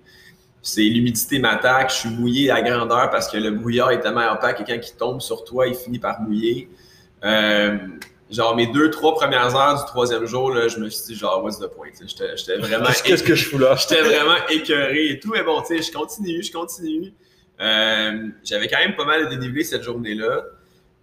C'est 0.66 0.80
l'humidité 0.80 1.38
m'attaque, 1.38 1.90
je 1.90 1.96
suis 1.96 2.08
mouillé 2.08 2.50
à 2.50 2.62
grandeur 2.62 3.10
parce 3.10 3.28
que 3.28 3.36
le 3.36 3.50
brouillard 3.50 3.90
est 3.90 4.00
tellement 4.00 4.32
opaque 4.32 4.62
et 4.62 4.64
quand 4.64 4.72
il 4.72 4.96
tombe 4.96 5.20
sur 5.20 5.44
toi, 5.44 5.66
il 5.66 5.74
finit 5.74 5.98
par 5.98 6.22
mouiller. 6.22 6.70
Euh, 7.22 7.76
genre 8.30 8.56
mes 8.56 8.66
deux, 8.68 8.88
trois 8.88 9.14
premières 9.14 9.54
heures 9.54 9.78
du 9.78 9.84
troisième 9.84 10.24
jour, 10.24 10.50
là, 10.50 10.68
je 10.68 10.78
me 10.78 10.88
suis 10.88 11.12
dit 11.12 11.14
genre 11.16 11.44
what's 11.44 11.58
the 11.58 11.66
point? 11.66 11.90
J'étais 12.00 12.56
vraiment 12.58 12.88
Qu'est-ce 13.04 13.22
que 13.22 13.34
je 13.34 13.44
fous 13.50 13.58
là? 13.58 13.76
J'étais 13.76 14.00
vraiment 14.00 14.36
écœuré 14.48 15.10
et 15.10 15.20
tout, 15.20 15.32
mais 15.34 15.42
bon, 15.42 15.60
tu 15.60 15.76
sais, 15.76 15.82
je 15.82 15.92
continue, 15.92 16.42
je 16.42 16.50
continue. 16.50 17.12
Euh, 17.60 18.28
J'avais 18.42 18.66
quand 18.66 18.78
même 18.78 18.96
pas 18.96 19.04
mal 19.04 19.26
de 19.26 19.34
dénivelé 19.34 19.64
cette 19.64 19.82
journée-là. 19.82 20.44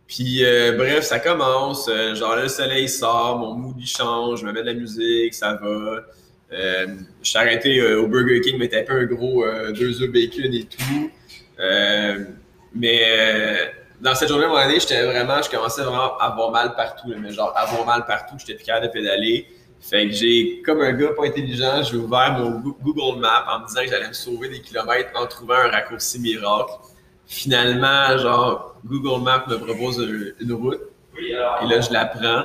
Puis, 0.08 0.44
euh, 0.44 0.72
bref, 0.75 1.03
ça 1.03 1.20
commence. 1.20 1.88
genre, 2.15 2.36
là, 2.36 2.41
le 2.41 2.50
soleil 2.50 2.89
sort, 2.89 3.38
mon 3.38 3.53
mood 3.53 3.75
il 3.77 3.86
change, 3.86 4.41
je 4.41 4.46
me 4.48 4.53
mets 4.53 4.62
de 4.62 4.65
la 4.65 4.74
musique, 4.74 5.36
ça 5.36 5.53
va. 5.53 6.01
Euh, 6.51 6.88
je 7.22 7.29
suis 7.29 7.38
arrêté 7.38 7.79
euh, 7.79 8.01
au 8.01 8.08
Burger 8.08 8.41
King, 8.41 8.58
mais 8.60 8.67
t'as 8.67 8.84
un 8.89 9.05
gros 9.05 9.46
euh, 9.46 9.72
deux 9.72 10.01
œufs 10.01 10.12
bacon 10.12 10.53
et 10.53 10.65
tout. 10.65 11.12
Mais 12.74 13.74
dans 14.00 14.15
cette 14.15 14.29
journée, 14.29 14.48
moment 14.48 14.63
donné, 14.63 14.79
j'étais 14.79 15.03
vraiment, 15.03 15.41
je 15.41 15.50
commençais 15.50 15.84
vraiment 15.84 16.17
à 16.17 16.25
avoir 16.31 16.51
mal 16.51 16.75
partout. 16.75 17.13
mais 17.17 17.31
genre, 17.31 17.53
avoir 17.55 17.86
mal 17.86 18.05
partout, 18.05 18.36
j'étais 18.39 18.55
plus 18.55 18.65
capable 18.65 18.88
de 18.88 18.91
pédaler. 18.91 19.48
Fait 19.81 20.08
que 20.08 20.13
j'ai, 20.13 20.62
comme 20.63 20.81
un 20.81 20.91
gars 20.93 21.10
pas 21.17 21.25
intelligent, 21.25 21.81
j'ai 21.84 21.98
ouvert 21.98 22.34
mon 22.38 22.60
Goo- 22.60 22.77
Google 22.81 23.20
Maps 23.20 23.46
en 23.50 23.60
me 23.62 23.67
disant 23.67 23.81
que 23.81 23.89
j'allais 23.89 24.08
me 24.08 24.13
sauver 24.13 24.48
des 24.50 24.62
kilomètres 24.62 25.10
en 25.15 25.25
trouvant 25.25 25.55
un 25.55 25.70
raccourci 25.70 26.20
miracle. 26.20 26.72
Finalement, 27.25 28.15
genre, 28.17 28.75
Google 28.86 29.24
Maps 29.24 29.46
me 29.48 29.58
propose 29.58 29.98
une, 30.39 30.53
route. 30.53 30.81
Et 31.20 31.31
là, 31.67 31.81
je 31.81 31.91
la 31.91 32.05
prends. 32.05 32.43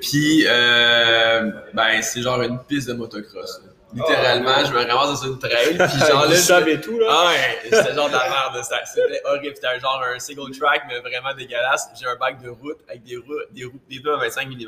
Puis, 0.00 0.44
euh, 0.46 1.50
ben, 1.74 2.02
c'est 2.02 2.22
genre 2.22 2.40
une 2.42 2.58
piste 2.64 2.88
de 2.88 2.94
motocross. 2.94 3.60
là. 3.64 3.70
Littéralement, 3.94 4.64
je 4.64 4.72
me 4.72 4.78
ramasse 4.78 5.20
dans 5.22 5.28
une 5.28 5.38
trail. 5.38 5.74
Puis, 5.78 5.98
genre, 6.06 6.26
là, 6.26 6.34
je- 6.34 6.70
et 6.70 6.80
tout, 6.80 6.98
là. 6.98 7.06
ah 7.10 7.26
ouais, 7.28 7.58
c'était 7.70 7.94
genre 7.94 8.08
de 8.08 8.12
la 8.12 8.28
merde. 8.28 8.64
ça. 8.64 8.76
C'était 8.84 9.22
horrible. 9.24 9.54
C'était 9.54 9.80
genre 9.80 10.02
un 10.14 10.18
single 10.18 10.50
track, 10.58 10.82
mais 10.88 10.98
vraiment 11.00 11.32
dégueulasse. 11.34 11.88
J'ai 11.98 12.06
un 12.06 12.16
bac 12.16 12.42
de 12.42 12.50
route 12.50 12.78
avec 12.88 13.04
des 13.04 13.16
roues, 13.16 13.40
des 13.52 13.64
roues, 13.64 13.80
des 13.88 14.02
à 14.10 14.16
25 14.16 14.48
mm. 14.48 14.66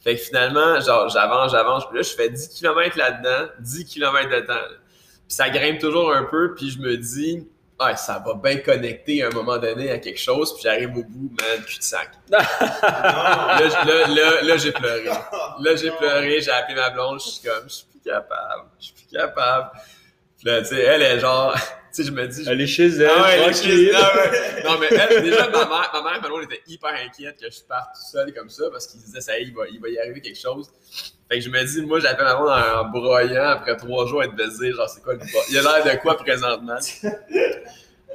Fait 0.00 0.14
que 0.16 0.20
finalement, 0.22 0.80
genre, 0.80 1.08
j'avance, 1.08 1.52
j'avance. 1.52 1.86
Puis 1.88 1.98
là, 1.98 2.02
je 2.02 2.14
fais 2.14 2.28
10 2.30 2.48
km 2.48 2.96
là-dedans, 2.96 3.48
10 3.60 3.84
km 3.84 4.28
de 4.28 4.40
temps. 4.40 4.54
là. 4.54 4.68
Puis 5.26 5.36
ça 5.36 5.50
grimpe 5.50 5.78
toujours 5.78 6.12
un 6.12 6.24
peu, 6.24 6.54
puis 6.54 6.70
je 6.70 6.78
me 6.78 6.96
dis, 6.96 7.46
ah, 7.80 7.96
ça 7.96 8.22
va 8.24 8.34
bien 8.34 8.56
connecter 8.58 9.22
à 9.22 9.28
un 9.28 9.30
moment 9.30 9.56
donné 9.58 9.90
à 9.90 9.98
quelque 9.98 10.18
chose, 10.18 10.52
puis 10.54 10.62
j'arrive 10.64 10.96
au 10.96 11.04
bout, 11.04 11.30
man, 11.40 11.64
cul 11.64 11.78
de 11.78 11.82
sac. 11.82 12.10
Non. 12.30 12.38
Là, 12.38 13.60
là, 13.84 14.06
là, 14.08 14.42
là, 14.42 14.56
j'ai 14.56 14.72
pleuré. 14.72 15.04
Là, 15.60 15.76
j'ai 15.76 15.90
pleuré, 15.90 16.40
j'ai 16.40 16.50
appelé 16.50 16.74
ma 16.74 16.90
blonde, 16.90 17.20
je 17.20 17.28
suis 17.28 17.48
comme, 17.48 17.68
je 17.68 17.74
suis 17.74 17.86
plus 17.86 18.00
capable, 18.00 18.68
je 18.80 18.86
suis 18.86 18.94
plus 18.94 19.16
capable. 19.16 19.70
Puis 20.38 20.46
là, 20.46 20.60
tu 20.62 20.68
sais, 20.68 20.80
elle 20.82 21.02
est 21.02 21.18
genre, 21.20 21.52
tu 21.58 21.60
sais, 21.90 22.04
je 22.04 22.12
me 22.12 22.26
dis, 22.26 22.44
je 22.44 22.50
Elle 22.50 22.60
est 22.60 22.66
chez 22.66 22.86
elle, 22.86 23.10
ah 23.14 23.22
ouais, 23.22 23.38
elle 23.38 23.52
tranquille. 23.52 23.96
Non, 24.64 24.78
mais 24.78 24.88
elle, 24.90 25.22
déjà, 25.22 25.48
ma 25.48 25.64
mère, 25.66 25.90
ma 25.92 26.02
mère 26.20 26.30
ma 26.30 26.42
étaient 26.42 26.62
hyper 26.66 26.90
inquiètes 26.94 27.38
que 27.40 27.50
je 27.50 27.60
parte 27.68 27.94
tout 27.94 28.10
seul 28.10 28.32
comme 28.32 28.48
ça 28.48 28.64
parce 28.70 28.86
qu'ils 28.86 29.00
disaient, 29.00 29.20
ça 29.20 29.38
y 29.38 29.42
est, 29.42 29.46
il 29.46 29.54
va, 29.54 29.64
il 29.68 29.80
va 29.80 29.88
y 29.88 29.98
arriver 29.98 30.20
quelque 30.20 30.38
chose. 30.38 30.68
Fait 31.28 31.38
que 31.38 31.44
je 31.44 31.50
me 31.50 31.62
dis, 31.64 31.82
moi, 31.82 32.00
j'appelle 32.00 32.24
ma 32.24 32.36
blonde 32.36 32.50
en, 32.50 32.84
broyant 32.88 33.48
après 33.48 33.76
trois 33.76 34.06
jours 34.06 34.22
être 34.22 34.34
baisé, 34.36 34.72
genre, 34.72 34.88
c'est 34.88 35.02
quoi 35.02 35.14
le? 35.14 35.20
Il 35.50 35.58
a 35.58 35.62
l'air 35.62 35.84
de 35.94 36.00
quoi 36.00 36.16
présentement? 36.16 36.78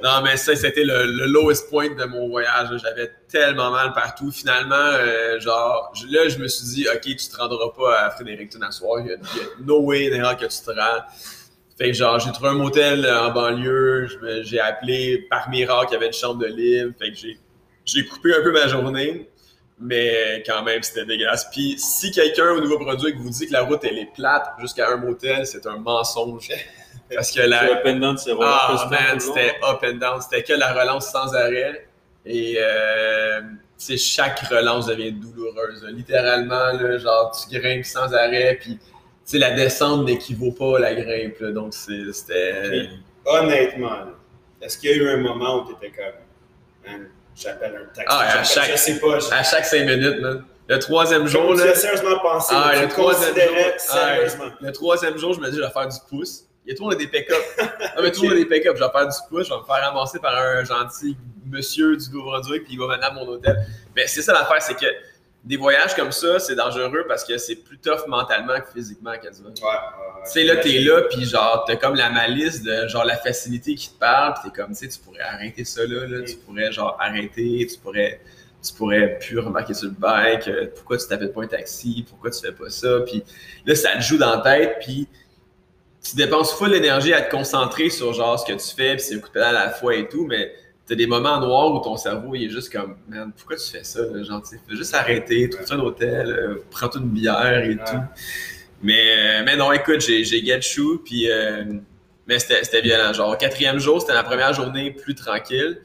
Non, 0.02 0.20
mais 0.22 0.36
ça, 0.36 0.54
c'était 0.56 0.82
le, 0.84 1.06
le 1.06 1.26
lowest 1.26 1.70
point 1.70 1.88
de 1.88 2.04
mon 2.04 2.28
voyage. 2.28 2.68
J'avais 2.82 3.12
tellement 3.28 3.70
mal 3.70 3.92
partout. 3.92 4.30
Finalement, 4.32 4.74
euh, 4.74 5.38
genre, 5.38 5.92
je- 5.94 6.12
là, 6.12 6.28
je 6.28 6.38
me 6.38 6.48
suis 6.48 6.64
dit, 6.66 6.86
OK, 6.92 7.00
tu 7.02 7.16
te 7.16 7.36
rendras 7.36 7.70
pas 7.74 8.00
à 8.00 8.10
Fredericton 8.10 8.60
à 8.62 8.72
soir. 8.72 9.00
Il 9.00 9.06
y 9.06 9.12
a, 9.12 9.16
no 9.64 9.80
way 9.82 10.06
hell 10.06 10.36
que 10.38 10.46
tu 10.46 10.60
te 10.64 10.70
rends. 10.72 11.02
Fait 11.76 11.88
que 11.88 11.92
genre, 11.92 12.20
j'ai 12.20 12.30
trouvé 12.30 12.50
un 12.50 12.54
motel 12.54 13.06
en 13.06 13.30
banlieue. 13.30 14.08
J'ai 14.42 14.60
appelé 14.60 15.26
par 15.28 15.48
miracle, 15.48 15.88
il 15.90 15.94
y 15.94 15.96
avait 15.96 16.06
une 16.06 16.12
chambre 16.12 16.40
de 16.40 16.46
libre. 16.46 16.92
Fait 16.98 17.10
que 17.10 17.16
j'ai, 17.16 17.38
j'ai 17.84 18.04
coupé 18.06 18.34
un 18.34 18.42
peu 18.42 18.52
ma 18.52 18.68
journée. 18.68 19.28
Mais 19.80 20.42
quand 20.46 20.62
même, 20.62 20.82
c'était 20.82 21.04
dégueulasse. 21.04 21.48
Puis 21.50 21.76
si 21.78 22.12
quelqu'un 22.12 22.52
au 22.52 22.60
Nouveau-Brunswick 22.60 23.16
vous 23.16 23.30
dit 23.30 23.48
que 23.48 23.52
la 23.52 23.62
route, 23.62 23.82
elle 23.82 23.98
est 23.98 24.12
plate 24.14 24.52
jusqu'à 24.60 24.88
un 24.88 24.96
motel, 24.96 25.46
c'est 25.46 25.66
un 25.66 25.78
mensonge. 25.78 26.48
Parce 27.14 27.32
que 27.32 27.40
la, 27.40 27.64
up 27.64 27.82
and 27.84 27.96
down, 27.96 28.16
c'est 28.16 28.32
ah 28.40 28.88
man, 28.90 29.20
c'était 29.20 29.56
up 29.62 29.84
and 29.84 29.96
down. 29.96 30.20
C'était 30.20 30.42
que 30.42 30.52
la 30.52 30.72
relance 30.72 31.10
sans 31.10 31.34
arrêt. 31.34 31.86
Et 32.24 32.56
euh, 32.58 33.40
tu 33.78 33.84
sais, 33.84 33.96
chaque 33.96 34.40
relance 34.40 34.86
devient 34.86 35.12
douloureuse. 35.12 35.84
Littéralement, 35.90 36.72
là, 36.72 36.98
genre, 36.98 37.36
tu 37.36 37.58
grimpes 37.58 37.84
sans 37.84 38.12
arrêt. 38.14 38.58
Puis, 38.60 38.78
sais, 39.24 39.38
la 39.38 39.50
descente 39.52 40.04
n'équivaut 40.04 40.52
pas 40.52 40.76
à 40.76 40.80
la 40.80 40.94
grimpe. 40.94 41.38
là. 41.40 41.52
donc, 41.52 41.74
c'était. 41.74 42.88
Honnêtement, 43.24 43.98
est-ce 44.60 44.78
qu'il 44.78 44.90
y 44.90 44.92
a 44.94 44.96
eu 44.96 45.08
un 45.08 45.16
moment 45.18 45.62
où 45.62 45.66
tu 45.66 45.72
étais 45.86 45.94
comme, 45.96 47.06
j'appelle 47.34 47.76
un 47.76 47.84
taxi? 47.94 48.06
Ah, 48.08 48.38
à 48.40 48.44
chaque- 48.44 48.70
Je 48.72 48.76
sais 48.76 48.98
pas. 48.98 49.18
je- 49.18 49.32
À 49.32 49.42
chaque 49.42 49.64
cinq 49.64 49.86
minutes, 49.86 50.20
man. 50.20 50.44
Le 50.66 50.78
troisième 50.78 51.26
jour, 51.26 51.52
tu 51.54 51.58
là. 51.64 51.72
as 51.72 51.74
sérieusement 51.74 52.18
pensé, 52.20 52.54
Ah, 52.56 52.72
tu 52.74 52.82
le 52.82 52.88
troisième 52.88 53.34
jour. 53.34 53.56
Ah. 53.90 54.16
Le 54.60 54.72
troisième 54.72 55.18
jour, 55.18 55.32
je 55.34 55.40
me 55.40 55.50
dis, 55.50 55.56
je 55.56 55.62
vais 55.62 55.70
faire 55.70 55.88
du 55.88 55.96
pouce. 56.08 56.44
Il 56.66 56.70
y 56.70 56.72
a 56.72 56.76
tout 56.76 56.84
le 56.84 56.90
monde 56.90 56.98
des 56.98 57.06
pick-up. 57.06 57.36
Non, 57.58 57.66
mais 58.02 58.10
tout 58.10 58.22
le 58.22 58.28
monde 58.30 58.38
des 58.38 58.46
pick-up. 58.46 58.74
Je 58.78 58.82
vais 58.82 58.90
faire 58.90 59.06
du 59.06 59.16
pouce. 59.28 59.46
Je 59.46 59.52
vais 59.52 59.60
me 59.60 59.64
faire 59.64 59.84
ramasser 59.84 60.18
par 60.18 60.34
un 60.34 60.64
gentil 60.64 61.16
monsieur 61.50 61.94
du 61.96 62.08
Nouveau-Brunswick, 62.10 62.64
puis 62.64 62.72
il 62.74 62.78
va 62.78 62.86
m'amener 62.86 63.06
à 63.06 63.10
mon 63.10 63.28
hôtel. 63.28 63.56
Mais 63.94 64.06
c'est 64.06 64.22
ça 64.22 64.32
l'affaire, 64.32 64.62
c'est 64.62 64.74
que 64.74 64.86
des 65.44 65.58
voyages 65.58 65.94
comme 65.94 66.10
ça, 66.10 66.38
c'est 66.38 66.54
dangereux 66.54 67.04
parce 67.06 67.22
que 67.22 67.36
c'est 67.36 67.56
plus 67.56 67.78
tough 67.78 68.06
mentalement 68.08 68.58
que 68.60 68.72
physiquement 68.72 69.12
quasiment. 69.22 69.50
Ouais, 69.50 69.64
ouais. 69.64 70.22
Tu 70.24 70.30
sais, 70.30 70.44
là, 70.44 70.56
t'es 70.56 70.78
là, 70.80 71.02
puis 71.10 71.26
genre, 71.26 71.64
t'as 71.66 71.76
comme 71.76 71.96
la 71.96 72.08
malice 72.08 72.62
de 72.62 72.88
genre 72.88 73.04
la 73.04 73.16
facilité 73.18 73.74
qui 73.74 73.90
te 73.90 73.98
parle, 73.98 74.34
puis 74.34 74.50
t'es 74.50 74.62
comme, 74.62 74.70
tu 74.70 74.76
sais, 74.76 74.88
tu 74.88 74.98
pourrais 74.98 75.20
arrêter 75.20 75.64
ça 75.64 75.86
là, 75.86 76.06
là, 76.06 76.22
tu 76.22 76.36
pourrais 76.36 76.72
genre 76.72 76.96
arrêter, 76.98 77.66
tu 77.70 77.78
pourrais, 77.78 78.22
tu 78.62 78.72
pourrais 78.72 79.18
plus 79.18 79.38
remarquer 79.38 79.74
sur 79.74 79.88
le 79.88 79.94
bike, 79.94 80.48
euh, 80.48 80.68
pourquoi 80.74 80.96
tu 80.96 81.06
t'appelles 81.06 81.32
pas 81.32 81.42
un 81.42 81.46
taxi, 81.46 82.06
pourquoi 82.08 82.30
tu 82.30 82.40
fais 82.40 82.52
pas 82.52 82.70
ça, 82.70 83.00
puis 83.00 83.22
là, 83.66 83.74
ça 83.74 83.96
te 83.96 84.00
joue 84.00 84.16
dans 84.16 84.36
la 84.36 84.40
tête, 84.40 84.78
puis 84.80 85.06
tu 86.02 86.16
dépenses 86.16 86.54
full 86.54 86.70
l'énergie 86.70 87.12
à 87.12 87.20
te 87.20 87.30
concentrer 87.30 87.90
sur 87.90 88.14
genre 88.14 88.38
ce 88.38 88.50
que 88.50 88.58
tu 88.58 88.74
fais, 88.74 88.96
puis 88.96 89.04
c'est 89.04 89.14
un 89.14 89.18
coup 89.18 89.28
de 89.28 89.32
pédale 89.32 89.56
à 89.56 89.66
la 89.66 89.70
fois 89.70 89.94
et 89.94 90.08
tout, 90.08 90.26
mais 90.26 90.54
t'as 90.86 90.94
des 90.94 91.06
moments 91.06 91.40
noirs 91.40 91.72
où 91.74 91.78
ton 91.80 91.96
cerveau 91.96 92.34
il 92.34 92.44
est 92.44 92.50
juste 92.50 92.70
comme, 92.72 92.96
man, 93.08 93.32
pourquoi 93.36 93.56
tu 93.56 93.70
fais 93.70 93.84
ça, 93.84 94.00
là, 94.02 94.22
genre, 94.22 94.42
tu 94.42 94.50
sais, 94.56 94.60
fais 94.68 94.76
juste 94.76 94.94
arrêter, 94.94 95.48
trouve-toi 95.48 95.76
un 95.76 95.80
hôtel, 95.80 96.26
euh, 96.30 96.54
prends-toi 96.70 97.00
une 97.00 97.08
bière 97.08 97.64
et 97.64 97.68
Ouais. 97.70 97.76
tout. 97.76 97.96
Mais, 98.82 99.40
euh, 99.40 99.42
mais 99.46 99.56
non, 99.56 99.72
écoute, 99.72 100.00
j'ai, 100.02 100.24
j'ai 100.24 100.44
get 100.44 100.60
chou, 100.60 101.00
puis 101.04 101.30
euh, 101.30 101.64
mais 102.26 102.38
c'était, 102.38 102.62
c'était 102.64 102.82
violent. 102.82 103.12
Genre, 103.14 103.30
au 103.32 103.36
quatrième 103.36 103.78
jour, 103.78 104.00
c'était 104.00 104.12
la 104.14 104.24
première 104.24 104.52
journée 104.52 104.90
plus 104.90 105.14
tranquille. 105.14 105.78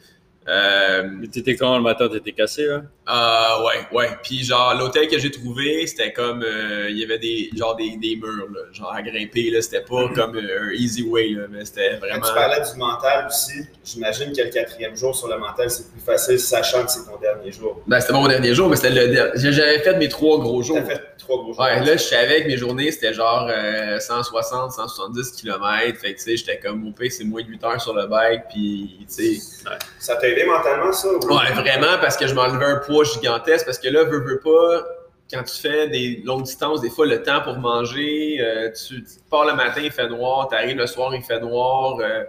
Euh, 0.47 1.03
Mais 1.19 1.27
t'étais 1.27 1.55
comment 1.55 1.77
le 1.77 1.83
matin? 1.83 2.09
T'étais 2.09 2.31
cassé, 2.31 2.65
là? 2.65 2.81
Ah 3.11 3.63
ouais, 3.65 3.97
ouais. 3.97 4.09
Puis 4.23 4.43
genre, 4.43 4.75
l'hôtel 4.75 5.07
que 5.07 5.17
j'ai 5.17 5.31
trouvé, 5.31 5.87
c'était 5.87 6.13
comme, 6.13 6.43
euh, 6.43 6.87
il 6.89 6.97
y 6.99 7.03
avait 7.03 7.17
des, 7.17 7.49
genre 7.57 7.75
des, 7.75 7.97
des 7.97 8.15
murs, 8.15 8.47
là, 8.53 8.61
genre 8.71 8.93
à 8.93 9.01
grimper, 9.01 9.49
là. 9.49 9.61
C'était 9.63 9.81
pas 9.81 10.07
comme 10.13 10.35
euh, 10.37 10.69
un 10.69 10.71
easy 10.73 11.01
way, 11.01 11.29
là, 11.29 11.43
mais 11.49 11.65
c'était 11.65 11.97
Quand 11.99 12.05
vraiment... 12.07 12.27
tu 12.27 12.33
parlais 12.33 12.61
du 12.71 12.77
mental 12.77 13.25
aussi, 13.27 13.65
j'imagine 13.83 14.31
que 14.31 14.41
le 14.43 14.49
quatrième 14.49 14.95
jour 14.95 15.15
sur 15.15 15.27
le 15.27 15.39
mental, 15.39 15.71
c'est 15.71 15.91
plus 15.91 16.01
facile, 16.01 16.39
sachant 16.39 16.85
que 16.85 16.91
c'est 16.91 17.05
ton 17.05 17.17
dernier 17.19 17.51
jour. 17.51 17.81
Ben, 17.87 17.99
c'était 17.99 18.13
mon 18.13 18.27
dernier 18.27 18.53
jour, 18.53 18.69
mais 18.69 18.75
c'était 18.75 18.91
le 18.91 19.07
dernier. 19.07 19.31
J'avais 19.35 19.79
fait 19.79 19.95
mes 19.97 20.07
trois 20.09 20.37
gros 20.39 20.61
jours. 20.61 20.77
Fait 20.85 21.01
trois 21.17 21.37
gros 21.37 21.53
jours. 21.53 21.61
Ouais, 21.63 21.83
là, 21.83 21.93
je 21.93 22.03
savais 22.03 22.43
que 22.43 22.47
mes 22.47 22.57
journées, 22.57 22.91
c'était 22.91 23.13
genre 23.13 23.47
euh, 23.49 23.99
160, 23.99 24.71
170 24.71 25.31
km. 25.31 25.99
Fait 25.99 26.13
que, 26.13 26.17
tu 26.19 26.23
sais, 26.25 26.37
j'étais 26.37 26.59
comme, 26.59 26.93
pire, 26.93 27.11
c'est 27.11 27.23
moins 27.23 27.41
de 27.41 27.47
8 27.47 27.63
heures 27.63 27.81
sur 27.81 27.93
le 27.95 28.05
bike, 28.05 28.41
puis, 28.49 28.97
tu 29.15 29.37
sais... 29.37 29.69
Ça 29.99 30.15
t'a 30.15 30.27
aidé 30.27 30.45
mentalement, 30.45 30.91
ça? 30.91 31.07
ou- 31.09 31.19
Ouais, 31.27 31.51
vraiment, 31.53 31.97
parce 31.99 32.15
que 32.17 32.27
je 32.27 32.33
m'enlevais 32.33 32.65
un 32.65 32.75
poids 32.77 32.98
gigantesque, 33.03 33.65
parce 33.65 33.79
que 33.79 33.87
là, 33.89 34.03
veux, 34.03 34.19
veux 34.19 34.39
pas, 34.39 34.83
quand 35.31 35.43
tu 35.43 35.61
fais 35.61 35.87
des 35.89 36.21
longues 36.25 36.43
distances, 36.43 36.81
des 36.81 36.89
fois, 36.89 37.05
le 37.05 37.21
temps 37.21 37.41
pour 37.41 37.57
manger, 37.57 38.37
euh, 38.41 38.71
tu, 38.71 39.03
pars 39.29 39.45
le 39.45 39.53
matin, 39.53 39.81
il 39.83 39.91
fait 39.91 40.07
noir, 40.07 40.47
tu 40.49 40.55
arrives 40.55 40.77
le 40.77 40.87
soir, 40.87 41.13
il 41.13 41.21
fait 41.21 41.39
noir, 41.39 41.97
euh, 41.99 42.23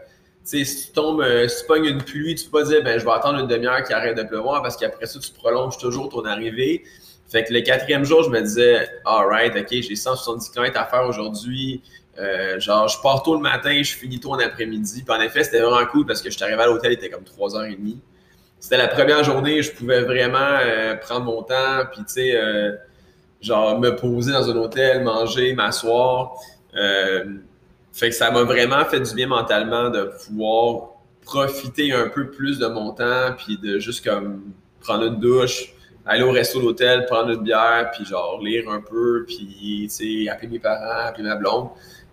tu 0.45 0.59
sais, 0.59 0.65
si 0.65 0.87
tu 0.87 0.93
tombes, 0.93 1.21
euh, 1.21 1.49
si 1.49 1.63
tu 1.63 1.67
pognes 1.67 1.87
une 1.87 2.03
pluie, 2.03 2.35
tu 2.35 2.47
peux 2.47 2.61
pas 2.61 2.65
dire, 2.65 2.83
ben, 2.83 2.99
je 2.99 3.05
vais 3.05 3.13
attendre 3.13 3.39
une 3.39 3.47
demi-heure 3.47 3.83
qu'il 3.83 3.95
arrête 3.95 4.17
de 4.17 4.23
pleuvoir 4.23 4.63
parce 4.63 4.77
qu'après 4.77 5.07
ça, 5.07 5.19
tu 5.19 5.33
prolonges 5.33 5.79
toujours 5.79 6.09
ton 6.09 6.25
arrivée. 6.25 6.83
Fait 7.31 7.45
que 7.45 7.53
le 7.53 7.61
quatrième 7.61 8.05
jour, 8.05 8.23
je 8.25 8.31
me 8.31 8.41
disais, 8.41 8.89
alright, 9.05 9.55
ok, 9.55 9.69
j'ai 9.71 9.95
170 9.95 10.51
km 10.51 10.81
à 10.81 10.85
faire 10.87 11.07
aujourd'hui. 11.07 11.83
Euh, 12.19 12.59
genre, 12.59 12.89
je 12.89 13.01
pars 13.01 13.23
tôt 13.23 13.35
le 13.35 13.41
matin, 13.41 13.83
je 13.83 13.95
finis 13.95 14.19
tôt 14.19 14.33
en 14.33 14.39
après-midi. 14.39 15.03
Puis 15.07 15.17
en 15.17 15.21
effet, 15.21 15.45
c'était 15.45 15.61
vraiment 15.61 15.87
cool 15.87 16.07
parce 16.07 16.21
que 16.21 16.31
je 16.31 16.37
suis 16.37 16.45
arrivé 16.45 16.61
à 16.61 16.67
l'hôtel, 16.67 16.93
il 16.93 16.95
était 16.95 17.09
comme 17.09 17.23
3h30. 17.23 17.99
C'était 18.61 18.77
la 18.77 18.89
première 18.89 19.25
journée, 19.25 19.63
je 19.63 19.73
pouvais 19.73 20.03
vraiment 20.03 20.39
euh, 20.39 20.95
prendre 20.97 21.25
mon 21.25 21.43
temps, 21.43 21.85
puis 21.91 22.03
tu 22.03 22.13
sais, 22.13 22.37
euh, 22.37 22.77
genre 23.41 23.81
me 23.81 23.97
poser 23.97 24.33
dans 24.33 24.49
un 24.49 24.57
hôtel, 24.57 25.03
manger, 25.03 25.55
m'asseoir. 25.55 26.35
fait 27.93 28.11
que 28.11 28.15
ça 28.15 28.31
m'a 28.31 28.45
vraiment 28.45 28.85
fait 28.85 29.01
du 29.01 29.15
bien 29.15 29.27
mentalement 29.27 29.91
de 29.91 30.13
pouvoir 30.25 30.91
profiter 31.25 31.93
un 31.93 32.09
peu 32.09 32.31
plus 32.31 32.59
de 32.59 32.67
mon 32.67 32.93
temps, 32.93 33.35
puis 33.37 33.59
de 33.59 33.79
juste 33.79 34.05
comme 34.05 34.53
prendre 34.81 35.05
une 35.05 35.19
douche, 35.19 35.75
aller 36.07 36.23
au 36.23 36.33
resto 36.33 36.61
d'hôtel, 36.61 37.07
prendre 37.07 37.31
une 37.31 37.43
bière, 37.43 37.91
puis 37.93 38.05
genre 38.05 38.41
lire 38.43 38.69
un 38.71 38.81
peu, 38.81 39.25
puis 39.27 39.87
tu 39.89 39.89
sais, 39.89 40.29
appeler 40.29 40.49
mes 40.49 40.59
parents, 40.59 41.07
appeler 41.07 41.25
ma 41.25 41.37
blonde. 41.37 41.69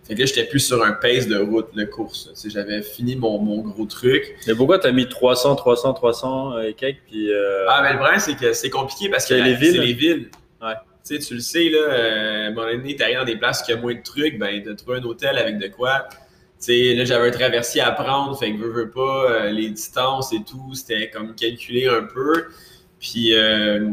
Fait 0.08 0.14
que 0.14 0.20
là, 0.20 0.26
j'étais 0.26 0.44
plus 0.44 0.60
sur 0.60 0.82
un 0.82 0.92
pace 0.92 1.28
de 1.28 1.36
route, 1.36 1.74
de 1.74 1.84
course. 1.84 2.30
J'avais 2.46 2.80
fini 2.80 3.14
mon, 3.14 3.38
mon, 3.38 3.58
gros 3.58 3.84
truc. 3.84 4.36
Mais 4.46 4.54
pourquoi 4.54 4.78
t'as 4.78 4.90
mis 4.90 5.06
300, 5.06 5.54
300, 5.54 5.92
300 5.92 6.62
et 6.62 6.72
quelques, 6.72 7.02
puis... 7.06 7.30
Euh... 7.30 7.66
Ah, 7.68 7.82
mais 7.82 7.92
le 7.92 7.98
problème, 7.98 8.18
c'est 8.18 8.34
que 8.34 8.54
c'est 8.54 8.70
compliqué 8.70 9.10
parce 9.10 9.26
que 9.26 9.34
les 9.34 9.54
villes. 9.54 9.72
c'est 9.72 9.78
les 9.78 9.92
villes. 9.92 10.30
Ouais. 10.62 10.72
Tu 11.06 11.16
sais, 11.16 11.26
tu 11.26 11.34
le 11.34 11.40
sais, 11.40 11.68
là, 11.68 11.78
euh, 11.78 12.44
à 12.44 12.46
un 12.46 12.50
moment 12.52 12.72
donné, 12.72 12.96
t'arrives 12.96 13.18
dans 13.18 13.24
des 13.24 13.36
places 13.36 13.62
qui 13.62 13.74
ont 13.74 13.80
moins 13.80 13.94
de 13.94 14.02
trucs, 14.02 14.38
ben, 14.38 14.62
de 14.62 14.72
trouver 14.72 14.98
un 14.98 15.04
hôtel 15.04 15.36
avec 15.36 15.58
de 15.58 15.68
quoi. 15.68 16.06
Tu 16.10 16.16
sais, 16.58 16.94
là, 16.94 17.04
j'avais 17.04 17.28
un 17.28 17.30
traversier 17.30 17.82
à 17.82 17.92
prendre, 17.92 18.36
fait 18.38 18.52
que 18.52 18.56
veux, 18.56 18.70
veux 18.70 18.90
pas, 18.90 19.30
euh, 19.30 19.50
les 19.50 19.68
distances 19.68 20.32
et 20.32 20.42
tout, 20.42 20.74
c'était 20.74 21.10
comme 21.10 21.34
calculé 21.34 21.86
un 21.86 22.02
peu. 22.02 22.46
Puis, 22.98 23.34
euh, 23.34 23.90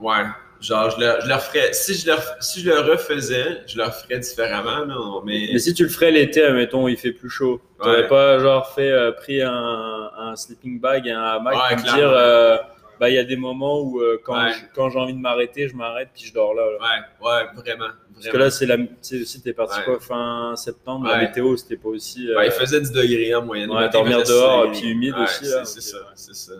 ouais, 0.00 0.24
genre, 0.60 0.90
je 0.90 1.00
leur, 1.00 1.20
je 1.20 1.72
si 1.72 1.94
je, 1.94 2.06
leur, 2.06 2.22
si 2.40 2.60
je 2.60 2.70
le 2.70 2.80
refaisais, 2.80 3.62
je 3.66 3.76
leur 3.78 3.94
ferais 3.94 4.18
différemment, 4.18 4.84
non, 4.86 5.22
mais... 5.24 5.48
Mais 5.52 5.58
si 5.58 5.74
tu 5.74 5.82
le 5.84 5.88
ferais 5.88 6.10
l'été, 6.10 6.42
admettons, 6.42 6.88
il 6.88 6.96
fait 6.96 7.12
plus 7.12 7.30
chaud, 7.30 7.60
t'aurais 7.78 8.02
Ouais. 8.02 8.08
pas, 8.08 8.38
genre, 8.38 8.72
fait, 8.74 8.90
euh, 8.90 9.12
pris 9.12 9.42
un, 9.42 10.10
un 10.18 10.36
sleeping 10.36 10.80
bag 10.80 11.06
et 11.06 11.12
un 11.12 11.22
hamac 11.22 11.54
Ouais, 11.54 11.74
pour 11.76 11.82
clairement. 11.84 11.98
dire, 11.98 12.10
euh, 12.10 12.56
bah, 12.98 13.10
il 13.10 13.14
y 13.14 13.18
a 13.18 13.24
des 13.24 13.36
moments 13.36 13.80
où, 13.82 14.00
euh, 14.00 14.18
quand 14.24 14.42
Ouais. 14.42 14.52
je- 14.52 14.74
quand 14.74 14.88
j'ai 14.88 14.98
envie 14.98 15.12
de 15.14 15.18
m'arrêter, 15.18 15.68
je 15.68 15.76
m'arrête, 15.76 16.08
puis 16.14 16.24
je 16.24 16.32
dors 16.32 16.54
là. 16.54 16.62
là. 16.64 16.78
Ouais, 16.78 17.28
ouais, 17.28 17.62
vraiment. 17.62 17.90
Parce 18.14 18.28
que 18.28 18.36
là, 18.38 18.50
c'est 18.50 18.64
la, 18.64 18.78
tu 18.78 18.86
sais, 19.02 19.20
aussi, 19.20 19.42
t'es 19.42 19.52
parti 19.52 19.78
quoi, 19.84 20.00
fin 20.00 20.54
septembre, 20.56 21.06
la 21.06 21.18
météo, 21.18 21.54
c'était 21.58 21.76
pas 21.76 21.90
aussi. 21.90 22.34
Ouais, 22.34 22.46
il 22.46 22.52
faisait 22.52 22.80
10 22.80 22.92
degrés 22.92 23.34
en 23.34 23.42
moyenne. 23.42 23.70
Ouais, 23.70 23.82
Le 23.82 23.88
dormir 23.90 24.22
dehors, 24.24 24.72
puis 24.72 24.88
humide 24.92 25.14
aussi, 25.22 25.44
C'est 25.44 25.64
c'est 25.66 25.80
ça, 25.82 25.98
c'est 26.14 26.34
ça. 26.34 26.52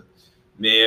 Mais 0.59 0.83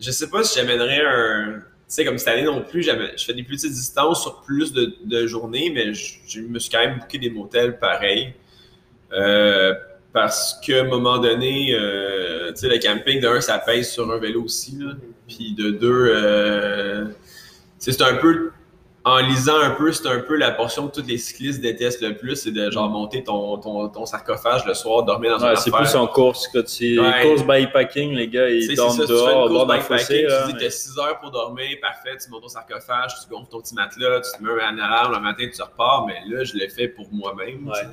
je 0.00 0.10
sais 0.10 0.30
pas 0.30 0.42
si 0.44 0.58
j'amènerais 0.58 1.02
un. 1.04 1.62
Tu 1.88 1.94
sais, 1.94 2.04
comme 2.04 2.18
cette 2.18 2.28
année 2.28 2.42
non 2.42 2.60
plus, 2.60 2.82
je 2.82 2.90
fais 3.24 3.32
des 3.32 3.42
plus 3.42 3.56
petites 3.56 3.72
distances 3.72 4.20
sur 4.20 4.42
plus 4.42 4.74
de, 4.74 4.94
de 5.04 5.26
journées, 5.26 5.70
mais 5.70 5.94
je, 5.94 6.18
je 6.28 6.40
me 6.42 6.58
suis 6.58 6.70
quand 6.70 6.80
même 6.80 6.98
booké 6.98 7.16
des 7.18 7.30
motels 7.30 7.78
pareil. 7.78 8.34
Euh, 9.12 9.74
parce 10.12 10.60
qu'à 10.60 10.80
un 10.80 10.84
moment 10.84 11.16
donné, 11.16 11.74
euh, 11.74 12.50
tu 12.52 12.60
sais, 12.60 12.68
le 12.68 12.78
camping, 12.78 13.20
de 13.20 13.28
un, 13.28 13.40
ça 13.40 13.58
pèse 13.58 13.90
sur 13.90 14.10
un 14.12 14.18
vélo 14.18 14.42
aussi, 14.42 14.76
là. 14.78 14.92
Puis 15.26 15.54
de 15.54 15.70
deux, 15.70 16.10
euh, 16.14 17.06
c'est 17.78 18.02
un 18.02 18.16
peu 18.16 18.50
en 19.08 19.18
lisant 19.18 19.58
un 19.60 19.70
peu, 19.70 19.92
c'est 19.92 20.06
un 20.08 20.20
peu 20.20 20.36
la 20.36 20.50
portion 20.50 20.88
que 20.88 21.00
tous 21.00 21.06
les 21.06 21.18
cyclistes 21.18 21.60
détestent 21.60 22.02
le 22.02 22.16
plus, 22.16 22.36
c'est 22.36 22.50
de 22.50 22.70
genre 22.70 22.88
monter 22.88 23.22
ton, 23.24 23.56
ton, 23.58 23.88
ton 23.88 24.06
sarcophage 24.06 24.64
le 24.66 24.74
soir, 24.74 25.02
dormir 25.04 25.38
dans 25.38 25.46
Ouais, 25.48 25.56
c'est 25.56 25.70
plus 25.70 25.94
en 25.94 26.06
course 26.06 26.48
que 26.48 26.64
c'est 26.66 26.98
Ouais. 26.98 27.22
course 27.22 27.42
bikepacking, 27.44 28.12
les 28.12 28.28
gars, 28.28 28.46
Tu 28.48 28.58
ils 28.72 28.76
dorment 28.76 29.00
tu 29.00 29.06
dehors, 29.06 29.48
bord 29.48 29.66
d'un 29.66 29.80
fossé. 29.80 30.26
tu 30.46 30.52
dis 30.52 30.58
t'as 30.58 30.70
6 30.70 30.98
heures 30.98 31.18
pour 31.20 31.30
dormir, 31.30 31.66
parfait, 31.80 32.16
tu 32.22 32.30
montes 32.30 32.42
ton 32.42 32.48
sarcophage, 32.48 33.12
tu 33.22 33.28
gonfles 33.30 33.50
ton 33.50 33.60
petit 33.60 33.74
matelas, 33.74 34.20
tu 34.20 34.38
te 34.38 34.42
mets 34.42 34.62
un 34.62 34.78
alarme, 34.78 35.14
le 35.14 35.20
matin 35.20 35.44
tu 35.54 35.62
repars, 35.62 36.06
mais 36.06 36.16
là, 36.26 36.44
je 36.44 36.54
l'ai 36.54 36.68
fait 36.68 36.88
pour 36.88 37.06
moi-même. 37.12 37.58
tu. 37.64 37.68
Ouais. 37.70 37.92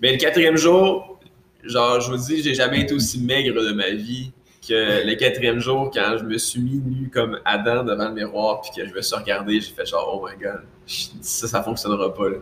Mais 0.00 0.12
le 0.12 0.18
quatrième 0.18 0.56
jour, 0.56 1.18
genre, 1.62 2.00
je 2.00 2.10
vous 2.10 2.16
dis, 2.18 2.42
j'ai 2.42 2.54
jamais 2.54 2.80
été 2.80 2.94
aussi 2.94 3.20
maigre 3.20 3.54
de 3.62 3.72
ma 3.72 3.90
vie 3.90 4.32
que 4.68 5.06
le 5.06 5.14
quatrième 5.16 5.58
jour, 5.60 5.90
quand 5.92 6.16
je 6.18 6.24
me 6.24 6.38
suis 6.38 6.60
mis 6.60 6.80
nu 6.84 7.10
comme 7.10 7.40
Adam 7.44 7.84
devant 7.84 8.08
le 8.08 8.14
miroir, 8.14 8.60
puis 8.60 8.70
que 8.76 8.88
je 8.88 8.94
me 8.94 9.02
suis 9.02 9.16
regardé, 9.16 9.60
j'ai 9.60 9.72
fait 9.72 9.86
genre, 9.86 10.20
oh 10.22 10.26
my 10.26 10.36
god, 10.42 10.62
ça, 10.86 11.46
ça 11.48 11.62
fonctionnera 11.62 12.12
pas, 12.14 12.28
là. 12.28 12.36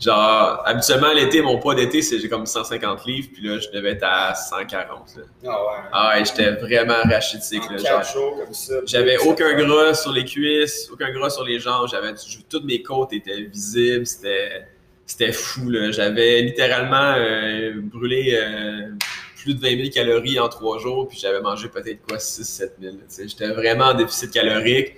Genre, 0.00 0.62
habituellement, 0.66 1.12
l'été, 1.12 1.40
mon 1.40 1.58
poids 1.58 1.76
d'été, 1.76 2.02
c'est 2.02 2.18
j'ai 2.18 2.28
comme 2.28 2.46
150 2.46 3.06
livres, 3.06 3.28
puis 3.32 3.46
là, 3.46 3.58
je 3.60 3.68
devais 3.70 3.92
être 3.92 4.02
à 4.02 4.34
140, 4.34 4.88
là. 5.16 5.22
Ah 5.46 5.48
ouais. 5.48 5.88
Ah 5.92 6.14
ouais, 6.18 6.24
j'étais 6.24 6.50
vraiment 6.50 7.00
rachitique, 7.04 7.62
En 7.68 7.72
là. 7.74 7.78
quatre 7.82 8.04
Genre, 8.12 8.12
jours 8.12 8.38
comme 8.44 8.52
ça. 8.54 8.74
j'avais 8.86 9.18
aucun 9.18 9.54
gras 9.54 9.94
sur 9.94 10.12
les 10.12 10.24
cuisses, 10.24 10.90
aucun 10.92 11.12
gras 11.12 11.30
sur 11.30 11.44
les 11.44 11.60
jambes. 11.60 11.86
J'avais 11.88 12.12
toutes 12.50 12.64
mes 12.64 12.82
côtes 12.82 13.12
étaient 13.12 13.42
visibles. 13.42 14.04
C'était 14.06 14.66
c'était 15.06 15.32
fou 15.32 15.68
là. 15.70 15.90
J'avais 15.92 16.40
littéralement 16.42 17.14
euh, 17.16 17.72
brûlé 17.76 18.34
euh, 18.40 18.88
plus 19.44 19.54
de 19.54 19.60
20 19.60 19.76
000 19.76 19.90
calories 19.92 20.38
en 20.40 20.48
trois 20.48 20.78
jours, 20.78 21.06
puis 21.06 21.18
j'avais 21.20 21.40
mangé 21.42 21.68
peut-être 21.68 22.00
quoi 22.08 22.16
6-7 22.16 22.72
000. 22.80 22.94
là, 22.96 23.00
tu 23.08 23.14
sais. 23.14 23.28
J'étais 23.28 23.48
vraiment 23.48 23.86
en 23.88 23.94
déficit 23.94 24.30
calorique 24.32 24.94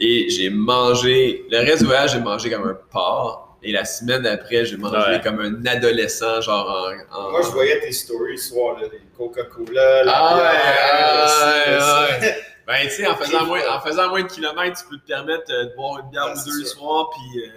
et 0.00 0.28
j'ai 0.30 0.48
mangé. 0.50 1.44
Le 1.50 1.58
reste 1.58 1.80
du 1.80 1.84
voyage, 1.86 2.12
j'ai 2.12 2.20
mangé 2.20 2.50
comme 2.50 2.66
un 2.66 2.78
porc. 2.90 3.42
Et 3.66 3.72
la 3.72 3.84
semaine 3.84 4.22
d'après, 4.22 4.64
j'ai 4.66 4.76
mangé 4.76 4.96
Ouais. 4.96 5.20
comme 5.22 5.40
un 5.40 5.64
adolescent, 5.66 6.40
genre 6.42 6.66
en. 7.12 7.16
en- 7.18 7.30
Moi, 7.30 7.40
je 7.42 7.48
voyais 7.48 7.80
tes 7.80 7.92
stories 7.92 8.36
ce 8.38 8.50
soir, 8.50 8.78
là, 8.80 8.88
les 8.92 9.00
Coca-Cola, 9.16 10.04
la 10.04 10.12
Ah 10.14 10.34
ouais, 10.36 10.42
bière, 10.42 11.78
ah 11.80 12.06
ouais, 12.20 12.34
Ben, 12.66 12.76
tu 12.84 12.90
sais, 12.90 13.06
en 13.06 13.14
faisant, 13.16 13.44
moins, 13.46 13.60
en 13.70 13.80
faisant 13.80 14.08
moins 14.08 14.22
de 14.22 14.26
kilomètres, 14.28 14.80
tu 14.82 14.88
peux 14.88 14.96
te 14.98 15.06
permettre 15.06 15.50
euh, 15.50 15.64
de 15.66 15.74
boire 15.76 16.00
une 16.00 16.10
bière 16.10 16.24
Ah, 16.28 16.32
ou 16.32 16.36
c'est 16.38 16.50
deux 16.50 16.58
le 16.60 16.64
soir. 16.64 17.10
Puis, 17.10 17.42
euh, 17.42 17.48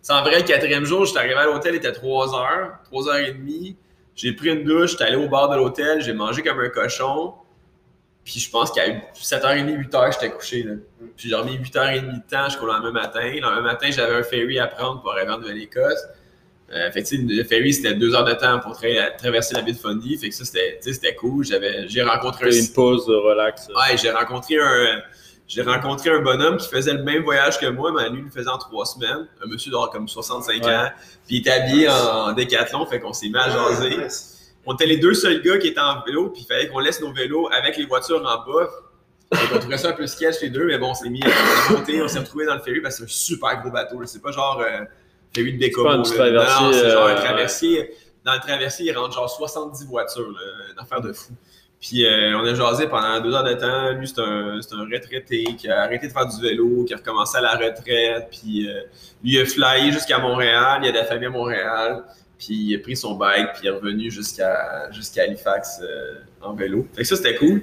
c'est 0.00 0.12
en 0.14 0.22
vrai, 0.22 0.38
le 0.38 0.42
quatrième 0.46 0.84
jour, 0.86 1.04
j'étais 1.04 1.18
arrivé 1.18 1.34
à 1.34 1.44
l'hôtel, 1.44 1.74
il 1.74 1.76
était 1.78 1.92
3 1.92 2.34
heures, 2.34 2.72
3 2.86 3.08
heures 3.08 3.16
et 3.26 3.32
demie. 3.32 3.76
J'ai 4.16 4.32
pris 4.32 4.48
une 4.50 4.64
douche, 4.64 4.92
j'étais 4.92 5.04
allé 5.04 5.16
au 5.16 5.28
bar 5.28 5.48
de 5.50 5.56
l'hôtel, 5.56 6.00
j'ai 6.00 6.12
mangé 6.12 6.42
comme 6.42 6.60
un 6.60 6.68
cochon. 6.68 7.34
Puis, 8.24 8.40
je 8.40 8.48
pense 8.50 8.70
qu'à 8.72 8.82
7h30, 9.14 9.88
8h, 9.90 10.12
j'étais 10.14 10.30
couché. 10.30 10.62
Là. 10.62 10.74
Puis, 11.14 11.28
j'ai 11.28 11.30
dormi 11.30 11.58
8h30 11.58 12.06
de 12.22 12.30
temps 12.30 12.48
jusqu'au 12.48 12.66
lendemain 12.66 12.92
matin. 12.92 13.20
Le 13.22 13.40
lendemain 13.40 13.60
matin, 13.60 13.88
j'avais 13.90 14.14
un 14.14 14.22
ferry 14.22 14.58
à 14.58 14.66
prendre 14.66 15.02
pour 15.02 15.12
arriver 15.12 15.30
en 15.32 15.38
Nouvelle-Écosse. 15.38 16.06
Euh, 16.72 16.90
fait 16.90 17.02
que, 17.02 17.08
le 17.16 17.44
ferry, 17.44 17.74
c'était 17.74 17.92
deux 17.94 18.14
heures 18.14 18.24
de 18.24 18.32
temps 18.32 18.60
pour 18.60 18.72
tra- 18.72 19.14
traverser 19.16 19.54
la 19.54 19.60
baie 19.60 19.72
de 19.72 19.76
Fundy. 19.76 20.16
Fait 20.16 20.30
que 20.30 20.34
ça, 20.34 20.44
c'était, 20.46 21.14
cool. 21.16 21.44
J'ai 21.44 22.02
rencontré 22.02 22.46
un, 22.46 22.50
une 22.50 22.72
pause 22.72 23.06
de 23.06 23.14
relax. 23.14 23.68
Ouais, 23.68 23.98
j'ai 23.98 24.10
rencontré 24.10 24.56
un 24.58 25.02
j'ai 25.46 25.62
rencontré 25.62 26.10
un 26.10 26.20
bonhomme 26.20 26.56
qui 26.56 26.68
faisait 26.68 26.94
le 26.94 27.02
même 27.02 27.22
voyage 27.22 27.58
que 27.60 27.66
moi, 27.66 27.92
mais 27.92 28.08
lui, 28.08 28.20
il 28.20 28.24
le 28.24 28.30
faisait 28.30 28.48
en 28.48 28.58
trois 28.58 28.86
semaines. 28.86 29.28
Un 29.44 29.46
monsieur 29.46 29.70
d'avoir 29.70 29.90
comme 29.90 30.08
65 30.08 30.64
Ouais. 30.64 30.74
ans. 30.74 30.88
Puis 31.26 31.36
il 31.36 31.38
était 31.40 31.50
habillé 31.50 31.88
en 31.88 32.32
décathlon, 32.32 32.86
fait 32.86 32.98
qu'on 33.00 33.12
s'est 33.12 33.28
mis 33.28 33.36
à 33.36 33.50
jaser. 33.50 33.96
Ouais, 33.98 34.08
On 34.66 34.74
était 34.74 34.86
les 34.86 34.96
deux 34.96 35.12
seuls 35.12 35.42
gars 35.42 35.58
qui 35.58 35.68
étaient 35.68 35.80
en 35.80 36.02
vélo, 36.04 36.30
puis 36.30 36.42
il 36.42 36.46
fallait 36.46 36.68
qu'on 36.68 36.78
laisse 36.78 37.00
nos 37.02 37.12
vélos 37.12 37.48
avec 37.52 37.76
les 37.76 37.84
voitures 37.86 38.20
en 38.24 38.50
bas. 38.50 38.68
Fait 39.34 39.48
qu'on 39.48 39.58
trouvait 39.58 39.78
ça 39.78 39.88
un 39.88 39.92
peu 39.92 40.06
sketch 40.06 40.40
les 40.42 40.48
deux, 40.50 40.64
mais 40.66 40.78
bon, 40.78 40.90
on 40.90 40.94
s'est 40.94 41.08
mis 41.10 41.20
à 41.22 41.72
monter, 41.72 42.00
on 42.02 42.08
s'est 42.08 42.20
retrouvés 42.20 42.46
dans 42.46 42.54
le 42.54 42.60
ferry 42.60 42.80
parce 42.80 42.94
que 42.98 43.06
c'est 43.06 43.34
un 43.34 43.36
super 43.36 43.60
gros 43.60 43.70
bateau. 43.70 44.00
C'est 44.06 44.22
pas 44.22 44.30
genre 44.32 44.60
euh, 44.60 44.84
ferry 45.34 45.52
de 45.52 45.58
petit 45.58 45.80
Non, 45.82 46.04
c'est 46.04 46.90
genre 46.90 47.06
un 47.08 47.10
euh, 47.10 47.16
traversier. 47.16 47.90
Dans 48.24 48.32
le 48.34 48.40
traversier, 48.40 48.86
il 48.86 48.96
rentre 48.96 49.14
genre 49.14 49.28
70 49.28 49.86
voitures, 49.86 50.30
là. 50.30 50.40
une 50.72 50.78
affaire 50.78 51.00
de 51.02 51.12
fou. 51.12 51.32
Puis 51.86 52.06
euh, 52.06 52.38
on 52.38 52.46
a 52.46 52.54
jasé 52.54 52.86
pendant 52.86 53.20
deux 53.20 53.34
heures 53.34 53.44
de 53.44 53.52
temps. 53.52 53.92
Lui, 53.92 54.08
c'est 54.08 54.18
un, 54.18 54.58
un 54.58 54.84
retraité 54.90 55.44
qui 55.58 55.68
a 55.68 55.82
arrêté 55.82 56.08
de 56.08 56.12
faire 56.12 56.26
du 56.26 56.40
vélo, 56.40 56.84
qui 56.84 56.94
a 56.94 56.96
recommencé 56.96 57.36
à 57.36 57.42
la 57.42 57.56
retraite. 57.56 58.28
Puis 58.30 58.66
euh, 58.66 58.80
lui, 59.22 59.38
a 59.38 59.44
flyé 59.44 59.92
jusqu'à 59.92 60.18
Montréal. 60.18 60.80
Il 60.82 60.88
a 60.88 60.92
de 60.92 60.96
la 60.96 61.04
famille 61.04 61.26
à 61.26 61.30
Montréal. 61.30 62.02
Puis 62.38 62.54
il 62.54 62.76
a 62.76 62.78
pris 62.78 62.96
son 62.96 63.16
bike, 63.16 63.52
puis 63.52 63.64
il 63.64 63.66
est 63.66 63.70
revenu 63.70 64.10
jusqu'à 64.10 64.88
Halifax 65.18 65.80
euh, 65.82 66.14
en 66.40 66.54
vélo. 66.54 66.88
Fait 66.94 67.02
que 67.02 67.08
ça, 67.08 67.16
c'était 67.16 67.34
cool. 67.34 67.62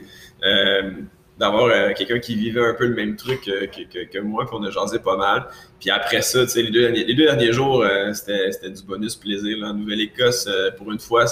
D'avoir 1.39 1.93
quelqu'un 1.95 2.19
qui 2.19 2.35
vivait 2.35 2.63
un 2.63 2.75
peu 2.75 2.85
le 2.85 2.93
même 2.93 3.15
truc 3.15 3.41
que, 3.41 4.03
que, 4.05 4.19
moi, 4.19 4.45
puis 4.45 4.55
on 4.59 4.63
a 4.63 4.69
jasé 4.69 4.99
pas 4.99 5.17
mal. 5.17 5.47
Puis 5.79 5.89
après 5.89 6.21
ça, 6.21 6.43
tu 6.43 6.49
sais, 6.49 6.61
les 6.61 6.69
deux 6.69 6.81
derniers, 6.81 7.03
les 7.03 7.15
deux 7.15 7.25
derniers 7.25 7.51
jours, 7.51 7.83
c'était 8.13 8.69
du 8.69 8.83
bonus 8.83 9.15
plaisir. 9.15 9.57
En 9.63 9.73
Nouvelle-Écosse, 9.73 10.47
pour 10.77 10.91
une 10.91 10.99
fois, 10.99 11.25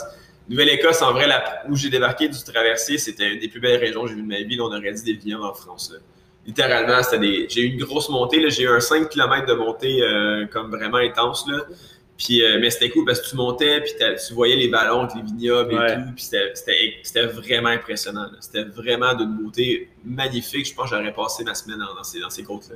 Nouvelle-Écosse, 0.50 1.02
en 1.02 1.14
vrai, 1.14 1.28
la- 1.28 1.64
où 1.70 1.76
j'ai 1.76 1.90
débarqué 1.90 2.28
du 2.28 2.38
traversier, 2.44 2.98
c'était 2.98 3.32
une 3.34 3.40
des 3.40 3.48
plus 3.48 3.60
belles 3.60 3.80
régions 3.80 4.04
que 4.04 4.10
j'ai 4.10 4.16
vues 4.16 4.24
de 4.24 4.28
ma 4.28 4.42
vie. 4.42 4.56
Là, 4.58 4.64
on 4.64 4.76
aurait 4.76 4.92
dit 4.94 5.04
des 5.04 5.14
vignobles 5.14 5.46
en 5.46 5.54
France. 5.54 5.92
là. 5.94 6.00
Littéralement, 6.48 7.04
c'était 7.04 7.20
des. 7.20 7.46
J'ai 7.50 7.62
eu 7.62 7.66
une 7.74 7.80
grosse 7.80 8.10
montée. 8.10 8.50
J'ai 8.50 8.64
eu 8.64 8.70
un 8.70 8.80
5 8.80 9.10
km 9.10 9.46
de 9.46 9.54
montée 9.54 10.02
euh, 10.02 10.48
comme 10.48 10.72
vraiment 10.72 10.98
intense. 10.98 11.46
Là. 11.48 11.60
Puis, 12.18 12.42
euh, 12.44 12.58
mais 12.60 12.70
c'était 12.70 12.90
cool 12.90 13.06
parce 13.06 13.22
que 13.22 13.30
tu 13.30 13.36
montais, 13.36 13.82
puis 13.82 13.92
tu 14.28 14.34
voyais 14.34 14.56
les 14.56 14.68
ballons 14.68 15.02
avec 15.02 15.16
les 15.16 15.22
vignobles 15.22 15.74
et 15.74 15.78
Ouais. 15.78 15.96
tout. 15.96 16.02
Puis 16.16 16.24
c'était- 16.26 17.26
vraiment 17.28 17.70
impressionnant. 17.70 18.28
C'était 18.40 18.64
vraiment 18.64 19.14
d'une 19.14 19.38
beauté 19.38 19.90
magnifique. 20.04 20.66
Je 20.68 20.74
pense 20.74 20.90
que 20.90 20.96
j'aurais 20.98 21.14
passé 21.14 21.44
ma 21.44 21.54
semaine 21.54 21.78
dans, 21.80 21.94
dans 21.94 22.04
ces, 22.04 22.20
dans 22.20 22.30
ces 22.30 22.44
côtes-là. 22.44 22.76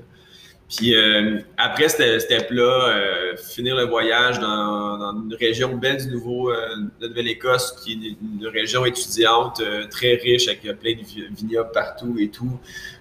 Puis 0.70 0.96
euh, 0.96 1.40
après 1.58 1.90
cette 1.90 2.22
step-là, 2.22 2.88
euh, 2.90 3.36
finir 3.38 3.76
le 3.76 3.84
voyage 3.84 4.40
dans, 4.40 4.98
dans, 4.98 5.14
une 5.14 5.36
région 5.36 5.76
belle 5.76 5.98
du 5.98 6.12
Nouveau, 6.12 6.52
euh, 6.52 6.68
de 7.00 7.08
Nouvelle-Écosse, 7.08 7.74
qui 7.84 7.92
est 7.94 8.42
une, 8.42 8.48
région 8.48 8.86
étudiante 8.86 9.60
euh, 9.62 9.86
très 9.90 10.16
riche 10.16 10.48
avec 10.48 10.62
plein 10.80 10.94
de 10.94 11.36
vignobles 11.36 11.72
partout 11.74 12.16
et 12.20 12.30
tout. 12.30 12.60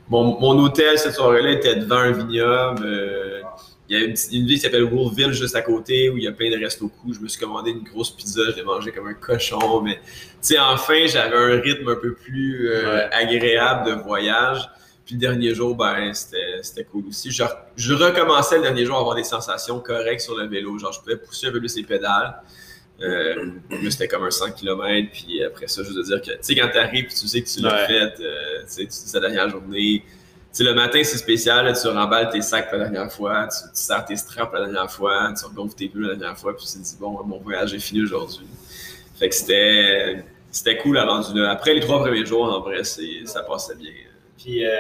Mon, 0.09 0.39
mon 0.39 0.59
hôtel 0.59 0.99
cette 0.99 1.15
soirée-là 1.15 1.53
était 1.53 1.77
devant 1.77 1.97
un 1.97 2.13
vignoble. 2.13 2.87
il 3.89 3.97
y 3.99 4.03
a 4.03 4.05
une, 4.05 4.15
une 4.33 4.47
ville 4.47 4.57
qui 4.57 4.59
s'appelle 4.59 4.85
Wolfville 4.85 5.33
juste 5.33 5.57
à 5.57 5.63
côté 5.63 6.11
où 6.11 6.19
il 6.19 6.25
y 6.25 6.29
a 6.29 6.33
plein 6.33 6.51
de 6.51 6.63
restos 6.63 6.89
coups. 6.89 7.17
Je 7.17 7.23
me 7.23 7.29
suis 7.29 7.41
commandé 7.41 7.71
une 7.71 7.85
grosse 7.85 8.11
pizza, 8.11 8.43
je 8.51 8.57
l'ai 8.57 8.65
mangé 8.65 8.91
comme 8.91 9.07
un 9.07 9.15
cochon. 9.15 9.81
Mais 9.81 9.95
tu 9.95 10.01
sais, 10.43 10.59
enfin, 10.59 11.07
j'avais 11.07 11.37
un 11.37 11.61
rythme 11.61 11.89
un 11.89 11.97
peu 11.97 12.13
plus 12.15 12.69
Ouais. 12.69 13.09
agréable 13.13 13.89
de 13.91 14.03
voyage. 14.03 14.69
Puis 15.05 15.17
le 15.17 15.21
dernier 15.21 15.55
jour, 15.55 15.75
ben, 15.75 16.13
c'était 16.15 16.85
cool 16.85 17.05
aussi. 17.09 17.31
Je, 17.31 17.43
je 17.77 17.93
recommençais 17.95 18.57
le 18.57 18.63
dernier 18.63 18.85
jour 18.85 18.97
à 18.97 19.01
avoir 19.01 19.17
des 19.17 19.25
sensations 19.25 19.81
correctes 19.81 20.21
sur 20.21 20.37
le 20.37 20.47
vélo. 20.47 20.79
Genre, 20.79 20.93
je 20.93 21.01
pouvais 21.01 21.17
pousser 21.17 21.49
un 21.49 21.51
peu 21.53 21.59
plus 21.59 21.77
les 21.77 21.83
pédales. 21.83 22.41
Euh, 23.01 23.51
c'était 23.91 24.07
comme 24.07 24.23
un 24.25 24.31
100 24.31 24.53
km. 24.53 25.09
Puis 25.13 25.43
après 25.43 25.67
ça, 25.67 25.83
juste 25.83 25.97
de 25.97 26.03
dire 26.03 26.21
que, 26.23 26.31
tu 26.31 26.39
sais, 26.43 26.55
quand 26.55 26.69
t'arrives 26.73 27.07
puis 27.07 27.15
tu 27.15 27.27
sais 27.27 27.43
que 27.43 27.49
tu 27.49 27.61
l'as 27.61 27.75
Ouais. 27.75 27.87
fait, 27.87 28.21
euh, 28.23 28.61
tu 28.61 28.69
sais, 28.69 28.83
tu 28.83 28.89
dis 29.07 29.11
la 29.15 29.21
dernière 29.21 29.49
journée. 29.51 30.05
Tu 30.07 30.59
sais, 30.59 30.65
le 30.65 30.75
matin, 30.75 31.01
c'est 31.03 31.19
spécial. 31.19 31.65
là, 31.65 31.73
tu 31.73 31.89
remballes 31.89 32.29
tes 32.31 32.43
sacs 32.43 32.71
la 32.71 32.79
dernière 32.79 33.11
fois. 33.13 33.49
Tu, 33.49 33.57
tu 33.75 33.83
sers 33.83 34.05
tes 34.05 34.15
straps 34.17 34.53
la 34.55 34.61
dernière 34.67 34.91
fois. 34.91 35.33
Tu 35.37 35.45
regonfles 35.47 35.75
tes 35.75 35.89
pneus 35.89 36.09
la 36.11 36.15
dernière 36.15 36.39
fois. 36.39 36.57
Puis 36.57 36.65
tu 36.67 36.73
te 36.75 36.79
dis, 36.79 36.97
bon, 37.01 37.21
mon 37.25 37.39
voyage 37.41 37.75
est 37.75 37.81
fini 37.81 38.03
aujourd'hui. 38.03 38.47
Fait 39.19 39.29
que 39.31 39.35
c'était 39.35 40.79
cool 40.83 40.99
à 40.99 41.07
rendu 41.07 41.37
là. 41.41 41.51
Après 41.51 41.75
les 41.75 41.81
trois 41.81 42.01
premiers 42.01 42.25
jours, 42.27 42.45
en 42.45 42.61
vrai, 42.61 42.85
ça 42.85 43.43
passait 43.43 43.75
bien. 43.75 43.91
Puis, 44.39 44.67
euh, 44.67 44.71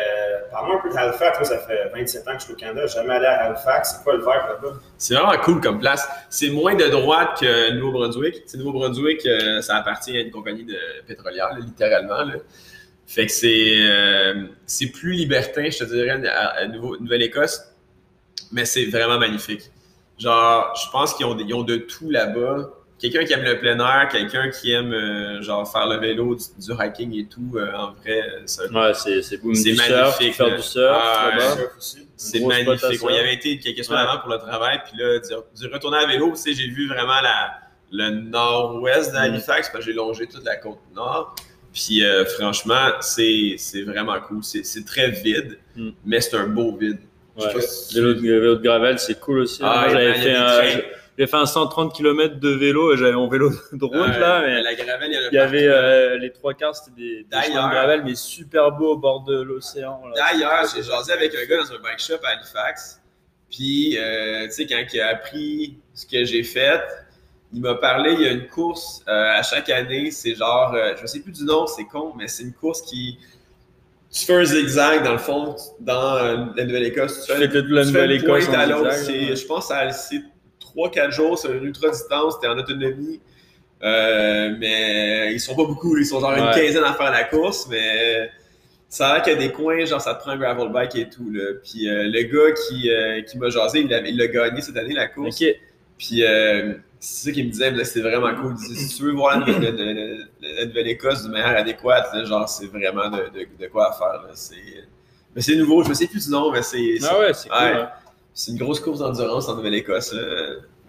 parle-moi 0.50 0.76
un 0.78 0.80
peu 0.80 0.94
d'Halifax. 0.94 1.38
Moi, 1.38 1.44
ça 1.44 1.58
fait 1.58 1.88
27 1.94 2.28
ans 2.28 2.32
que 2.32 2.38
je 2.38 2.44
suis 2.44 2.52
au 2.52 2.56
Canada. 2.56 2.86
Jamais 2.86 3.14
allé 3.14 3.26
à 3.26 3.44
Halifax. 3.44 3.96
C'est 3.96 4.02
quoi 4.02 4.14
le 4.14 4.20
vibe 4.20 4.28
là-bas? 4.28 4.78
C'est 4.98 5.14
vraiment 5.14 5.36
cool 5.42 5.60
comme 5.60 5.78
place. 5.78 6.08
C'est 6.30 6.50
moins 6.50 6.74
de 6.74 6.86
droite 6.86 7.38
que 7.40 7.72
Nouveau-Brunswick. 7.72 8.42
Nouveau-Brunswick, 8.54 9.24
euh, 9.26 9.60
ça 9.60 9.76
appartient 9.76 10.16
à 10.16 10.20
une 10.20 10.30
compagnie 10.30 10.64
de 10.64 10.76
pétrolière, 11.06 11.54
littéralement. 11.58 12.24
Fait 13.06 13.26
que 13.26 13.32
c'est 13.32 13.74
euh, 13.82 14.46
c'est 14.64 14.86
plus 14.86 15.12
libertin, 15.12 15.68
je 15.68 15.78
te 15.78 15.84
dirais, 15.84 16.26
à, 16.28 16.66
Nouvelle-Écosse, 16.66 17.74
mais 18.52 18.64
c'est 18.64 18.86
vraiment 18.86 19.18
magnifique. 19.18 19.70
Genre, 20.18 20.74
je 20.82 20.90
pense 20.90 21.14
qu'ils 21.14 21.26
ont, 21.26 21.36
ont 21.36 21.62
de 21.62 21.76
tout 21.76 22.10
là-bas. 22.10 22.70
Quelqu'un 23.02 23.24
qui 23.24 23.32
aime 23.32 23.42
le 23.42 23.58
plein 23.58 23.78
air, 23.80 24.08
quelqu'un 24.08 24.48
qui 24.48 24.70
aime 24.72 24.92
euh, 24.92 25.42
genre 25.42 25.70
faire 25.70 25.86
le 25.88 25.96
vélo, 25.98 26.36
du, 26.36 26.44
du 26.64 26.72
hiking 26.72 27.18
et 27.18 27.26
tout, 27.26 27.56
euh, 27.56 27.70
en 27.74 27.92
vrai, 27.94 28.22
ça, 28.46 28.62
Ouais, 28.70 28.94
c'est 28.94 29.20
c'est 29.22 29.42
du 29.42 29.54
surf, 29.74 29.88
magnifique, 29.90 30.34
Faire 30.34 30.56
du 30.56 30.62
surf 30.62 30.96
Ah. 31.02 31.30
C'est 32.16 32.40
magnifique. 32.40 33.02
On 33.02 33.10
y 33.10 33.18
avait 33.18 33.34
été 33.34 33.58
quelques 33.58 33.84
semaines 33.84 34.02
Ouais. 34.04 34.08
avant 34.08 34.20
pour 34.20 34.30
le 34.30 34.38
travail, 34.38 34.80
puis 34.88 34.96
là, 35.02 35.18
du, 35.18 35.26
du 35.60 35.72
retourner 35.74 35.98
à 35.98 36.06
vélo, 36.06 36.30
tu 36.30 36.36
sais, 36.36 36.52
j'ai 36.54 36.68
vu 36.68 36.86
vraiment 36.88 37.20
la, 37.20 37.54
le 37.90 38.10
nord-ouest 38.10 39.12
d'Halifax, 39.12 39.68
parce 39.70 39.84
que 39.84 39.90
j'ai 39.90 39.92
longé 39.96 40.26
toute 40.28 40.44
la 40.44 40.56
côte 40.56 40.78
nord. 40.94 41.34
Puis 41.74 42.04
euh, 42.04 42.24
franchement, 42.26 42.90
c'est 43.00 43.54
c'est 43.56 43.82
vraiment 43.82 44.20
cool. 44.20 44.44
C'est 44.44 44.62
c'est 44.64 44.84
très 44.84 45.10
vide, 45.10 45.58
Mm. 45.74 45.90
mais 46.04 46.20
c'est 46.20 46.36
un 46.36 46.46
beau 46.46 46.76
vide. 46.76 46.98
Je 47.36 47.40
sais 47.40 47.46
Ouais. 47.48 47.54
pas 47.54 47.60
si- 47.62 47.94
Vélo 47.94 48.12
de, 48.14 48.20
vélo 48.20 48.54
de 48.56 48.62
gravel, 48.62 48.98
c'est 48.98 49.18
cool 49.18 49.38
aussi. 49.40 49.60
Ah, 49.64 49.86
Moi, 49.86 49.88
j'avais 49.88 50.14
fait, 50.14 50.34
un. 50.34 50.80
J'ai 51.18 51.26
fait 51.26 51.36
un 51.36 51.46
130 51.46 51.94
km 51.94 52.40
de 52.40 52.48
vélo 52.50 52.94
et 52.94 52.96
j'avais 52.96 53.12
mon 53.12 53.28
vélo 53.28 53.50
de 53.72 53.84
route 53.84 54.18
là, 54.18 54.42
mais 54.42 54.62
la 54.62 54.74
gravel, 54.74 55.10
il 55.10 55.34
y 55.34 55.38
a 55.38 55.44
avait 55.44 55.66
euh, 55.66 56.16
les 56.16 56.32
trois 56.32 56.54
quarts, 56.54 56.74
c'était 56.74 56.96
des, 56.96 57.16
des 57.24 57.48
de 57.48 57.52
gravel, 57.52 58.02
mais 58.04 58.14
super 58.14 58.72
beaux 58.72 58.92
au 58.92 58.96
bord 58.96 59.22
de 59.24 59.40
l'océan. 59.40 60.00
D'ailleurs, 60.14 60.64
j'ai 60.74 60.82
jasé 60.82 61.12
avec 61.12 61.34
un 61.34 61.44
gars 61.46 61.58
dans 61.58 61.72
un 61.72 61.78
bike 61.80 61.98
shop 61.98 62.24
à 62.24 62.30
Halifax. 62.30 63.00
Puis, 63.50 63.98
euh, 63.98 64.46
tu 64.46 64.52
sais, 64.52 64.66
quand 64.66 64.82
il 64.92 65.00
a 65.00 65.08
appris 65.08 65.76
ce 65.92 66.06
que 66.06 66.24
j'ai 66.24 66.42
fait, 66.42 66.80
il 67.52 67.60
m'a 67.60 67.74
parlé, 67.74 68.14
il 68.14 68.20
y 68.22 68.26
a 68.26 68.30
une 68.30 68.48
course 68.48 69.02
euh, 69.06 69.38
à 69.38 69.42
chaque 69.42 69.68
année. 69.68 70.10
C'est 70.10 70.34
genre, 70.34 70.74
je 70.98 71.06
sais 71.06 71.20
plus 71.20 71.32
du 71.32 71.44
nom, 71.44 71.66
c'est 71.66 71.84
con, 71.84 72.14
mais 72.16 72.28
c'est 72.28 72.44
une 72.44 72.54
course 72.54 72.80
qui. 72.80 73.18
Tu 74.10 74.26
fais 74.26 74.34
un 74.34 74.44
zigzag 74.44 75.04
dans 75.04 75.12
le 75.12 75.18
fond, 75.18 75.56
dans 75.80 76.16
euh, 76.16 76.44
la 76.54 76.64
Nouvelle-Écosse. 76.64 77.26
Tu 77.26 77.32
fais 77.32 77.48
de 77.48 77.74
la 77.74 77.82
tu 77.82 77.88
Nouvelle-Écosse 77.88 78.48
à. 78.50 78.66
Je 78.66 79.46
pense 79.46 79.68
que 79.68 79.90
c'est 79.90 80.22
3-4 80.76 81.10
jours, 81.12 81.38
c'est 81.38 81.48
une 81.48 81.64
ultra 81.64 81.90
distance, 81.90 82.38
t'es 82.40 82.46
en 82.48 82.58
autonomie. 82.58 83.20
Euh, 83.82 84.54
mais 84.58 85.32
ils 85.32 85.40
sont 85.40 85.56
pas 85.56 85.64
beaucoup, 85.64 85.96
ils 85.96 86.06
sont 86.06 86.20
genre 86.20 86.32
une 86.34 86.44
quinzaine 86.54 86.84
à 86.84 86.92
faire 86.94 87.10
la 87.10 87.24
course, 87.24 87.66
mais 87.68 88.30
ça 88.88 89.08
a 89.08 89.14
l'air 89.14 89.22
qu'il 89.24 89.32
y 89.32 89.36
a 89.36 89.38
des 89.40 89.50
coins, 89.52 89.84
genre 89.84 90.00
ça 90.00 90.14
te 90.14 90.20
prend 90.20 90.32
un 90.32 90.36
gravel 90.36 90.68
bike 90.70 90.94
et 90.96 91.08
tout. 91.08 91.28
Là. 91.30 91.54
Puis 91.64 91.88
euh, 91.88 92.04
le 92.04 92.22
gars 92.22 92.54
qui, 92.68 92.90
euh, 92.90 93.22
qui 93.22 93.38
m'a 93.38 93.48
jasé, 93.48 93.80
il 93.80 93.88
l'a 94.16 94.26
gagné 94.28 94.60
cette 94.60 94.76
année 94.76 94.94
la 94.94 95.08
course. 95.08 95.36
Puis 95.98 96.22
c'est 97.00 97.24
ça 97.26 97.32
qu'il 97.32 97.46
me 97.46 97.50
disait, 97.50 97.84
c'était 97.84 98.08
vraiment 98.08 98.32
cool. 98.40 98.54
Il 98.56 98.68
disait, 98.68 98.86
si 98.86 98.96
tu 98.96 99.02
veux 99.02 99.12
voir 99.12 99.40
la, 99.40 99.46
Nouvelle- 99.46 99.74
la- 99.76 99.92
la- 100.48 100.54
la 100.60 100.66
Nouvelle-Écosse 100.66 101.22
d'une 101.24 101.32
manière 101.32 101.56
adéquate, 101.56 102.08
là, 102.14 102.24
genre 102.24 102.48
c'est 102.48 102.66
vraiment 102.66 103.08
de, 103.10 103.22
de, 103.36 103.46
de 103.60 103.66
quoi 103.66 103.90
à 103.90 103.92
faire. 103.92 104.22
là. 104.22 104.30
C'est... 104.34 104.54
Mais 105.34 105.42
c'est 105.42 105.56
nouveau, 105.56 105.82
je 105.82 105.88
me 105.88 105.94
sais 105.94 106.06
plus 106.06 106.24
du 106.26 106.30
nom, 106.30 106.52
mais 106.52 106.62
c'est, 106.62 106.98
c'est- 107.00 107.08
Ah 107.10 107.18
ouais, 107.18 107.32
c'est 107.34 107.48
cool. 107.48 107.58
Ouais. 107.58 107.72
hein. 107.80 107.88
C'est 108.34 108.52
une 108.52 108.58
grosse 108.58 108.80
course 108.80 108.98
d'endurance 109.00 109.48
en 109.48 109.56
Nouvelle-Écosse. 109.56 110.12
là. 110.12 110.22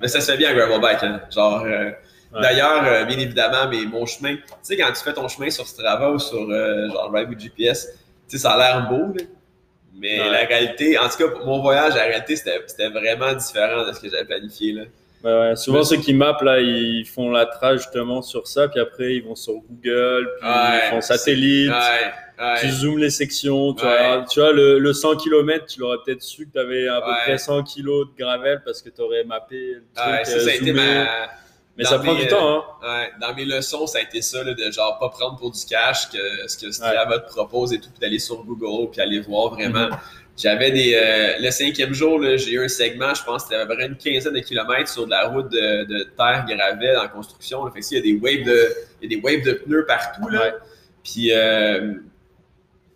Mais 0.02 0.08
ça 0.08 0.20
se 0.22 0.32
fait 0.32 0.38
bien 0.38 0.50
à 0.50 0.54
gravel 0.54 0.82
bike. 0.82 1.04
Hein. 1.04 1.22
Genre, 1.34 1.64
euh, 1.66 1.92
Ouais. 2.36 2.42
D'ailleurs, 2.42 2.84
euh, 2.86 3.04
bien 3.06 3.20
évidemment, 3.20 3.68
mais 3.70 3.86
mon 3.86 4.08
chemin, 4.08 4.36
tu 4.38 4.42
sais, 4.64 4.76
quand 4.76 4.88
tu 4.92 5.04
fais 5.04 5.14
ton 5.14 5.28
chemin 5.28 5.52
sur 5.52 5.68
Strava 5.68 6.10
ou 6.10 6.18
sur 6.18 6.50
euh, 6.50 6.90
genre 6.90 7.12
Ride 7.14 7.30
with 7.30 7.40
GPS, 7.40 7.86
tu 8.28 8.38
sais, 8.38 8.38
ça 8.42 8.54
a 8.54 8.58
l'air 8.58 8.90
beau, 8.90 9.14
là. 9.14 9.24
Mais 9.96 10.20
Ouais. 10.20 10.30
la 10.32 10.40
réalité, 10.40 10.98
en 10.98 11.08
tout 11.10 11.18
cas, 11.18 11.28
pour 11.28 11.46
mon 11.46 11.62
voyage, 11.62 11.94
la 11.94 12.02
réalité, 12.06 12.36
c'était 12.36 12.60
c'était 12.66 12.90
vraiment 12.90 13.32
différent 13.34 13.86
de 13.86 13.92
ce 13.94 14.00
que 14.00 14.10
j'avais 14.10 14.26
planifié. 14.26 14.74
Là. 14.74 14.82
Ouais. 15.24 15.56
Souvent, 15.56 15.84
ceux 15.84 15.98
qui 15.98 16.14
mappent, 16.14 16.42
là, 16.42 16.60
ils 16.60 17.06
font 17.06 17.32
la 17.32 17.46
trace 17.46 17.78
justement 17.82 18.22
sur 18.22 18.46
ça, 18.48 18.68
puis 18.68 18.80
après, 18.80 19.16
ils 19.16 19.24
vont 19.24 19.36
sur 19.36 19.54
Google, 19.70 20.30
puis 20.40 20.50
Ouais, 20.50 20.80
ils 20.86 20.90
font 20.90 21.02
satellite, 21.02 21.72
tu 22.60 22.70
zoomes 22.72 22.98
les 22.98 23.10
sections. 23.10 23.74
Tu, 23.74 23.86
vois, 23.86 24.26
tu 24.30 24.40
vois, 24.42 24.52
le, 24.52 24.80
le 24.80 24.94
100 24.94 25.16
km, 25.18 25.66
tu 25.66 25.80
l'aurais 25.80 25.98
peut-être 26.06 26.22
su 26.24 26.46
que 26.48 26.52
tu 26.54 26.60
avais 26.60 26.88
à 26.88 27.00
peu 27.00 27.12
près 27.24 27.38
100 27.38 27.64
kg 27.64 27.84
de 27.86 28.18
gravel 28.18 28.62
parce 28.66 28.82
que 28.82 28.90
tu 28.90 29.02
aurais 29.02 29.24
mappé 29.24 29.76
le 29.76 29.84
truc. 29.96 30.14
Ouais, 30.14 30.26
ça, 30.26 30.34
euh, 30.34 30.40
ça 30.40 30.50
a 30.50 30.54
été 30.56 30.66
zoomé. 30.66 30.74
ma. 30.74 31.08
Mais 31.76 31.86
dans 31.86 31.90
ça 31.90 32.00
prend 32.00 32.14
du 32.14 32.28
temps, 32.28 32.56
hein. 32.58 32.64
Ouais, 32.84 33.12
dans 33.20 33.34
mes 33.34 33.46
leçons, 33.46 33.88
ça 33.88 33.98
a 33.98 34.02
été 34.02 34.22
ça, 34.22 34.44
là, 34.44 34.54
de 34.54 34.72
genre 34.72 35.00
pas 35.00 35.10
prendre 35.10 35.38
pour 35.40 35.50
du 35.50 35.66
cash 35.68 36.08
que 36.10 36.18
ce 36.48 36.58
que. 36.58 36.72
Strava 36.72 37.18
te 37.20 37.30
propose 37.32 37.74
et 37.74 37.80
tout, 37.80 37.90
puis 37.90 38.00
d'aller 38.00 38.20
sur 38.20 38.44
Google, 38.44 38.92
puis 38.92 39.02
aller 39.02 39.22
voir 39.22 39.50
vraiment. 39.56 39.88
Mhm. 39.88 39.98
J'avais 40.36 40.72
des. 40.72 40.94
euh, 40.96 41.34
le 41.40 41.52
cinquième 41.52 41.94
jour, 41.94 42.20
j'ai 42.38 42.54
eu 42.54 42.64
un 42.64 42.68
segment, 42.68 43.14
je 43.14 43.24
pense 43.24 43.44
que 43.44 43.50
c'était 43.50 43.62
à 43.62 43.66
peu 43.68 43.76
près 43.76 43.86
une 43.86 43.96
quinzaine 43.98 44.34
de 44.34 44.40
kilomètres 44.40 44.90
sur 44.90 45.06
de 45.06 45.12
la 45.12 45.28
route 45.28 45.50
de, 45.52 45.84
de 45.86 46.04
terre 46.18 46.46
gravel 46.48 46.98
en 46.98 47.08
construction. 47.08 47.64
Là. 47.66 47.72
Fait 47.72 47.82
que, 47.82 47.86
il 47.92 47.96
y 47.98 48.00
a 48.00 48.02
des 48.02 48.20
waves 48.20 48.46
de, 48.46 48.70
il 49.02 49.12
y 49.12 49.16
a 49.16 49.20
des 49.20 49.24
waves 49.24 49.46
de 49.46 49.54
pneus 49.54 49.86
partout. 49.86 50.28
Là. 50.30 50.42
Ouais. 50.42 50.54
Puis, 51.04 51.32
euh, 51.32 51.94
tu 51.94 52.00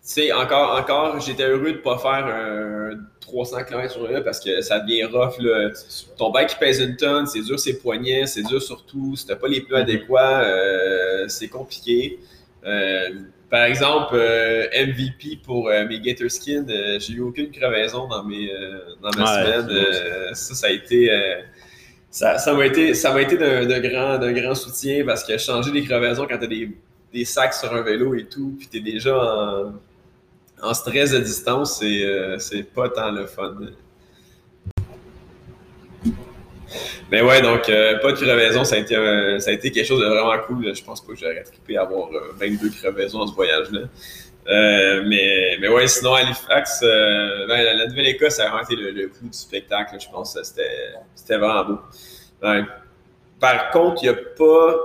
sais, 0.01 0.31
encore, 0.31 0.77
encore 0.79 1.19
j'étais 1.19 1.43
heureux 1.43 1.73
de 1.73 1.77
pas 1.77 1.97
faire 1.99 2.25
un 2.25 2.91
300 3.19 3.65
km 3.65 3.91
sur 3.91 4.09
là 4.09 4.21
parce 4.21 4.39
que 4.39 4.61
ça 4.61 4.79
devient 4.79 5.03
rough. 5.03 5.37
Là. 5.39 5.69
Ton 6.17 6.31
bike 6.31 6.47
qui 6.49 6.55
pèse 6.55 6.79
une 6.79 6.95
tonne, 6.95 7.27
c'est 7.27 7.41
dur 7.41 7.59
ses 7.59 7.77
poignets, 7.77 8.25
c'est 8.25 8.43
dur 8.43 8.61
surtout. 8.63 9.15
Si 9.15 9.27
t'as 9.27 9.35
pas 9.35 9.47
les 9.47 9.61
pneus 9.61 9.75
Mhm. 9.75 9.81
adéquats, 9.83 10.41
euh, 10.43 11.25
c'est 11.27 11.49
compliqué. 11.49 12.17
Euh, 12.65 13.09
par 13.49 13.63
exemple, 13.63 14.13
euh, 14.15 14.67
MVP 14.73 15.39
pour 15.43 15.69
euh, 15.69 15.85
mes 15.87 15.99
Gator 16.01 16.29
Skin, 16.29 16.65
euh, 16.69 16.99
j'ai 16.99 17.13
eu 17.13 17.21
aucune 17.21 17.49
crevaison 17.51 18.07
dans, 18.07 18.23
mes, 18.23 18.49
dans 19.01 19.09
ma 19.17 19.23
Ouais, 19.23 19.61
semaine. 19.63 20.35
ça, 20.35 20.55
ça 20.55 20.67
a 20.67 20.69
été. 20.71 21.09
ça, 22.09 22.37
ça 22.37 22.53
m'a 22.53 22.65
été, 22.65 22.93
ça 22.93 23.13
m'a 23.13 23.21
été 23.21 23.37
d'un 23.37 23.79
grand, 23.79 24.17
d'un 24.17 24.33
grand 24.33 24.55
soutien 24.55 25.05
parce 25.05 25.23
que 25.23 25.37
changer 25.37 25.71
des 25.71 25.83
crevaisons 25.83 26.25
quand 26.29 26.37
t'as 26.39 26.47
des, 26.47 26.71
des 27.13 27.25
sacs 27.25 27.53
sur 27.53 27.73
un 27.73 27.81
vélo 27.81 28.15
et 28.15 28.25
tout, 28.25 28.55
puis 28.57 28.67
t'es 28.67 28.79
déjà 28.81 29.15
en, 29.17 29.73
en 30.61 30.73
stress 30.73 31.11
de 31.11 31.19
distance, 31.19 31.79
c'est 31.79 32.37
c'est 32.39 32.63
pas 32.63 32.89
tant 32.89 33.11
le 33.11 33.25
fun. 33.27 33.55
Mais 37.11 37.21
ouais, 37.21 37.41
donc 37.41 37.69
euh, 37.69 37.99
pas 37.99 38.11
de 38.11 38.17
crevaison, 38.17 38.63
ça 38.63 38.75
a, 38.75 38.79
été, 38.79 38.95
un- 38.95 39.39
ça 39.39 39.51
a 39.51 39.53
été 39.53 39.71
quelque 39.71 39.85
chose 39.85 40.01
de 40.01 40.05
vraiment 40.07 40.37
cool. 40.45 40.75
Je 40.75 40.83
pense 40.83 40.99
pas 41.05 41.13
que 41.13 41.19
j'aurais 41.19 41.43
trippé 41.43 41.77
à 41.77 41.83
avoir 41.83 42.09
euh, 42.13 42.33
22 42.37 42.69
crevaisons 42.69 43.19
dans 43.19 43.27
ce 43.27 43.33
voyage-là. 43.35 43.81
Euh, 44.49 45.03
mais, 45.05 45.57
mais 45.59 45.67
ouais, 45.67 45.87
sinon 45.87 46.13
Halifax, 46.13 46.79
euh, 46.83 47.47
ben, 47.47 47.63
la, 47.63 47.73
la 47.73 47.85
Nouvelle-Écosse, 47.87 48.35
ça 48.35 48.43
a 48.45 48.49
vraiment 48.49 48.63
été 48.63 48.75
le, 48.75 48.91
le 48.91 49.07
coup 49.07 49.23
du 49.27 49.37
spectacle. 49.37 49.95
Je 49.99 50.07
pense 50.09 50.33
que 50.35 50.43
c'était 50.43 51.37
vraiment 51.37 51.63
beau. 51.65 51.79
Ouais. 52.43 52.61
Par 53.39 53.71
contre, 53.71 54.03
il 54.03 54.09
n'y 54.09 54.15
a 54.15 54.19
pas. 54.37 54.75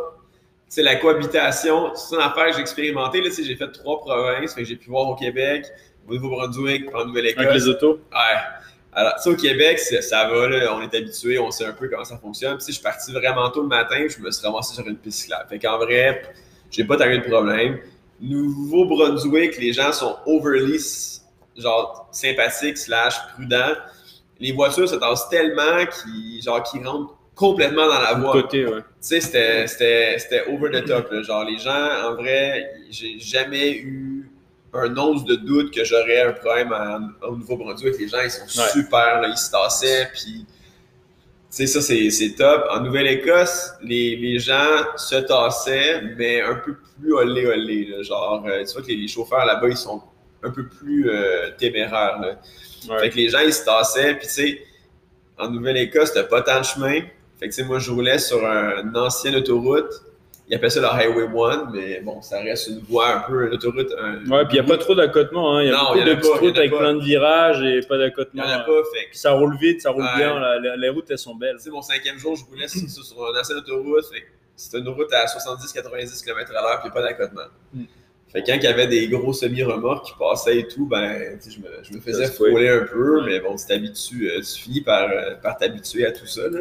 Sais, 0.69 0.83
la 0.83 0.97
cohabitation, 0.97 1.95
c'est 1.95 2.15
une 2.17 2.23
affaire 2.23 2.47
que 2.47 2.55
j'ai 2.55 2.61
expérimenté. 2.61 3.19
Là, 3.21 3.27
tu 3.29 3.35
sais, 3.37 3.45
j'ai 3.45 3.57
fait 3.57 3.71
trois 3.73 4.01
provinces, 4.01 4.55
fait 4.55 4.63
que 4.63 4.69
j'ai 4.69 4.77
pu 4.77 4.89
voir 4.91 5.07
au 5.09 5.15
Québec, 5.15 5.67
au 6.09 6.15
Nouveau-Brunswick, 6.15 6.95
en 6.95 7.05
Nouvelle-Écosse. 7.05 7.45
Avec 7.45 7.55
les 7.55 7.69
autos? 7.69 8.01
Ouais. 8.11 8.39
Alors, 8.95 9.15
tu 9.17 9.23
sais, 9.23 9.29
au 9.31 9.37
Québec, 9.37 9.79
ça 9.79 10.29
va, 10.29 10.49
là, 10.49 10.75
on 10.75 10.83
est 10.83 10.95
habitué, 10.95 11.39
on 11.39 11.51
sait 11.51 11.65
un 11.65 11.73
peu 11.73 11.89
comment 11.89 12.05
ça 12.05 12.19
fonctionne. 12.19 12.57
Puis, 12.59 12.67
je 12.69 12.73
suis 12.73 12.83
parti 12.83 13.11
vraiment 13.13 13.49
tôt 13.51 13.63
le 13.63 13.69
matin, 13.69 13.97
je 14.07 14.23
me 14.23 14.31
suis 14.31 14.47
ramassé 14.47 14.75
sur 14.75 14.87
une 14.87 14.97
piste 14.97 15.21
cyclable. 15.23 15.49
Fait 15.49 15.59
qu'en 15.59 15.79
vrai, 15.79 16.23
j'ai 16.71 16.85
pas 16.85 16.97
tant 16.97 17.07
eu 17.09 17.19
de 17.19 17.25
problème. 17.25 17.79
Nouveau-Brunswick, 18.21 19.57
les 19.59 19.73
gens 19.73 19.93
sont 19.93 20.17
overly, 20.27 20.79
genre, 21.57 22.09
sympathiques 22.13 22.79
slash 22.79 23.15
prudents. 23.35 23.75
les 24.41 24.53
voitures 24.53 24.89
se 24.89 24.97
tassent 24.97 25.29
tellement 25.29 25.87
qu'ils 25.87 26.43
genre, 26.43 26.63
qu'ils 26.65 26.85
rentrent 26.87 27.17
complètement 27.37 27.87
dans 27.87 28.01
la 28.01 28.15
voie. 28.15 28.33
Côté, 28.33 28.67
ouais. 28.67 28.81
Tu 28.81 29.21
sais, 29.21 29.21
c'était- 29.21 30.45
over 30.49 30.71
the 30.71 30.85
top. 30.85 31.11
là. 31.13 31.23
Genre, 31.23 31.45
les 31.45 31.59
gens, 31.59 31.89
en 32.11 32.15
vrai, 32.15 32.73
j'ai 32.91 33.19
jamais 33.21 33.71
eu 33.73 34.12
un 34.75 34.97
once 34.97 35.25
de 35.25 35.37
doute 35.37 35.75
que 35.75 35.85
j'aurais 35.85 36.23
un 36.23 36.33
problème 36.33 36.73
à- 36.73 37.01
au 37.27 37.37
Nouveau-Brunswick. 37.37 37.99
Les 37.99 38.09
gens, 38.09 38.19
ils 38.25 38.31
sont 38.31 38.61
Ouais. 38.61 38.69
super, 38.73 39.21
là, 39.21 39.29
ils 39.29 39.37
se 39.37 39.51
tassaient, 39.51 40.09
puis... 40.13 40.47
Tu 41.55 41.57
sais, 41.57 41.67
ça, 41.67 41.83
c'est 41.83 42.09
c'est 42.09 42.31
top. 42.31 42.65
En 42.71 42.81
Nouvelle-Écosse, 42.81 43.73
les, 43.83 44.17
les 44.17 44.39
gens 44.39 44.67
se 44.97 45.17
tassaient, 45.17 46.01
mais 46.17 46.41
un 46.41 46.55
peu 46.55 46.75
plus 46.99 47.13
olé 47.13 47.47
olé. 47.47 47.85
là. 47.91 48.03
Genre, 48.03 48.43
euh, 48.49 48.65
tu 48.65 48.73
vois 48.73 48.81
que 48.81 48.87
les, 48.89 48.97
les 48.97 49.07
chauffeurs 49.09 49.45
là-bas, 49.45 49.69
ils 49.69 49.77
sont 49.77 50.03
un 50.43 50.49
peu 50.51 50.67
plus 50.67 51.11
euh, 51.11 51.51
téméraires. 51.59 52.19
là. 52.23 52.41
Ouais. 52.89 53.01
Fait 53.01 53.11
que 53.11 53.17
les 53.17 53.29
gens, 53.29 53.41
ils 53.41 53.53
se 53.53 53.67
tassaient. 53.67 54.15
Puis, 54.15 54.27
tu 54.29 54.33
sais, 54.33 54.63
en 55.39 55.51
Nouvelle-Écosse, 55.51 56.15
t'as 56.15 56.23
pas 56.25 56.41
tant 56.41 56.59
de 56.61 56.65
chemin. 56.65 57.01
Fait 57.39 57.49
que, 57.51 57.53
tu 57.55 57.61
sais, 57.61 57.65
moi, 57.65 57.79
je 57.79 57.91
roulais 57.91 58.19
sur 58.19 58.47
un- 58.47 58.83
une 58.83 58.97
ancienne 58.97 59.35
autoroute. 59.37 59.93
Ils 60.53 60.57
appellent 60.57 60.71
ça 60.71 60.81
le 60.83 60.87
Highway 60.87 61.25
1, 61.27 61.71
mais 61.73 62.01
bon, 62.03 62.21
ça 62.21 62.39
reste 62.43 62.69
une 62.69 62.81
voie 62.81 63.09
un 63.17 63.21
peu, 63.21 63.47
une 63.47 63.55
autoroute. 63.55 63.91
un- 63.99 64.17
Ouais, 64.31 64.45
puis 64.45 64.59
il 64.59 64.61
n'y 64.61 64.67
a 64.67 64.69
pas 64.69 64.77
trop 64.77 64.95
d'accotement. 64.95 65.57
Hein. 65.57 65.63
Il 65.63 65.69
y 65.69 65.71
a 65.71 65.73
Non, 65.73 65.79
beaucoup 65.87 65.99
y 65.99 66.03
en 66.03 66.05
de 66.05 66.15
petites 66.15 66.35
routes 66.35 66.59
avec 66.59 66.71
pas. 66.73 66.79
plein 66.79 66.95
de 66.95 67.01
virages 67.03 67.63
et 67.63 67.81
pas 67.87 67.95
Il 67.97 68.01
y 68.01 68.05
d'accotement. 68.05 68.43
en 68.43 68.49
a 68.49 68.59
pas. 68.59 68.83
Fait 68.95 69.09
que, 69.11 69.17
ça 69.17 69.33
roule 69.33 69.57
vite, 69.57 69.81
ça 69.81 69.89
roule 69.91 70.03
Ouais. 70.03 70.17
bien. 70.19 70.59
Les, 70.61 70.75
les 70.77 70.89
routes, 70.91 71.11
elles 71.11 71.17
sont 71.17 71.35
belles. 71.37 71.57
sais, 71.59 71.71
mon 71.71 71.81
cinquième 71.81 72.19
jour, 72.19 72.37
je 72.37 72.45
roulais 72.45 72.69
sur, 72.69 72.87
sur- 72.87 73.31
une 73.31 73.39
ancienne 73.41 73.57
autoroute. 73.61 74.05
C'était 74.55 74.79
une 74.81 74.89
route 74.91 75.11
à 75.15 75.27
70-90 75.27 76.23
km 76.23 76.51
à 76.55 76.61
l'heure, 76.61 76.81
puis 76.83 76.91
pas 76.91 77.01
d'accotement. 77.01 77.41
Mm. 77.73 77.85
Fait 78.31 78.43
que 78.43 78.47
quand 78.49 78.57
il 78.57 78.63
y 78.65 78.67
avait 78.67 78.87
des 78.87 79.09
gros 79.09 79.33
semi-remorques 79.33 80.05
qui 80.05 80.13
passaient 80.19 80.59
et 80.59 80.69
tout, 80.69 80.85
ben, 80.87 81.39
je 81.49 81.59
me, 81.61 81.69
je 81.83 81.95
me 81.95 82.01
faisais 82.01 82.27
frôler 82.27 82.69
un 82.69 82.85
peu, 82.85 83.21
Ouais. 83.21 83.27
mais 83.27 83.41
bon, 83.41 83.57
tu 83.57 83.65
t'habitues, 83.67 84.31
euh, 84.31 84.41
tu 84.43 84.61
finis 84.61 84.83
par, 84.83 85.09
euh, 85.11 85.35
par 85.43 85.57
t'habituer 85.57 86.05
à 86.05 86.13
tout 86.13 86.27
ça, 86.27 86.43
là. 86.51 86.61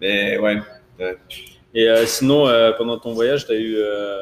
Mais 0.00 0.38
ouais, 0.38 0.58
Et 1.74 1.88
euh, 1.88 2.06
sinon, 2.06 2.48
euh, 2.48 2.72
pendant 2.72 2.98
ton 2.98 3.12
voyage, 3.12 3.46
tu 3.46 3.52
as 3.52 3.56
eu. 3.56 3.76
euh, 3.78 4.18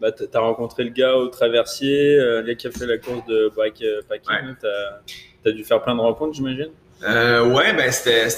bah, 0.00 0.12
t'as- 0.12 0.26
t'as 0.26 0.40
rencontré 0.40 0.84
le 0.84 0.90
gars 0.90 1.14
au 1.16 1.28
traversier, 1.28 2.18
euh, 2.18 2.40
le 2.42 2.48
gars 2.48 2.54
qui 2.54 2.66
a 2.66 2.70
fait 2.70 2.86
la 2.86 2.98
course 2.98 3.24
de 3.26 3.50
bikepacking. 3.56 4.48
Ouais. 4.48 5.02
Tu 5.42 5.48
as 5.50 5.52
dû 5.52 5.64
faire 5.64 5.82
plein 5.82 5.94
de 5.94 6.00
rencontres, 6.00 6.34
j'imagine? 6.34 6.70
Euh, 7.02 7.44
ouais, 7.52 7.74
ben 7.74 7.90
c'était, 7.92 8.28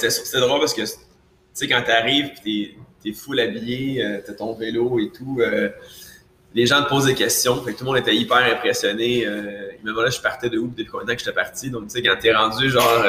drôle 0.40 0.60
parce 0.60 0.74
que, 0.74 0.82
tu 0.82 0.88
sais, 1.54 1.68
quand 1.68 1.82
t'arrives 1.82 2.30
t'es, 2.44 2.74
t'es 3.02 3.12
full 3.12 3.38
habillé, 3.40 4.04
euh, 4.04 4.18
t'as 4.24 4.32
ton 4.34 4.52
vélo 4.54 4.98
et 4.98 5.10
tout, 5.10 5.40
les 6.54 6.66
gens 6.66 6.82
te 6.82 6.88
posent 6.88 7.06
des 7.06 7.14
questions. 7.14 7.56
Fait 7.62 7.72
que 7.72 7.78
tout 7.78 7.84
le 7.84 7.90
monde 7.90 7.98
était 7.98 8.14
hyper 8.16 8.38
impressionné. 8.38 9.26
Euh, 9.26 9.70
ils 9.78 9.84
me 9.84 9.90
demandaient 9.90 10.10
je 10.10 10.20
partais 10.20 10.48
de 10.50 10.58
où, 10.58 10.66
depuis 10.68 10.86
combien 10.86 11.04
de 11.04 11.10
temps 11.10 11.14
que 11.16 11.20
j'étais 11.20 11.32
parti. 11.32 11.70
Donc, 11.70 11.84
tu 11.84 11.90
sais, 11.90 12.02
quand 12.02 12.16
t'es 12.20 12.32
rendu 12.34 12.68
genre 12.70 13.04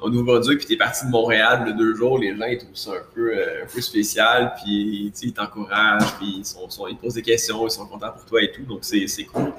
au 0.00 0.10
Nouveau-Brunswick 0.10 0.58
puis 0.58 0.66
t'es 0.68 0.76
parti 0.76 1.06
de 1.06 1.10
Montréal 1.10 1.64
le 1.66 1.72
deux 1.72 1.94
jours, 1.94 2.18
les 2.18 2.36
gens 2.36 2.44
ils 2.44 2.58
trouvent 2.58 2.76
ça 2.76 2.90
un 2.92 3.14
peu, 3.14 3.32
euh, 3.32 3.64
un 3.64 3.66
peu 3.66 3.80
spécial. 3.80 4.52
Puis, 4.62 5.12
ils 5.22 5.32
t'encouragent, 5.32 6.14
puis 6.18 6.36
ils, 6.38 6.44
sont, 6.44 6.68
sont- 6.68 6.86
ils 6.86 6.96
te 6.96 7.02
posent 7.02 7.14
des 7.14 7.22
questions, 7.22 7.66
ils 7.66 7.70
sont 7.70 7.86
contents 7.86 8.12
pour 8.12 8.24
toi 8.26 8.42
et 8.42 8.52
tout. 8.52 8.62
Donc, 8.62 8.80
c'est, 8.82 9.06
cool. 9.24 9.52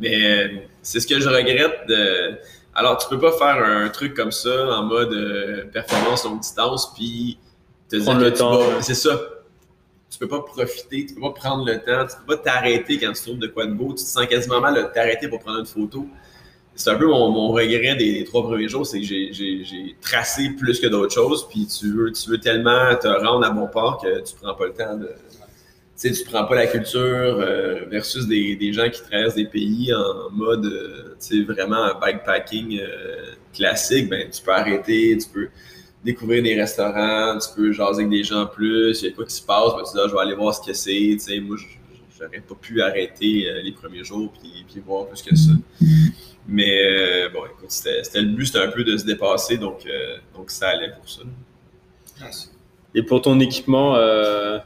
Mais 0.00 0.14
euh, 0.24 0.48
c'est 0.80 1.00
ce 1.00 1.06
que 1.06 1.20
je 1.20 1.28
regrette 1.28 1.86
de. 1.88 2.38
Alors, 2.74 2.96
tu 2.96 3.06
peux 3.08 3.18
pas 3.18 3.32
faire 3.32 3.62
un 3.62 3.88
truc 3.90 4.14
comme 4.14 4.32
ça 4.32 4.78
en 4.78 4.84
mode 4.84 5.12
euh, 5.12 5.64
performance 5.66 6.24
longue 6.24 6.40
distance, 6.40 6.94
puis 6.94 7.38
te 7.88 7.96
dire 7.96 8.16
que 8.16 8.22
le 8.24 8.32
tu 8.32 8.38
temps, 8.38 8.56
vas-. 8.56 8.80
C'est 8.80 8.94
ça. 8.94 9.20
Tu 10.10 10.18
peux 10.18 10.28
pas 10.28 10.40
profiter, 10.40 11.06
tu 11.06 11.14
peux 11.14 11.20
pas 11.22 11.30
prendre 11.32 11.66
le 11.66 11.78
temps, 11.78 12.06
tu 12.06 12.16
peux 12.24 12.36
pas 12.36 12.42
t'arrêter 12.42 12.98
quand 12.98 13.12
tu 13.12 13.22
trouves 13.22 13.38
de 13.38 13.46
quoi 13.46 13.66
de 13.66 13.72
beau. 13.72 13.88
Tu 13.88 13.96
te 14.04 14.08
sens 14.08 14.26
quasiment 14.26 14.60
mal 14.60 14.74
de 14.74 14.82
t'arrêter 14.82 15.28
pour 15.28 15.38
prendre 15.40 15.58
une 15.60 15.66
photo. 15.66 16.06
C'est 16.74 16.90
un 16.90 16.96
peu 16.96 17.06
mon, 17.06 17.48
regret 17.52 17.96
des, 17.96 18.24
trois 18.24 18.42
premiers 18.42 18.68
jours, 18.68 18.86
c'est 18.86 18.98
que 19.00 19.06
j'ai- 19.06 19.96
tracé 20.00 20.50
plus 20.58 20.80
que 20.80 20.86
d'autres 20.86 21.12
choses, 21.14 21.46
puis 21.48 21.66
tu 21.66 21.92
veux, 21.92 22.12
tu 22.12 22.30
veux 22.30 22.38
tellement 22.38 22.94
te 23.00 23.08
rendre 23.08 23.46
à 23.46 23.50
bon 23.50 23.66
port 23.68 24.00
que 24.02 24.20
tu 24.20 24.34
prends 24.40 24.54
pas 24.54 24.66
le 24.66 24.72
temps 24.72 24.96
de. 24.96 25.06
Tu 25.06 26.08
sais, 26.08 26.12
tu 26.12 26.24
prends 26.28 26.44
pas 26.46 26.54
la 26.56 26.66
culture 26.66 27.00
euh, 27.02 27.84
versus 27.90 28.26
des, 28.26 28.56
des 28.56 28.72
gens 28.72 28.88
qui 28.90 29.02
traversent 29.02 29.34
des 29.34 29.44
pays 29.44 29.92
en 29.94 30.30
mode, 30.30 30.64
euh, 30.66 31.14
tu 31.20 31.38
sais, 31.38 31.52
vraiment 31.52 31.92
bikepacking 32.00 32.80
euh, 32.80 33.32
classique, 33.54 34.08
ben 34.08 34.28
tu 34.30 34.42
peux 34.42 34.52
arrêter, 34.52 35.16
tu 35.18 35.28
peux 35.28 35.48
découvrir 36.04 36.42
des 36.42 36.54
restaurants, 36.58 37.38
tu 37.38 37.48
peux 37.54 37.72
jaser 37.72 38.00
avec 38.02 38.10
des 38.10 38.24
gens 38.24 38.46
plus, 38.46 39.02
il 39.02 39.08
y 39.08 39.12
a 39.12 39.14
quoi 39.14 39.26
qui 39.26 39.34
se 39.34 39.42
passe, 39.42 39.72
ben 39.76 39.82
tu 39.84 39.92
dis, 39.92 40.00
ah, 40.02 40.08
je 40.08 40.14
vais 40.14 40.20
aller 40.20 40.34
voir 40.34 40.54
ce 40.54 40.66
que 40.66 40.72
c'est, 40.72 40.90
tu 40.92 41.18
sais, 41.20 41.40
moi, 41.40 41.56
je- 41.58 41.66
j'aurais 42.22 42.40
pas 42.40 42.54
pu 42.54 42.82
arrêter 42.82 43.48
euh, 43.48 43.62
les 43.62 43.72
premiers 43.72 44.04
jours 44.04 44.32
puis, 44.32 44.64
puis 44.68 44.80
voir 44.80 45.08
plus 45.08 45.22
que 45.22 45.34
ça. 45.34 45.52
Mais 46.46 46.78
euh, 46.82 47.28
bon, 47.28 47.44
écoute, 47.46 47.70
c'était 47.70 48.02
c'était 48.02 48.20
le 48.20 48.28
but, 48.28 48.46
c'était 48.46 48.60
un 48.60 48.70
peu 48.70 48.84
de 48.84 48.96
se 48.96 49.04
dépasser, 49.04 49.58
donc, 49.58 49.86
euh, 49.86 50.16
donc 50.34 50.50
ça 50.50 50.70
allait 50.70 50.92
pour 50.92 51.08
ça. 51.08 51.22
Et 52.94 53.02
pour 53.02 53.22
ton 53.22 53.38
équipement, 53.40 53.96
euh, 53.96 54.58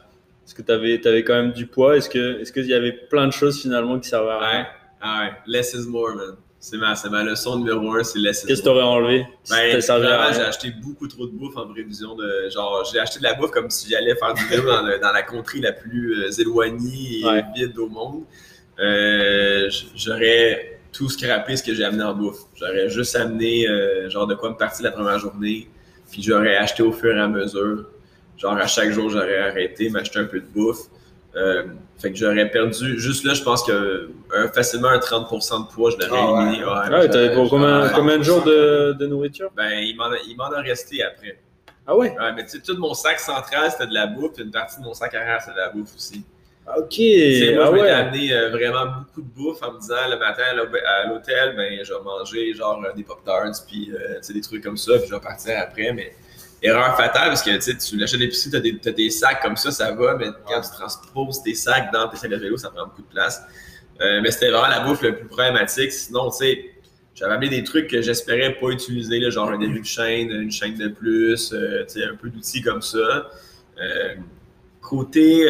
est-ce 0.45 0.55
que 0.55 0.63
tu 0.63 0.73
avais, 0.73 1.25
quand 1.25 1.35
même 1.35 1.53
du 1.53 1.67
poids? 1.67 1.97
Est-ce 1.97 2.09
qu'il 2.09 2.21
est 2.21 2.53
qu'il 2.53 2.67
y 2.67 2.75
avait 2.75 2.93
plein 2.93 3.27
de 3.27 3.33
choses 3.33 3.61
finalement 3.61 3.99
qui 3.99 4.09
servaient 4.09 4.31
à 4.31 4.39
rien? 4.39 4.61
Ouais, 4.61 4.67
ah 5.01 5.21
ouais, 5.21 5.33
less 5.47 5.75
is 5.75 5.87
more, 5.89 6.15
man. 6.15 6.37
C'est 6.69 6.79
ma, 6.79 6.95
ma 7.13 7.23
leçon 7.23 7.59
numéro 7.61 7.93
un, 7.95 8.03
c'est 8.03 8.19
is 8.19 8.25
Qu'est-ce 8.25 8.45
que 8.45 8.53
tu 8.55 8.65
more. 8.65 8.75
aurais 8.75 8.83
enlevé 8.83 9.27
Ben, 9.49 9.81
j'ai 9.81 9.93
rien 9.93 10.45
acheté 10.49 10.73
beaucoup 10.83 11.07
trop 11.07 11.25
de 11.25 11.31
bouffe 11.31 11.57
en 11.57 11.69
prévision 11.69 12.17
de. 12.17 12.49
Genre, 12.53 12.85
j'ai 12.93 12.99
acheté 12.99 13.21
de 13.21 13.23
la 13.23 13.35
bouffe 13.35 13.53
comme 13.53 13.71
si 13.71 13.89
j'allais 13.89 14.17
faire 14.17 14.35
du 14.35 14.45
vélo 14.47 14.65
dans, 14.67 14.83
le- 14.83 14.99
dans 14.99 15.13
la 15.13 15.23
contrée 15.23 15.61
la 15.61 15.71
plus 15.71 16.25
euh, 16.25 16.31
éloignée 16.41 17.21
et 17.21 17.25
Ouais. 17.25 17.45
vide 17.55 17.79
au 17.79 17.87
monde. 17.89 18.25
Euh, 18.81 19.71
j'aurais 19.95 20.81
tout 20.93 21.09
scrappé 21.09 21.57
ce 21.57 21.63
que 21.63 21.73
j'ai 21.73 21.85
amené 21.85 22.03
en 22.03 22.15
bouffe. 22.15 22.41
J'aurais 22.57 22.89
juste 22.89 23.15
amené, 23.15 23.69
euh, 23.69 24.11
genre, 24.11 24.27
de 24.27 24.35
quoi 24.35 24.51
me 24.51 24.57
partir 24.57 24.87
la 24.87 24.91
première 24.91 25.21
journée. 25.21 25.69
Puis 26.11 26.21
j'aurais 26.21 26.57
acheté 26.57 26.83
au 26.83 26.91
fur 26.91 27.17
et 27.17 27.21
à 27.21 27.29
mesure. 27.29 27.87
Genre, 28.39 28.57
à 28.57 28.67
chaque 28.67 28.91
jour, 28.91 29.09
j'aurais 29.09 29.39
arrêté, 29.39 29.89
m'acheter 29.89 30.19
un 30.19 30.25
peu 30.25 30.41
de 30.41 30.47
bouffe. 30.47 30.87
Fait 31.99 32.11
que 32.13 32.17
j'aurais 32.19 32.51
perdu, 32.51 32.99
juste 33.01 33.25
là, 33.25 33.33
je 33.33 33.43
pense 33.43 33.63
que 33.65 33.73
euh, 33.73 34.49
facilement 34.55 34.89
un 34.89 34.99
30% 34.99 35.67
de 35.69 35.73
poids, 35.73 35.91
je 35.91 35.97
l'aurais 36.07 36.21
Ah 36.23 36.33
ouais. 36.33 36.43
éliminé. 36.43 36.65
Ouais, 36.65 36.99
ouais, 36.99 37.09
t'avais 37.09 37.33
pour 37.35 37.49
combien, 37.49 37.89
combien 37.89 38.19
de 38.19 38.23
jours 38.23 38.43
de, 38.45 38.93
de 38.99 39.07
nourriture? 39.07 39.51
Ben, 39.57 39.71
il 39.81 39.97
m'en 39.97 40.05
a, 40.11 40.17
il 40.29 40.37
m'en 40.37 40.53
a 40.53 40.61
resté 40.61 41.03
après. 41.03 41.39
Ah 41.87 41.97
ouais? 41.97 42.11
Ouais, 42.19 42.33
mais 42.35 42.45
tu 42.45 42.51
sais, 42.51 42.61
tout 42.61 42.77
mon 42.77 42.93
sac 42.95 43.19
central, 43.19 43.71
c'était 43.71 43.87
de 43.87 43.95
la 43.95 44.07
bouffe, 44.09 44.33
puis 44.35 44.45
une 44.45 44.51
partie 44.51 44.79
de 44.81 44.85
mon 44.85 44.93
sac 44.93 45.15
arrière, 45.15 45.41
c'était 45.41 45.55
de 45.55 45.61
la 45.61 45.69
bouffe 45.71 45.95
aussi. 45.97 46.23
Ok, 46.77 46.89
Tu 46.91 47.39
sais, 47.39 47.55
moi, 47.55 47.65
ah 47.65 47.69
je 47.69 47.73
m'étais 47.75 47.85
ouais. 47.85 47.91
amené 47.93 48.33
euh, 48.35 48.51
vraiment 48.51 48.87
beaucoup 48.87 49.23
de 49.23 49.29
bouffe 49.35 49.63
en 49.63 49.73
me 49.73 49.79
disant 49.81 49.95
le 50.11 50.19
matin 50.19 50.43
à 50.51 51.07
l'hôtel, 51.07 51.55
ben, 51.57 51.79
je 51.85 51.95
vais 51.95 52.01
manger 52.05 52.53
genre 52.55 52.83
euh, 52.85 52.93
des 52.93 53.05
Pop-Tarts, 53.05 53.65
puis 53.69 53.93
euh, 53.95 54.19
des 54.35 54.41
trucs 54.41 54.65
comme 54.65 54.77
ça, 54.77 54.99
puis 54.99 55.07
je 55.09 55.15
vais 55.15 55.21
partir 55.21 55.55
après. 55.61 55.93
Mais 55.93 56.13
erreur 56.63 56.97
fatale, 56.97 57.29
parce 57.29 57.43
que 57.43 57.51
tu 57.89 57.97
l'achètes 57.97 58.19
d'épicerie, 58.21 58.51
tu 58.51 58.57
as, 58.57 58.61
des- 58.61 58.79
t'as 58.79 58.91
des 58.93 59.11
sacs 59.11 59.43
comme 59.43 59.57
ça, 59.57 59.71
ça 59.71 59.93
va, 59.93 60.15
mais 60.17 60.27
quand 60.49 60.61
tu 60.61 60.71
transposes 60.71 61.43
tes 61.43 61.55
sacs 61.55 61.93
dans 61.93 62.09
tes 62.09 62.17
sacs 62.17 62.31
de 62.31 62.37
vélo, 62.37 62.57
ça 62.57 62.71
prend 62.71 62.87
beaucoup 62.87 63.03
de 63.03 63.09
place. 63.09 63.43
Euh, 64.01 64.21
mais 64.23 64.31
c'était 64.31 64.51
vraiment 64.51 64.69
la 64.69 64.81
bouffe 64.81 65.03
le 65.03 65.17
plus 65.17 65.27
problématique. 65.27 65.93
Sinon, 65.93 66.31
tu 66.31 66.37
sais, 66.39 66.65
j'avais 67.15 67.33
amené 67.35 67.49
des 67.49 67.65
trucs 67.65 67.89
que 67.89 68.03
j'espérais 68.03 68.55
pas 68.55 68.69
utiliser, 68.69 69.19
là, 69.21 69.31
genre 69.31 69.51
un 69.51 69.59
début 69.59 69.81
de 69.81 69.87
chaîne, 69.87 70.31
une 70.31 70.51
chaîne 70.51 70.77
de 70.77 70.89
plus, 70.89 71.53
euh, 71.53 71.85
tu 71.87 72.01
sais, 72.01 72.05
un 72.05 72.15
peu 72.15 72.29
d'outils 72.29 72.61
comme 72.63 72.83
ça. 72.83 73.29
Euh, 73.81 74.15
côté, 74.81 75.45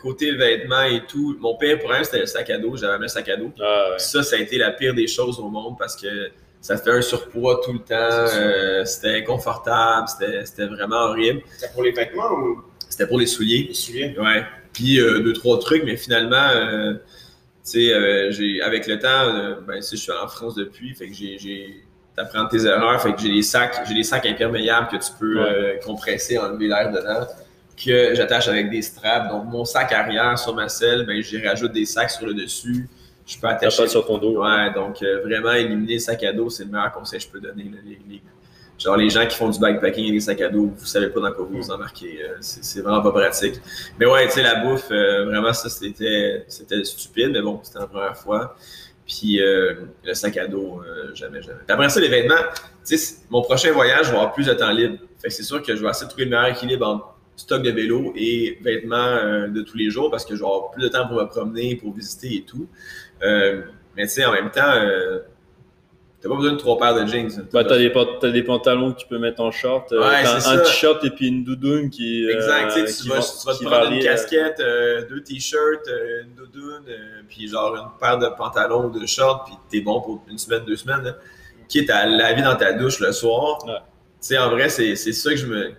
côté 0.00 0.32
vêtements 0.32 0.82
et 0.84 1.04
tout, 1.06 1.36
mon 1.40 1.56
pire 1.56 1.78
problème, 1.78 2.02
c'était 2.04 2.20
le 2.20 2.26
sac 2.26 2.48
à 2.50 2.58
dos. 2.58 2.76
J'avais 2.76 2.92
amené 2.94 3.04
le 3.06 3.08
sac 3.08 3.28
à 3.28 3.36
dos. 3.36 3.52
Ah 3.60 3.90
ouais. 3.90 3.98
Ça, 3.98 4.22
ça 4.22 4.36
a 4.36 4.38
été 4.38 4.56
la 4.56 4.70
pire 4.70 4.94
des 4.94 5.06
choses 5.06 5.38
au 5.38 5.48
monde 5.48 5.76
parce 5.78 5.96
que 5.96 6.30
ça 6.60 6.76
fait 6.76 6.90
un 6.90 7.02
surpoids 7.02 7.60
tout 7.64 7.72
le 7.72 7.78
temps. 7.78 7.94
Euh, 7.94 8.84
c'était 8.84 9.18
inconfortable. 9.18 10.08
C'était 10.08 10.44
c'était 10.44 10.66
vraiment 10.66 11.06
horrible. 11.08 11.42
C'est 11.58 11.72
pour 11.72 11.82
les 11.82 11.92
vêtements 11.92 12.32
ou? 12.32 12.62
C'était 12.88 13.06
pour 13.06 13.18
les 13.18 13.26
souliers. 13.26 13.66
les 13.68 13.74
souliers? 13.74 14.16
Ouais. 14.18 14.44
Puis 14.72 15.00
euh, 15.00 15.20
deux, 15.20 15.32
trois 15.32 15.58
trucs, 15.58 15.84
mais 15.84 15.96
finalement, 15.96 16.48
euh, 16.54 16.94
tu 17.64 17.88
sais, 17.88 18.32
j'ai, 18.32 18.62
avec 18.62 18.86
le 18.86 18.98
temps, 18.98 19.08
euh, 19.08 19.56
ben, 19.66 19.82
je 19.82 19.96
suis 19.96 20.12
en 20.12 20.28
France 20.28 20.54
depuis, 20.54 20.94
fait 20.94 21.08
que 21.08 21.14
j'ai, 21.14 21.38
j'ai, 21.38 21.84
t'apprends 22.16 22.46
tes 22.46 22.64
erreurs, 22.64 23.00
fait 23.02 23.12
que 23.12 23.20
j'ai 23.20 23.30
des 23.30 23.42
sacs, 23.42 23.82
j'ai 23.86 23.94
des 23.94 24.02
sacs 24.02 24.26
imperméables 24.26 24.88
que 24.88 24.96
tu 24.96 25.12
peux 25.18 25.40
euh, 25.40 25.76
compresser, 25.84 26.38
enlever 26.38 26.68
l'air 26.68 26.90
dedans, 26.90 27.26
que 27.76 28.14
j'attache 28.14 28.48
avec 28.48 28.70
des 28.70 28.82
straps. 28.82 29.30
Donc, 29.30 29.44
mon 29.46 29.64
sac 29.64 29.92
arrière 29.92 30.38
sur 30.38 30.54
ma 30.54 30.68
selle, 30.68 31.04
ben, 31.06 31.20
j'y 31.22 31.46
rajoute 31.46 31.72
des 31.72 31.84
sacs 31.84 32.10
sur 32.10 32.26
le 32.26 32.34
dessus. 32.34 32.88
Je 33.32 33.38
peux 33.38 33.46
attacher 33.46 33.86
sur 33.86 34.04
ton 34.06 34.18
dos. 34.18 34.42
Ouais, 34.42 34.72
donc 34.74 35.02
euh, 35.02 35.20
vraiment 35.22 35.52
éliminer 35.52 35.94
le 35.94 35.98
sac 36.00 36.22
à 36.24 36.32
dos, 36.32 36.50
c'est 36.50 36.64
le 36.64 36.70
meilleur 36.70 36.90
conseil 36.92 37.18
que 37.20 37.26
je 37.26 37.30
peux 37.30 37.40
donner. 37.40 37.64
là. 37.64 37.78
Les- 37.84 38.00
les- 38.08 38.22
genre 38.78 38.96
les 38.96 39.10
gens 39.10 39.26
qui 39.26 39.36
font 39.36 39.50
du 39.50 39.58
bikepacking 39.60 40.06
et 40.06 40.12
des 40.12 40.20
sacs 40.20 40.40
à 40.40 40.48
dos, 40.48 40.72
vous 40.76 40.86
savez 40.86 41.08
pas 41.10 41.20
dans 41.20 41.32
quoi 41.32 41.44
vous 41.44 41.58
vous 41.62 41.70
embarquez. 41.70 42.22
euh, 42.24 42.36
c'est 42.40 42.80
vraiment 42.80 43.02
pas 43.02 43.12
pratique. 43.12 43.54
Mais 43.98 44.06
ouais, 44.06 44.26
tu 44.26 44.32
sais, 44.32 44.42
la 44.42 44.56
bouffe, 44.64 44.88
euh, 44.90 45.26
vraiment 45.26 45.52
ça 45.52 45.68
c'était 45.68 46.44
c'était 46.48 46.82
stupide, 46.82 47.30
mais 47.32 47.42
bon, 47.42 47.60
c'était 47.62 47.78
la 47.78 47.86
première 47.86 48.16
fois. 48.16 48.56
Puis 49.06 49.40
euh, 49.42 49.74
le 50.04 50.14
sac 50.14 50.36
à 50.38 50.46
dos, 50.46 50.80
jamais, 51.14 51.42
jamais. 51.42 51.58
Puis 51.66 51.72
après 51.74 51.88
ça, 51.88 52.00
les 52.00 52.08
vêtements, 52.08 52.36
tu 52.86 52.96
sais, 52.96 53.16
mon 53.28 53.42
prochain 53.42 53.70
voyage, 53.72 54.06
je 54.06 54.10
vais 54.12 54.16
avoir 54.16 54.32
plus 54.32 54.46
de 54.46 54.54
temps 54.54 54.70
libre. 54.72 54.96
Fait 55.20 55.28
que 55.28 55.34
c'est 55.34 55.42
sûr 55.42 55.62
que 55.62 55.76
je 55.76 55.82
vais 55.82 55.90
essayer 55.90 56.06
de 56.06 56.10
trouver 56.10 56.24
le 56.24 56.30
meilleur 56.30 56.46
équilibre 56.46 56.86
entre 56.86 57.14
stock 57.36 57.62
de 57.62 57.70
vélo 57.70 58.12
et 58.16 58.58
vêtements 58.62 59.48
de 59.48 59.62
tous 59.62 59.76
les 59.76 59.90
jours 59.90 60.10
parce 60.10 60.24
que 60.24 60.34
je 60.36 60.40
vais 60.40 60.46
avoir 60.46 60.70
plus 60.70 60.82
de 60.82 60.88
temps 60.88 61.06
pour 61.08 61.16
me 61.20 61.24
promener, 61.26 61.74
pour 61.76 61.92
visiter 61.94 62.36
et 62.36 62.42
tout. 62.42 62.66
Euh, 63.22 63.62
mais 63.96 64.04
tu 64.04 64.12
sais, 64.14 64.24
en 64.24 64.32
même 64.32 64.50
temps, 64.50 64.72
euh, 64.74 65.20
T'as 66.22 66.28
pas 66.28 66.34
besoin 66.36 66.52
de 66.52 66.58
trois 66.58 66.76
paires 66.76 66.94
de 66.94 67.06
jeans. 67.06 67.30
Bah, 67.50 67.64
t'as 67.64 67.78
des, 67.78 67.90
t'as 68.20 68.28
des 68.28 68.42
pantalons 68.42 68.92
que 68.92 68.98
tu 69.00 69.06
peux 69.06 69.18
mettre 69.18 69.40
en 69.40 69.50
short, 69.50 69.90
euh, 69.92 70.00
Ouais, 70.06 70.22
un 70.26 70.58
t-shirt 70.58 71.02
et 71.02 71.08
puis 71.08 71.28
une 71.28 71.44
doudoune 71.44 71.88
qui. 71.88 72.26
euh, 72.28 72.34
Exact, 72.34 72.74
tu 72.74 72.84
qui 72.92 73.08
vas, 73.08 73.14
va- 73.14 73.20
tu 73.22 73.46
vas 73.46 73.54
te 73.54 73.64
prendre 73.64 73.92
une 73.92 74.02
casquette, 74.02 74.58
deux 75.08 75.22
t-shirts, 75.22 75.88
une 76.22 76.34
doudoune, 76.34 76.84
puis 77.26 77.48
genre 77.48 77.74
une 77.74 77.88
paire 77.98 78.18
de 78.18 78.26
pantalons 78.36 78.88
ou 78.88 78.90
de 79.00 79.06
shorts, 79.06 79.44
puis 79.46 79.54
t'es 79.70 79.80
bon 79.82 80.02
pour 80.02 80.22
une 80.30 80.36
semaine, 80.36 80.62
deux 80.66 80.76
semaines. 80.76 81.04
Là. 81.04 81.16
Quitte 81.68 81.88
à 81.88 82.04
laver 82.04 82.42
dans 82.42 82.56
ta 82.56 82.74
douche 82.74 83.00
le 83.00 83.12
soir. 83.12 83.64
Ouais. 83.64 83.72
Tu 83.78 83.80
sais, 84.20 84.36
en 84.36 84.50
vrai, 84.50 84.68
c'est 84.68 84.96
c'est 84.96 85.14
ça 85.14 85.30
que 85.30 85.36
je 85.36 85.46
me. 85.46 85.70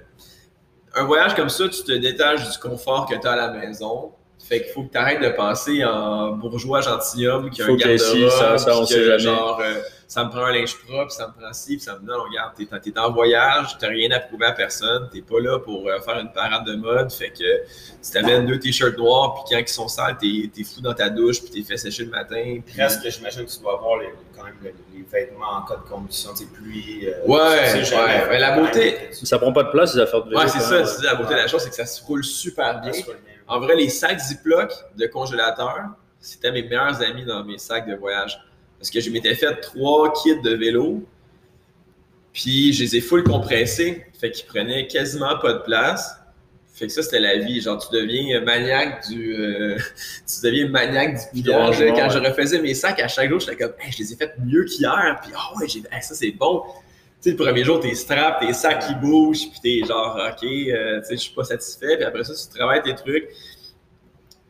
Un 0.96 1.04
voyage 1.04 1.36
comme 1.36 1.50
ça, 1.50 1.70
tu 1.70 1.84
te 1.84 1.92
détaches 1.92 2.50
du 2.52 2.58
confort 2.58 3.06
que 3.08 3.14
tu 3.14 3.28
as 3.28 3.34
à 3.34 3.36
la 3.36 3.50
maison. 3.52 4.12
Fait 4.52 4.64
qu'il 4.64 4.74
faut 4.74 4.84
que 4.84 4.92
tu 4.92 4.98
arrêtes 4.98 5.22
de 5.22 5.30
penser 5.30 5.86
en 5.86 6.32
bourgeois 6.34 6.82
gentilhomme 6.82 7.50
qui 7.50 7.62
a 7.62 7.66
Faut 7.68 7.72
un 7.72 7.78
garde-robe, 7.78 8.30
ça, 8.30 8.58
ça, 8.58 8.76
on 8.76 8.80
puis 8.80 8.88
sait 8.88 8.96
que, 8.96 9.18
jamais. 9.18 9.20
genre, 9.38 9.62
euh, 9.64 9.76
ça 10.10 10.26
me 10.26 10.30
prend 10.30 10.44
un 10.44 10.52
linge 10.52 10.76
propre, 10.86 11.10
ça 11.10 11.28
me 11.30 11.42
prend 11.42 11.54
ci, 11.54 11.78
puis 11.78 11.80
ça 11.86 11.98
me 11.98 12.06
non, 12.06 12.22
regarde, 12.24 12.52
t'es, 12.58 12.66
t'es 12.92 13.00
en 13.00 13.14
voyage, 13.14 13.78
t'as 13.80 13.88
rien 13.88 14.12
à 14.12 14.20
prouver 14.20 14.48
à 14.48 14.52
personne, 14.52 15.08
t'es 15.10 15.22
pas 15.22 15.40
là 15.40 15.58
pour 15.60 15.88
euh, 15.88 16.02
faire 16.02 16.20
une 16.20 16.34
parade 16.34 16.66
de 16.66 16.76
mode, 16.76 17.10
fait 17.14 17.30
que 17.30 17.38
tu 17.38 18.12
t'amènes 18.12 18.46
deux 18.46 18.60
t-shirts 18.60 18.98
noirs, 18.98 19.36
puis 19.46 19.56
quand 19.56 19.62
ils 19.62 19.68
sont 19.70 19.88
sales, 19.88 20.18
t'es, 20.20 20.50
t'es 20.54 20.66
fou 20.66 20.82
dans 20.82 20.94
ta 20.94 21.10
douche, 21.10 21.42
puis 21.42 21.50
t'es 21.50 21.62
fait 21.66 21.78
sécher 21.78 22.04
le 22.04 22.12
matin, 22.12 22.60
puis... 22.66 22.82
Reste 22.82 23.02
que 23.02 23.10
j'imagine 23.10 23.46
que 23.46 23.52
tu 23.52 23.60
dois 23.62 23.76
avoir 23.76 24.00
les, 24.00 24.10
quand 24.36 24.44
même 24.44 24.56
les, 24.62 24.76
les 24.94 25.06
vêtements 25.10 25.60
en 25.60 25.62
cas 25.62 25.78
de 25.78 25.90
condition, 25.90 26.32
tu 26.38 26.46
pluie. 26.48 27.08
euh, 27.08 27.14
Ouais, 27.26 27.64
tu 27.64 27.70
sais 27.70 27.84
jamais. 27.86 28.04
ouais, 28.04 28.28
mais 28.32 28.40
la 28.40 28.60
beauté- 28.60 28.98
Ça 29.14 29.40
prend 29.40 29.54
pas 29.54 29.64
de 29.64 29.70
place, 29.72 29.96
les 29.96 30.02
affaires 30.02 30.26
de 30.26 30.30
vélo. 30.32 30.42
Ouais, 30.42 30.48
c'est 30.50 30.60
ça, 30.60 30.76
même, 30.76 30.86
c'est 30.86 31.06
la 31.06 31.16
beauté 31.16 31.36
de 31.36 31.40
la 31.40 31.48
chose, 31.48 31.62
c'est 31.64 31.70
que 31.70 31.76
ça 31.78 31.86
se 31.86 32.04
roule 32.04 32.26
super 32.26 32.82
bien. 32.82 32.92
En 33.52 33.60
vrai, 33.60 33.76
les 33.76 33.90
sacs 33.90 34.22
Ziploc 34.22 34.72
de 34.98 35.06
congélateur, 35.08 35.90
c'était 36.22 36.54
mes 36.54 36.64
meilleurs 36.64 37.02
amis 37.02 37.26
dans 37.26 37.44
mes 37.44 37.58
sacs 37.58 37.86
de 37.86 37.96
voyage. 37.96 38.40
Parce 38.80 38.90
que 38.90 39.02
je 39.02 39.10
m'étais 39.10 39.36
fait 39.36 39.54
trois 39.58 40.14
kits 40.14 40.40
de 40.42 40.52
vélo, 40.52 41.04
puis 42.32 42.72
je 42.72 42.84
les 42.84 42.96
ai 42.96 43.02
full 43.02 43.26
compressés, 43.26 44.06
fait 44.18 44.32
qu'ils 44.32 44.46
prenaient 44.46 44.88
quasiment 44.88 45.38
pas 45.38 45.52
de 45.52 45.60
place. 45.64 46.16
Fait 46.74 46.88
que 46.88 46.94
ça, 46.94 47.04
c'était 47.04 47.20
la 47.20 47.40
vie. 47.40 47.60
Genre, 47.60 47.78
tu 47.78 47.94
deviens 47.94 48.40
maniaque 48.40 49.10
du, 49.10 49.36
euh, 49.36 49.78
tu 50.26 50.48
deviens 50.48 50.70
maniaque 50.70 51.34
du 51.34 51.52
rangement, 51.52 51.94
Quand 51.94 52.08
ouais. 52.08 52.10
je 52.10 52.20
refaisais 52.20 52.62
mes 52.62 52.74
sacs 52.74 53.02
à 53.02 53.10
chaque 53.10 53.30
jour, 53.30 53.42
j'étais 53.42 53.58
comme, 53.58 53.74
Hey, 53.82 53.92
je 53.92 53.98
les 53.98 54.14
ai 54.14 54.16
fait 54.16 54.34
mieux 54.40 54.64
qu'hier. 54.64 55.20
Puis, 55.22 55.34
ah 55.36 55.60
ouais, 55.60 55.68
j'ai, 55.68 55.80
hey, 55.92 56.02
ça 56.02 56.16
c'est 56.16 56.32
bon. 56.32 56.64
Tu 57.22 57.30
sais, 57.30 57.38
le 57.38 57.44
premier 57.44 57.64
jour, 57.64 57.80
tes 57.80 57.94
straps, 57.94 58.40
tes 58.46 58.52
sacs 58.54 58.88
qui 58.88 58.96
bougent, 58.96 59.50
puis 59.52 59.60
t'es 59.82 59.88
genre, 59.88 60.16
ok, 60.18 60.44
euh, 60.44 61.00
tu 61.02 61.06
sais, 61.06 61.16
je 61.16 61.22
suis 61.22 61.34
pas 61.36 61.44
satisfait. 61.44 61.96
Puis 61.96 62.04
après 62.06 62.24
ça, 62.24 62.34
tu 62.34 62.58
travailles 62.58 62.82
tes 62.82 62.96
trucs. 62.96 63.30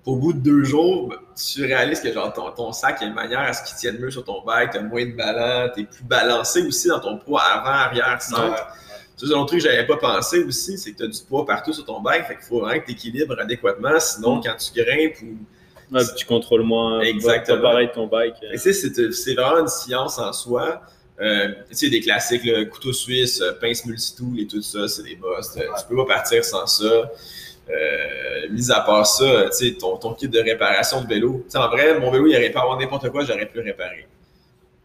Au 0.05 0.15
bout 0.15 0.34
de 0.34 0.39
deux 0.39 0.63
jours, 0.63 1.09
ben, 1.09 1.17
tu 1.36 1.63
réalises 1.63 1.99
que 1.99 2.11
genre 2.11 2.34
ton, 2.34 2.49
ton 2.51 2.72
sac, 2.72 2.97
il 2.99 3.03
y 3.03 3.05
a 3.05 3.09
une 3.09 3.13
manière 3.15 3.41
à 3.41 3.53
ce 3.53 3.63
qu'il 3.63 3.78
tienne 3.78 3.99
mieux 4.01 4.09
sur 4.09 4.24
ton 4.24 4.41
bike, 4.43 4.72
t'as 4.72 4.82
moins 4.82 5.05
de 5.05 5.11
ballon, 5.11 5.69
t'es 5.76 5.84
plus 5.84 6.03
balancé 6.03 6.65
aussi 6.65 6.88
dans 6.88 6.99
ton 6.99 7.17
poids 7.19 7.41
avant, 7.41 7.69
arrière, 7.69 8.19
centre. 8.22 8.65
C'est 9.15 9.28
un 9.28 9.38
autre 9.38 9.47
truc 9.47 9.61
que 9.61 9.69
j'avais 9.69 9.86
pas 9.86 9.97
pensé 9.97 10.43
aussi, 10.43 10.80
c'est 10.80 10.93
que 10.93 10.97
tu 10.97 11.03
as 11.03 11.07
du 11.07 11.19
poids 11.30 11.45
partout 11.45 11.72
sur 11.74 11.86
ton 11.86 11.99
bike, 12.01 12.24
fait 12.26 12.36
qu'il 12.38 12.45
faut 12.45 12.61
vraiment 12.61 12.80
que 12.80 12.86
tu 12.88 12.93
équilibres 12.93 13.39
adéquatement, 13.39 13.99
sinon 13.99 14.38
Mm. 14.38 14.41
quand 14.43 14.55
tu 14.55 14.82
grimpes 14.84 15.17
ou. 15.22 15.95
Ouais, 15.95 16.01
tu 16.17 16.26
contrôles 16.26 16.63
moins. 16.63 17.01
Exactement. 17.01 17.57
Pas 17.61 17.69
pareil 17.72 17.89
ton 17.93 18.07
bike. 18.07 18.36
C'est 18.55 18.74
c'est 18.74 19.34
vraiment 19.36 19.59
une 19.59 19.67
science 19.67 20.17
en 20.17 20.32
soi. 20.34 20.82
Euh, 21.20 21.49
tu 21.70 21.76
sais, 21.76 21.89
des 21.89 21.99
classiques, 21.99 22.43
le 22.45 22.66
couteau 22.66 22.93
suisse, 22.93 23.41
euh, 23.41 23.51
pince 23.53 23.86
multitool 23.86 24.39
et 24.39 24.47
tout 24.47 24.62
ça, 24.62 24.88
c'est 24.88 25.03
des 25.03 25.16
boss. 25.16 25.53
Tu 25.53 25.62
peux 25.89 25.95
pas 25.97 26.05
partir 26.16 26.43
sans 26.43 26.66
ça. 26.66 27.12
Euh, 27.70 28.47
mis 28.49 28.72
à 28.72 28.82
part 28.82 29.05
ça, 29.05 29.45
tu 29.51 29.57
sais, 29.70 29.74
ton, 29.74 29.97
ton 29.97 30.14
kit 30.14 30.28
de 30.28 30.39
réparation 30.39 31.01
de 31.01 31.07
vélo. 31.07 31.41
Tu 31.45 31.51
sais, 31.51 31.57
en 31.57 31.70
vrai, 31.70 31.99
mon 31.99 32.09
vélo, 32.12 32.28
il 32.28 32.36
aurait 32.36 32.49
pas 32.49 32.62
avoir 32.62 32.80
n'importe 32.80 33.09
quoi, 33.09 33.24
j'aurais 33.24 33.45
pu 33.45 33.57
le 33.57 33.64
réparer. 33.66 34.07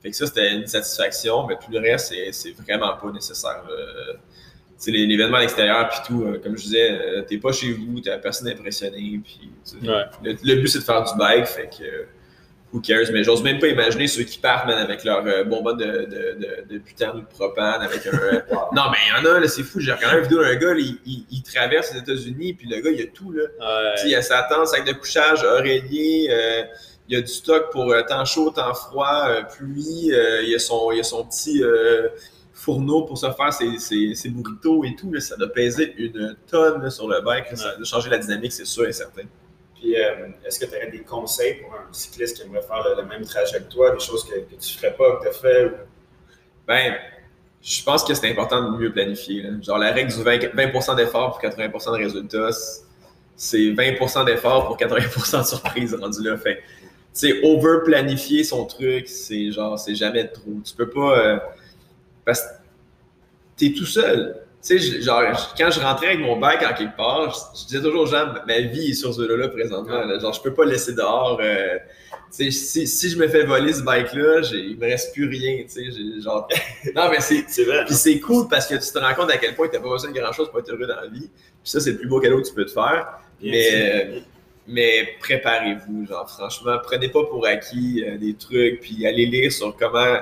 Fait 0.02 0.10
que 0.10 0.16
ça, 0.16 0.26
c'était 0.26 0.52
une 0.54 0.66
satisfaction, 0.66 1.46
mais 1.46 1.54
tout 1.56 1.70
le 1.72 1.80
reste, 1.80 2.08
c'est- 2.08 2.32
c'est 2.32 2.52
vraiment 2.52 2.94
pas 2.96 3.10
nécessaire. 3.10 3.64
Euh, 3.70 4.12
tu 4.12 4.18
sais, 4.76 4.90
les- 4.90 5.06
l'événement 5.06 5.38
à 5.38 5.40
l'extérieur, 5.40 5.88
puis 5.88 5.98
tout, 6.06 6.22
euh, 6.24 6.38
comme 6.38 6.56
je 6.56 6.62
disais, 6.64 6.90
euh, 6.92 7.22
t'es 7.22 7.38
pas 7.38 7.50
chez 7.50 7.72
vous, 7.72 7.98
t'as 8.00 8.18
personne 8.18 8.48
impressionné, 8.48 9.20
puis 9.24 9.50
Ouais. 9.82 10.04
le, 10.22 10.36
le 10.44 10.54
but, 10.56 10.68
c'est 10.68 10.80
de 10.80 10.84
faire 10.84 11.02
du 11.02 11.16
bike, 11.18 11.46
fait 11.46 11.70
que 11.76 11.82
euh, 11.82 12.04
who 12.72 12.80
cares, 12.80 13.10
mais 13.12 13.22
j'ose 13.22 13.42
même 13.42 13.58
pas 13.58 13.68
imaginer 13.68 14.06
ceux 14.08 14.24
qui 14.24 14.38
partent, 14.38 14.66
man, 14.66 14.76
avec 14.78 15.04
leur 15.04 15.24
euh, 15.26 15.44
bonbonne 15.44 15.76
de, 15.78 15.84
de, 15.84 16.68
de, 16.68 16.78
de 16.78 17.06
ou 17.16 17.20
de 17.20 17.26
propane, 17.26 17.80
avec 17.82 18.06
un... 18.06 18.16
euh, 18.18 18.40
non, 18.74 18.82
mais 18.90 18.98
il 19.06 19.24
y 19.24 19.28
en 19.28 19.34
a, 19.34 19.40
là, 19.40 19.48
c'est 19.48 19.62
fou, 19.62 19.80
j'ai 19.80 19.92
regardé 19.92 20.18
une 20.18 20.22
vidéo 20.24 20.42
d'un 20.42 20.54
gars, 20.56 20.74
là, 20.74 20.80
il, 20.80 20.98
il- 21.06 21.26
il 21.30 21.42
traverse 21.42 21.92
les 21.94 22.00
États-Unis, 22.00 22.54
puis 22.54 22.68
le 22.68 22.80
gars, 22.80 22.90
il 22.90 23.00
a 23.02 23.06
tout, 23.06 23.30
là. 23.32 23.42
Ouais. 23.60 23.94
Il 24.04 24.10
y 24.10 24.14
a 24.14 24.22
sa 24.22 24.42
tente, 24.42 24.66
sac 24.66 24.84
de 24.84 24.92
couchage, 24.92 25.42
oreiller, 25.44 26.28
euh, 26.30 26.62
il 27.08 27.14
y 27.16 27.18
a 27.18 27.20
du 27.22 27.28
stock 27.32 27.70
pour 27.70 27.92
euh, 27.92 28.02
temps 28.02 28.24
chaud, 28.24 28.50
temps 28.50 28.74
froid, 28.74 29.26
euh, 29.28 29.42
pluie, 29.44 30.10
il, 30.10 30.48
y 30.48 30.54
a 30.54 30.58
son, 30.58 30.90
il 30.90 31.00
a 31.00 31.04
son 31.04 31.24
petit 31.24 31.62
fourneau 32.52 33.02
pour 33.02 33.18
se 33.18 33.30
faire 33.30 33.52
ses, 33.52 33.78
ses, 33.78 34.14
ses 34.14 34.28
burritos 34.30 34.82
et 34.84 34.96
tout. 34.96 35.12
là. 35.12 35.20
ça 35.20 35.36
doit 35.36 35.52
peser 35.52 35.94
une 35.98 36.34
tonne 36.50 36.82
là, 36.82 36.90
sur 36.90 37.06
le 37.08 37.20
bike. 37.20 37.46
Ça 37.54 37.76
doit 37.76 37.84
changer 37.84 38.10
la 38.10 38.18
dynamique, 38.18 38.52
c'est 38.52 38.64
sûr 38.64 38.86
et 38.86 38.92
certain. 38.92 39.22
Euh, 39.94 40.28
est-ce 40.44 40.58
que 40.58 40.64
tu 40.64 40.76
aurais 40.76 40.90
des 40.90 41.00
conseils 41.00 41.54
pour 41.54 41.72
un 41.74 41.92
cycliste 41.92 42.36
qui 42.36 42.42
aimerait 42.42 42.62
faire 42.62 42.84
le, 42.96 43.04
même 43.04 43.24
trajet 43.24 43.58
que 43.58 43.72
toi, 43.72 43.90
des 43.90 44.00
choses 44.00 44.24
que, 44.24 44.34
tu 44.54 44.78
ferais 44.78 44.94
pas, 44.94 45.16
que 45.16 45.22
tu 45.22 45.28
as 45.28 45.32
fait? 45.32 45.64
Ou... 45.66 45.70
Ben, 46.66 46.94
je 47.62 47.82
pense 47.82 48.04
que 48.04 48.14
c'est 48.14 48.30
important 48.30 48.72
de 48.72 48.78
mieux 48.78 48.92
planifier. 48.92 49.44
Genre, 49.62 49.78
la 49.78 49.92
règle 49.92 50.12
du 50.12 50.22
20, 50.22 50.54
20% 50.54 50.96
d'effort 50.96 51.38
pour 51.38 51.50
80% 51.50 51.92
de 51.92 52.04
résultats, 52.04 52.50
c'est 53.36 53.58
20% 53.58 54.24
d'effort 54.24 54.66
pour 54.66 54.76
80% 54.76 55.40
de 55.40 55.46
surprise 55.46 55.94
rendu 55.94 56.22
là. 56.22 56.36
Fait 56.36 56.62
tu 57.18 57.30
sais, 57.30 57.40
over-planifier 57.42 58.44
son 58.44 58.66
truc, 58.66 59.08
c'est 59.08 59.50
genre, 59.50 59.78
c'est 59.78 59.94
jamais 59.94 60.28
trop. 60.28 60.60
Tu 60.64 60.74
peux 60.74 60.90
pas. 60.90 61.18
euh, 61.18 61.38
parce 62.24 62.42
que 62.42 62.48
t'es 63.56 63.72
tout 63.72 63.86
seul. 63.86 64.45
Tu 64.62 64.80
sais, 64.80 65.00
genre, 65.00 65.22
quand 65.56 65.70
je 65.70 65.78
rentrais 65.80 66.08
avec 66.08 66.20
mon 66.20 66.36
bike 66.40 66.62
en 66.62 66.74
quelque 66.74 66.96
part, 66.96 67.30
je, 67.54 67.60
je 67.60 67.66
disais 67.66 67.80
toujours 67.82 68.02
aux 68.02 68.06
gens, 68.06 68.26
ma 68.48 68.60
vie 68.60 68.90
est 68.90 68.94
sur 68.94 69.14
ce 69.14 69.20
vélo-là 69.20 69.48
présentement. 69.48 70.04
là. 70.04 70.18
Genre, 70.18 70.32
je 70.32 70.40
peux 70.42 70.52
pas 70.54 70.64
le 70.64 70.72
laisser 70.72 70.92
dehors. 70.92 71.38
euh, 71.40 71.78
tu 72.36 72.50
sais, 72.50 72.50
si, 72.50 72.86
si 72.88 73.10
je 73.10 73.16
me 73.16 73.28
fais 73.28 73.44
voler 73.44 73.72
ce 73.72 73.82
bike-là, 73.82 74.40
il 74.52 74.76
me 74.76 74.86
reste 74.86 75.12
plus 75.14 75.28
rien. 75.28 75.58
Tu 75.62 75.68
sais, 75.68 75.84
j'ai- 75.92 76.20
genre. 76.20 76.48
Non, 76.96 77.08
mais 77.10 77.20
c'est. 77.20 77.44
C'est 77.48 77.64
vrai. 77.64 77.84
Puis 77.84 77.94
c'est 77.94 78.18
cool 78.18 78.48
parce 78.48 78.66
que 78.66 78.74
tu 78.74 78.92
te 78.92 78.98
rends 78.98 79.14
compte 79.14 79.30
à 79.30 79.36
quel 79.36 79.54
point 79.54 79.68
tu 79.68 79.76
n'as 79.76 79.82
pas 79.82 79.88
besoin 79.90 80.10
de 80.10 80.18
grand-chose 80.18 80.50
pour 80.50 80.58
être 80.58 80.70
heureux 80.72 80.86
dans 80.86 80.96
la 81.00 81.06
vie. 81.06 81.28
Puis 81.30 81.70
ça, 81.70 81.78
c'est 81.78 81.92
le 81.92 81.98
plus 81.98 82.08
beau 82.08 82.18
cadeau 82.18 82.40
que 82.42 82.48
tu 82.48 82.54
peux 82.54 82.64
te 82.64 82.72
faire. 82.72 83.20
Bien 83.40 83.52
Mais, 83.52 84.06
dit. 84.14 84.24
mais 84.66 85.08
préparez-vous, 85.20 86.06
genre 86.08 86.28
franchement, 86.28 86.76
prenez 86.82 87.08
pas 87.08 87.22
pour 87.24 87.46
acquis 87.46 88.02
euh, 88.04 88.18
des 88.18 88.34
trucs, 88.34 88.80
puis 88.80 89.06
allez 89.06 89.26
lire 89.26 89.52
sur 89.52 89.76
comment 89.76 90.16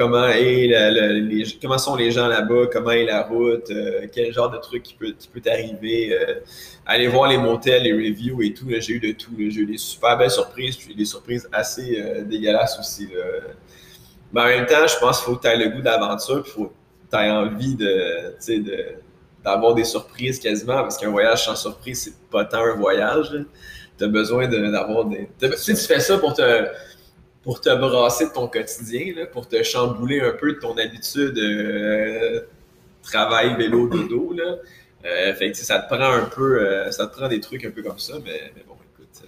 comment 0.00 0.28
est 0.28 0.66
les, 0.66 1.44
comment 1.60 1.76
sont 1.76 1.94
les 1.94 2.10
gens 2.10 2.26
là-bas, 2.26 2.68
comment 2.72 2.90
est 2.90 3.04
la 3.04 3.22
route, 3.22 3.70
euh, 3.70 4.06
quel 4.10 4.32
genre 4.32 4.50
de 4.50 4.56
truc 4.56 4.82
qui 4.82 4.94
peut 4.94 5.12
qui 5.18 5.28
peut 5.28 5.42
t'arriver. 5.42 6.18
euh, 6.18 6.36
allez 6.86 7.06
voir 7.06 7.28
les 7.28 7.36
motels, 7.36 7.82
les 7.82 7.92
reviews 7.92 8.40
et 8.40 8.54
tout. 8.54 8.66
J'ai 8.70 8.94
eu 8.94 8.98
de 9.00 9.12
tout. 9.12 9.32
J'ai 9.36 9.60
eu 9.60 9.66
des 9.66 9.76
super 9.76 10.16
belles 10.16 10.30
surprises, 10.30 10.78
des 10.96 11.04
surprises 11.04 11.46
assez 11.52 12.00
euh, 12.00 12.22
dégueulasses 12.22 12.78
aussi. 12.80 13.08
Mais 14.32 14.40
en 14.40 14.46
même 14.46 14.64
temps, 14.64 14.86
je 14.86 14.98
pense 14.98 15.18
qu'il 15.18 15.26
faut 15.26 15.36
que 15.36 15.42
tu 15.42 15.48
aies 15.48 15.58
le 15.58 15.68
goût 15.68 15.82
d'aventure, 15.82 16.42
puis 16.44 16.52
il 16.52 16.58
faut 16.58 16.66
que 16.68 16.72
tu 17.10 17.22
aies 17.22 17.30
envie 17.30 17.76
d'avoir 19.44 19.74
des 19.74 19.84
surprises 19.84 20.38
quasiment, 20.38 20.80
parce 20.80 20.96
qu'un 20.96 21.10
voyage 21.10 21.44
sans 21.44 21.56
surprise, 21.56 22.04
c'est 22.04 22.30
pas 22.30 22.46
tant 22.46 22.64
un 22.64 22.74
voyage. 22.74 23.32
Tu 23.98 24.04
as 24.04 24.08
besoin 24.08 24.48
d'avoir 24.48 25.04
des. 25.04 25.28
Tu 25.38 25.52
sais, 25.58 25.74
tu 25.74 25.84
fais 25.86 26.00
ça 26.00 26.16
pour 26.16 26.32
te, 26.32 26.42
pour 27.42 27.60
te 27.60 27.74
brasser 27.74 28.26
de 28.26 28.32
ton 28.32 28.48
quotidien, 28.48 29.14
là, 29.16 29.26
pour 29.26 29.48
te 29.48 29.62
chambouler 29.62 30.20
un 30.20 30.32
peu 30.32 30.52
de 30.54 30.58
ton 30.58 30.76
habitude 30.76 31.38
euh, 31.38 32.40
travail, 33.02 33.56
vélo, 33.56 33.88
dodo. 33.88 34.34
Là. 34.34 34.56
Euh, 35.06 35.34
fait 35.34 35.52
que, 35.52 35.56
ça 35.56 35.78
te 35.78 35.92
prend 35.92 36.04
un 36.04 36.26
peu, 36.26 36.60
euh, 36.60 36.90
ça 36.90 37.06
te 37.06 37.16
prend 37.16 37.28
des 37.28 37.40
trucs 37.40 37.64
un 37.64 37.70
peu 37.70 37.82
comme 37.82 37.98
ça, 37.98 38.14
mais, 38.22 38.52
mais 38.54 38.62
bon, 38.68 38.74
écoute, 38.92 39.22
euh, 39.24 39.26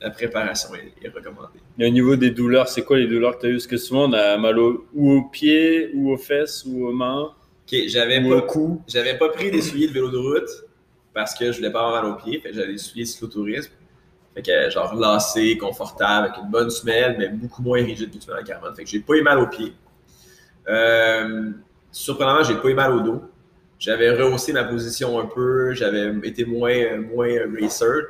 la 0.00 0.10
préparation 0.10 0.74
est, 0.76 0.92
est 1.04 1.08
recommandée. 1.08 1.58
Et 1.78 1.86
au 1.86 1.90
niveau 1.90 2.14
des 2.14 2.30
douleurs, 2.30 2.68
c'est 2.68 2.82
quoi 2.82 2.98
les 2.98 3.08
douleurs 3.08 3.36
que 3.36 3.40
tu 3.40 3.46
as 3.46 3.50
eues? 3.50 3.54
Parce 3.54 3.66
que 3.66 3.76
souvent, 3.76 4.08
on 4.08 4.12
a 4.12 4.38
mal 4.38 4.58
au, 4.60 4.86
ou 4.94 5.12
aux 5.12 5.22
pieds, 5.22 5.90
ou 5.94 6.12
aux 6.12 6.18
fesses, 6.18 6.64
ou 6.64 6.86
aux 6.86 6.92
mains, 6.92 7.34
Ok, 7.64 7.78
j'avais 7.86 8.20
pas. 8.20 8.46
J'avais 8.88 9.16
pas 9.16 9.28
pris 9.28 9.50
des 9.50 9.62
souliers 9.62 9.86
de 9.86 9.92
vélo 9.92 10.10
de 10.10 10.18
route 10.18 10.48
parce 11.14 11.34
que 11.34 11.52
je 11.52 11.58
voulais 11.58 11.70
pas 11.70 11.86
avoir 11.86 12.02
mal 12.02 12.12
aux 12.12 12.16
pieds. 12.16 12.40
Fait 12.40 12.52
j'avais 12.52 12.72
des 12.72 12.78
souliers 12.78 13.04
de 13.04 13.08
cyclotourisme. 13.08 13.72
Fait 14.34 14.42
que 14.42 14.70
genre 14.70 14.94
lacé, 14.94 15.58
confortable, 15.58 16.28
avec 16.28 16.38
une 16.38 16.50
bonne 16.50 16.70
semelle, 16.70 17.16
mais 17.18 17.28
beaucoup 17.28 17.62
moins 17.62 17.82
rigide 17.82 18.10
que 18.10 18.32
en 18.32 18.42
carbone. 18.42 18.74
Fait 18.74 18.84
que 18.84 18.90
j'ai 18.90 19.00
pas 19.00 19.14
eu 19.14 19.22
mal 19.22 19.38
aux 19.38 19.46
pieds. 19.46 19.74
Euh, 20.68 21.50
surprenamment, 21.90 22.42
j'ai 22.42 22.54
pas 22.54 22.68
eu 22.68 22.74
mal 22.74 22.92
au 22.92 23.00
dos. 23.00 23.22
J'avais 23.78 24.10
rehaussé 24.10 24.52
ma 24.52 24.64
position 24.64 25.18
un 25.18 25.26
peu, 25.26 25.74
j'avais 25.74 26.12
été 26.22 26.44
moins, 26.44 26.98
moins 26.98 27.30
racer. 27.60 28.04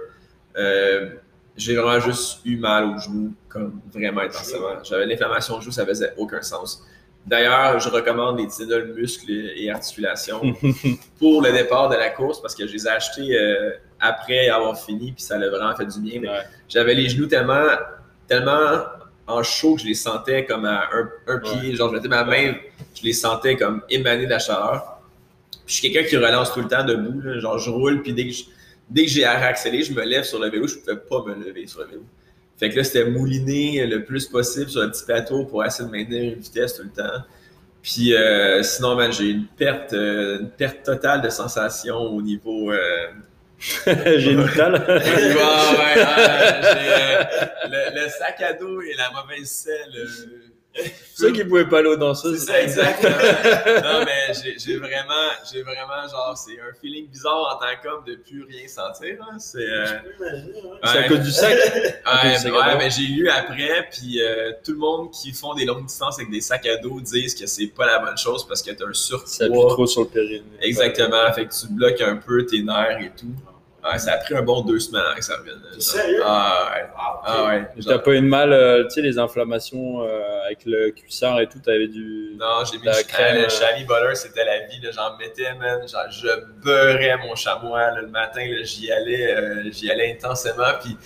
Euh, 0.57 1.11
j'ai 1.57 1.77
vraiment 1.77 1.99
juste 1.99 2.41
eu 2.45 2.57
mal 2.57 2.85
au 2.85 2.99
genou, 2.99 3.35
comme 3.49 3.81
vraiment 3.93 4.21
intensément. 4.21 4.83
J'avais 4.85 5.07
l'inflammation 5.07 5.57
au 5.57 5.61
genou, 5.61 5.73
ça 5.73 5.87
faisait 5.87 6.13
aucun 6.19 6.43
sens. 6.43 6.87
D'ailleurs, 7.27 7.79
je 7.79 7.89
recommande 7.89 8.39
les 8.39 8.49
Tylenol 8.49 8.95
muscles 8.95 9.31
et 9.31 9.71
articulations 9.71 10.43
pour 11.19 11.41
le 11.41 11.53
départ 11.53 11.89
de 11.89 11.95
la 11.95 12.11
course 12.11 12.43
parce 12.43 12.55
que 12.55 12.67
je 12.67 12.73
les 12.73 12.87
ai 12.87 12.91
achetés 12.91 13.39
euh, 13.39 13.71
après 14.03 14.49
avoir 14.49 14.79
fini 14.79 15.13
puis 15.13 15.23
ça 15.23 15.37
a 15.37 15.49
vraiment 15.49 15.75
fait 15.75 15.87
du 15.87 16.01
bien. 16.01 16.21
Mais 16.21 16.29
Ouais. 16.29 16.43
J'avais 16.69 16.95
les 16.95 17.09
genoux 17.09 17.27
tellement, 17.27 17.65
tellement 18.29 18.81
en 19.27 19.43
chaud 19.43 19.77
que 19.77 19.83
je 19.83 19.87
les 19.87 19.95
sentais 19.95 20.45
comme 20.45 20.65
à 20.65 20.89
un, 20.93 21.09
un 21.29 21.39
pied. 21.39 21.75
Genre, 21.77 21.89
je 21.91 21.95
mettais 21.95 22.09
ma 22.09 22.25
main, 22.25 22.55
je 22.95 23.03
les 23.03 23.13
sentais 23.13 23.57
comme 23.57 23.83
émaner 23.89 24.25
de 24.27 24.31
la 24.31 24.39
chaleur. 24.39 24.99
Puis 25.51 25.61
je 25.67 25.81
suis 25.81 25.91
quelqu'un 25.93 26.09
qui 26.09 26.17
relance 26.17 26.53
tout 26.53 26.61
le 26.61 26.69
temps 26.69 26.85
debout. 26.85 27.21
Là. 27.21 27.39
Genre, 27.39 27.59
je 27.59 27.71
roule, 27.71 28.03
puis 28.03 28.13
dès 28.13 28.27
que 28.27 28.33
je- 28.33 28.45
dès 28.91 29.05
que 29.05 29.11
j'ai 29.11 29.25
à 29.25 29.39
réaccélérer, 29.39 29.85
je 29.85 29.93
me 29.93 30.05
lève 30.05 30.25
sur 30.25 30.39
le 30.41 30.51
vélo. 30.51 30.67
Je 30.67 30.77
pouvais 30.79 30.97
pas 30.97 31.23
me 31.27 31.35
lever 31.45 31.67
sur 31.67 31.81
le 31.81 31.87
vélo. 31.87 32.03
Fait 32.59 32.69
que 32.71 32.77
là, 32.77 32.85
c'était 32.85 33.09
mouliner 33.09 33.87
le 33.87 34.05
plus 34.05 34.27
possible 34.27 34.69
sur 34.71 34.83
le 34.83 34.91
petit 34.91 35.05
plateau 35.05 35.45
pour 35.47 35.65
essayer 35.65 35.87
de 35.89 35.91
maintenir 35.95 36.35
une 36.35 36.41
vitesse 36.41 36.77
tout 36.77 36.83
le 36.85 36.91
temps. 36.91 37.23
Puis 37.83 38.15
euh, 38.15 38.63
sinon, 38.63 38.97
j'ai 39.11 39.31
une 39.31 39.47
perte, 39.47 39.93
euh, 39.93 40.41
une 40.41 40.51
perte 40.51 40.85
totale 40.85 41.23
de 41.23 41.29
sensation 41.29 41.97
au 41.97 42.23
niveau. 42.23 42.71
Euh, 42.73 43.07
Génital. 44.19 44.75
ouais, 44.89 45.97
euh, 45.97 47.23
le, 47.71 48.03
le 48.03 48.09
sac 48.09 48.41
à 48.43 48.53
dos 48.55 48.81
et 48.83 48.95
la 48.95 49.11
mauvaise 49.11 49.49
selle. 49.49 49.95
euh, 49.95 50.83
Ceux 51.15 51.31
qui 51.33 51.45
pouvaient 51.45 51.69
pas 51.69 51.79
aller 51.81 51.89
aux 51.91 51.97
danseuses. 51.97 52.47
c'est 52.47 52.47
ça, 52.53 52.63
exactement. 52.63 53.15
non, 53.85 54.05
mais 54.07 54.33
j'ai, 54.59 54.77
vraiment, 54.79 55.29
j'ai 55.53 55.63
vraiment, 55.63 56.09
genre, 56.11 56.35
c'est 56.37 56.59
un 56.59 56.73
feeling 56.81 57.09
bizarre 57.09 57.55
en 57.55 57.59
tant 57.65 57.73
qu'homme 57.83 58.05
de 58.07 58.15
plus 58.17 58.43
rien 58.45 58.67
sentir. 58.67 59.17
hein. 59.21 59.39
C'est. 59.39 59.59
euh, 59.59 59.87
C'est 60.83 60.89
à 60.99 61.01
ouais. 61.03 61.09
cause 61.09 61.21
du 61.21 61.31
sac. 61.31 61.53
Ouais, 61.53 62.37
c'est 62.39 62.51
mais, 62.51 62.57
ouais, 62.57 62.91
j'ai 62.91 63.03
lu 63.03 63.29
après, 63.29 63.87
puis 63.93 64.21
euh, 64.23 64.53
tout 64.65 64.73
le 64.73 64.79
monde 64.79 65.11
qui 65.13 65.33
font 65.33 65.55
des 65.55 65.67
longues 65.67 65.85
distances 65.87 66.19
avec 66.19 66.31
des 66.31 66.41
sacs 66.41 66.67
à 66.67 66.79
dos 66.79 67.01
disent 67.01 67.35
que 67.35 67.47
c'est 67.47 67.67
pas 67.67 67.87
la 67.87 67.99
bonne 67.99 68.17
chose 68.19 68.47
parce 68.49 68.63
que 68.63 68.71
t'as 68.73 68.87
un 68.87 68.93
Ça 68.95 69.15
appuie 69.17 69.29
surpoids. 69.29 69.69
trop 69.69 69.87
sur 69.87 70.01
le 70.03 70.09
périnée. 70.09 70.43
Exactement, 70.63 71.31
fait 71.35 71.47
que 71.47 71.53
tu 71.53 71.67
bloques 71.71 72.01
un 72.01 72.17
peu 72.17 72.45
tes 72.47 72.63
nerfs 72.63 72.99
et 73.01 73.11
tout. 73.17 73.27
Ouais, 73.85 73.99
ça 73.99 74.13
a 74.13 74.17
pris 74.19 74.37
un 74.37 74.43
bon 74.43 74.61
deux 74.63 74.79
semaines 74.79 75.03
avant 75.05 75.17
que 75.17 75.25
ça 75.25 75.37
revienne. 75.37 75.59
Sérieux? 75.81 76.23
Ah 76.25 76.71
ouais. 76.73 76.85
Ah. 76.97 77.21
Ah 77.25 77.45
ouais. 77.47 77.69
T'as 77.85 77.99
pas 77.99 78.13
eu 78.13 78.21
de 78.21 78.27
mal, 78.27 78.53
euh, 78.53 78.85
tu 78.85 78.91
sais, 78.91 79.03
les 79.03 79.19
inflammations 79.19 80.03
euh, 80.03 80.45
avec 80.47 80.61
le 80.67 80.91
cuissard 80.91 81.41
et 81.41 81.49
tout, 81.49 81.59
t'avais 81.59 81.89
du. 81.89 82.37
Non, 82.39 82.65
j'ai 82.71 82.79
mis 82.79 82.85
La 82.87 82.99
le 82.99 83.03
crème, 83.05 83.37
le 83.39 83.45
euh, 83.47 83.49
chamois 83.49 84.01
butter, 84.01 84.15
c'était 84.15 84.45
la 84.45 84.61
vie. 84.67 84.81
J'en 84.93 85.17
mettais, 85.17 85.53
man. 85.55 85.81
Genre, 85.89 86.01
je 86.11 86.29
beurrais 86.63 87.17
mon 87.19 87.35
chamois 87.35 87.91
là, 87.91 88.01
le 88.03 88.07
matin. 88.09 88.45
J'y 88.63 88.93
allais, 88.93 89.35
euh, 89.37 89.71
j'y 89.73 89.91
allais 89.91 90.13
intensément. 90.13 90.73
Puis 90.81 90.97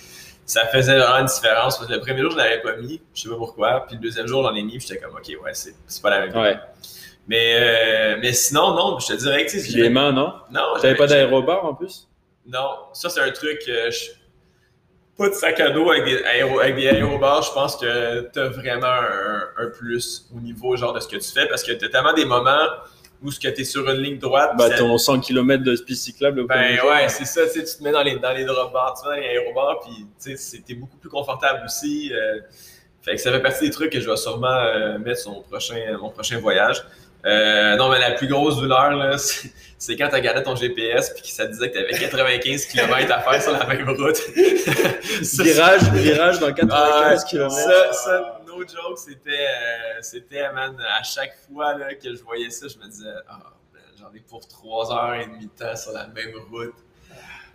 ça 0.45 0.65
faisait 0.67 0.97
vraiment 0.99 1.17
une 1.19 1.25
différence. 1.25 1.77
Parce 1.77 1.89
que 1.89 1.93
le 1.95 1.99
premier 1.99 2.21
jour, 2.21 2.31
je 2.31 2.37
l'avais 2.37 2.61
pas 2.61 2.75
mis. 2.75 3.01
Je 3.15 3.21
sais 3.23 3.29
pas 3.29 3.35
pourquoi. 3.37 3.85
Puis 3.87 3.95
le 3.95 4.01
deuxième 4.01 4.27
jour, 4.27 4.43
j'en 4.43 4.53
ai 4.53 4.61
mis. 4.61 4.77
Puis 4.77 4.87
j'étais 4.87 5.01
comme, 5.01 5.15
OK, 5.15 5.27
ouais, 5.43 5.51
c'est 5.53 5.73
c'est 5.87 6.01
pas 6.03 6.11
la 6.11 6.19
même 6.19 6.31
chose. 6.31 6.41
Ouais. 6.43 6.59
Mais, 7.27 7.57
euh, 7.59 8.17
mais 8.21 8.31
sinon, 8.33 8.73
non, 8.75 8.99
je 8.99 9.07
te 9.07 9.13
dirais 9.13 9.45
que 9.45 9.77
les 9.77 9.89
mains, 9.89 10.11
non? 10.11 10.33
Non, 10.51 10.61
T'avais 10.75 10.81
j'avais- 10.81 10.95
pas 10.95 11.07
d'aérobar 11.07 11.65
en 11.65 11.73
plus? 11.73 12.07
Non, 12.47 12.69
ça 12.93 13.09
c'est 13.09 13.19
un 13.21 13.31
truc. 13.31 13.59
euh, 13.67 13.91
je- 13.91 14.11
Pas 15.17 15.29
de 15.29 15.33
sac 15.33 15.59
à 15.59 15.71
dos 15.71 15.89
avec 15.91 16.05
des, 16.05 16.23
aéro... 16.23 16.59
avec 16.59 16.75
des 16.75 16.87
aérobars, 16.87 17.41
je 17.41 17.51
pense 17.51 17.75
que 17.75 18.21
t'as 18.31 18.47
vraiment 18.49 18.85
un, 18.87 19.41
un 19.57 19.67
plus 19.67 20.27
au 20.35 20.39
niveau 20.39 20.75
genre 20.77 20.93
de 20.93 20.99
ce 20.99 21.07
que 21.07 21.15
tu 21.17 21.29
fais 21.31 21.47
parce 21.47 21.63
que 21.63 21.71
t'as 21.71 21.89
tellement 21.89 22.13
des 22.13 22.25
moments 22.25 22.67
où 23.23 23.31
ce 23.31 23.39
que 23.39 23.47
t'es 23.47 23.63
sur 23.63 23.89
une 23.89 23.97
ligne 23.99 24.19
droite. 24.19 24.51
Bah, 24.57 24.69
ça- 24.69 24.77
ton 24.77 24.95
100 24.97 25.19
km 25.21 25.63
de 25.63 25.75
piste 25.75 26.03
cyclable. 26.03 26.45
ben 26.45 26.79
ouais, 26.87 27.09
c'est 27.09 27.25
ça, 27.25 27.41
tu 27.49 27.63
tu 27.63 27.77
te 27.77 27.83
mets 27.83 27.91
dans 27.91 28.03
les, 28.03 28.19
dans 28.19 28.31
les 28.31 28.45
drop 28.45 28.71
bars, 28.71 28.93
tu 28.95 29.03
te 29.03 29.09
mets 29.09 29.15
dans 29.15 29.21
les 29.21 29.27
aérobars, 29.39 29.79
puis 29.81 30.05
tu 30.65 30.75
beaucoup 30.75 30.97
plus 30.97 31.09
confortable 31.09 31.63
aussi. 31.65 32.11
euh, 32.13 32.39
fait 33.01 33.15
que 33.15 33.21
ça 33.21 33.31
fait 33.31 33.41
partie 33.41 33.65
des 33.65 33.71
trucs 33.71 33.91
que 33.91 33.99
je 34.01 34.09
vais 34.09 34.17
sûrement 34.17 34.47
euh, 34.53 34.99
mettre 34.99 35.21
sur 35.21 35.31
mon 35.31 35.41
prochain, 35.41 35.97
mon 35.99 36.09
prochain 36.11 36.37
voyage. 36.39 36.83
Euh, 37.25 37.75
non, 37.75 37.89
mais 37.89 37.99
la 37.99 38.11
plus 38.11 38.27
grosse 38.27 38.57
douleur, 38.57 38.91
là, 38.91 39.17
c'est 39.77 39.95
quand 39.95 40.09
tu 40.09 40.15
regardais 40.15 40.43
ton 40.43 40.55
GPS 40.55 41.09
puis 41.11 41.23
que 41.23 41.27
ça 41.29 41.45
disait 41.45 41.69
que 41.69 41.77
tu 41.77 41.83
avais 41.83 41.97
95 41.97 42.65
km 42.65 43.11
à 43.11 43.19
faire 43.19 43.41
sur 43.41 43.51
la 43.51 43.65
même 43.65 43.89
route. 43.89 44.17
Ça, 45.23 45.43
Virage, 45.43 45.81
virage 45.93 46.39
dans 46.39 46.53
95 46.53 46.71
ah, 46.71 47.29
km. 47.29 47.51
Ça, 47.51 47.93
ça, 47.93 48.41
no 48.45 48.59
joke, 48.59 48.97
c'était, 48.97 49.31
euh, 49.31 50.01
c'était, 50.01 50.51
man, 50.51 50.77
à 50.79 51.01
chaque 51.01 51.35
fois 51.47 51.75
là, 51.75 51.95
que 51.95 52.13
je 52.13 52.21
voyais 52.23 52.49
ça, 52.49 52.67
je 52.67 52.77
me 52.77 52.89
disais, 52.89 53.09
ah, 53.27 53.39
man, 53.73 53.81
j'en 53.97 54.13
ai 54.13 54.19
pour 54.19 54.47
3 54.47 54.93
heures 54.93 55.13
et 55.15 55.25
demie 55.25 55.47
de 55.47 55.51
temps 55.51 55.75
sur 55.75 55.91
la 55.93 56.07
même 56.07 56.33
route. 56.51 56.75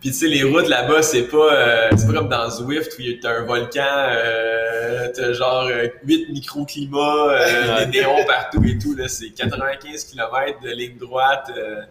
Puis 0.03 0.11
tu 0.11 0.17
sais, 0.17 0.27
les 0.27 0.43
routes 0.43 0.67
là-bas, 0.67 1.01
c'est 1.01 1.23
pas, 1.29 1.53
euh, 1.53 1.89
c'est 1.95 2.05
pas 2.07 2.11
comme 2.11 2.27
dans 2.27 2.49
Zwift 2.49 2.91
où 2.99 3.03
t'as 3.21 3.37
un 3.39 3.43
volcan, 3.45 3.81
euh, 4.09 5.07
t'as 5.15 5.31
genre 5.31 5.67
euh, 5.71 5.87
8 6.03 6.27
microclimats, 6.29 6.99
euh, 7.29 7.75
Ouais. 7.77 7.85
des 7.85 8.01
néons 8.01 8.25
partout 8.27 8.61
et 8.65 8.77
tout. 8.77 8.93
Là, 8.95 9.07
c'est 9.07 9.29
95 9.29 10.03
km 10.03 10.59
de 10.61 10.69
ligne 10.71 10.97
droite 10.97 11.49
euh, 11.57 11.83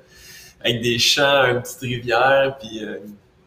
avec 0.62 0.82
des 0.82 0.98
champs, 0.98 1.46
une 1.46 1.62
petite 1.62 1.80
rivière, 1.80 2.58
puis 2.60 2.84
euh, 2.84 2.98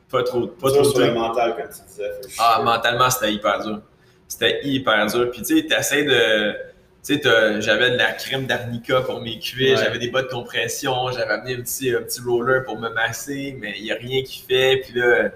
pas 0.09 0.23
trop, 0.23 0.47
pas 0.47 0.69
Pas 0.69 0.73
trop 0.73 0.83
sur 0.83 0.99
le 0.99 1.11
mental, 1.13 1.55
comme 1.55 1.65
tu 1.69 1.81
disais. 1.87 2.09
Ah, 2.39 2.59
mentalement, 2.63 3.11
c'était 3.11 3.33
hyper 3.33 3.59
dur. 3.63 3.81
C'était 4.27 4.61
hyper 4.63 5.05
dur. 5.05 5.29
Puis, 5.29 5.43
tu 5.43 5.57
sais, 5.61 5.67
t'essaies 5.67 6.05
de. 6.05 6.55
Tu 7.05 7.13
sais, 7.21 7.61
j'avais 7.61 7.91
de 7.91 7.97
la 7.97 8.13
crème 8.13 8.47
d'arnica 8.47 9.01
pour 9.01 9.21
mes 9.21 9.37
cuisses, 9.37 9.77
Ouais. 9.77 9.83
j'avais 9.85 9.99
des 9.99 10.09
bas 10.09 10.23
de 10.23 10.27
compression, 10.27 11.11
j'avais 11.11 11.33
amené 11.33 11.53
un 11.55 11.61
petit, 11.61 11.91
un 11.93 12.01
petit 12.01 12.19
roller 12.21 12.63
pour 12.63 12.79
me 12.79 12.89
masser, 12.89 13.55
mais 13.59 13.75
il 13.77 13.83
n'y 13.83 13.91
a 13.91 13.95
rien 13.95 14.23
qui 14.23 14.43
fait. 14.47 14.77
Puis 14.83 14.99
là, 14.99 15.29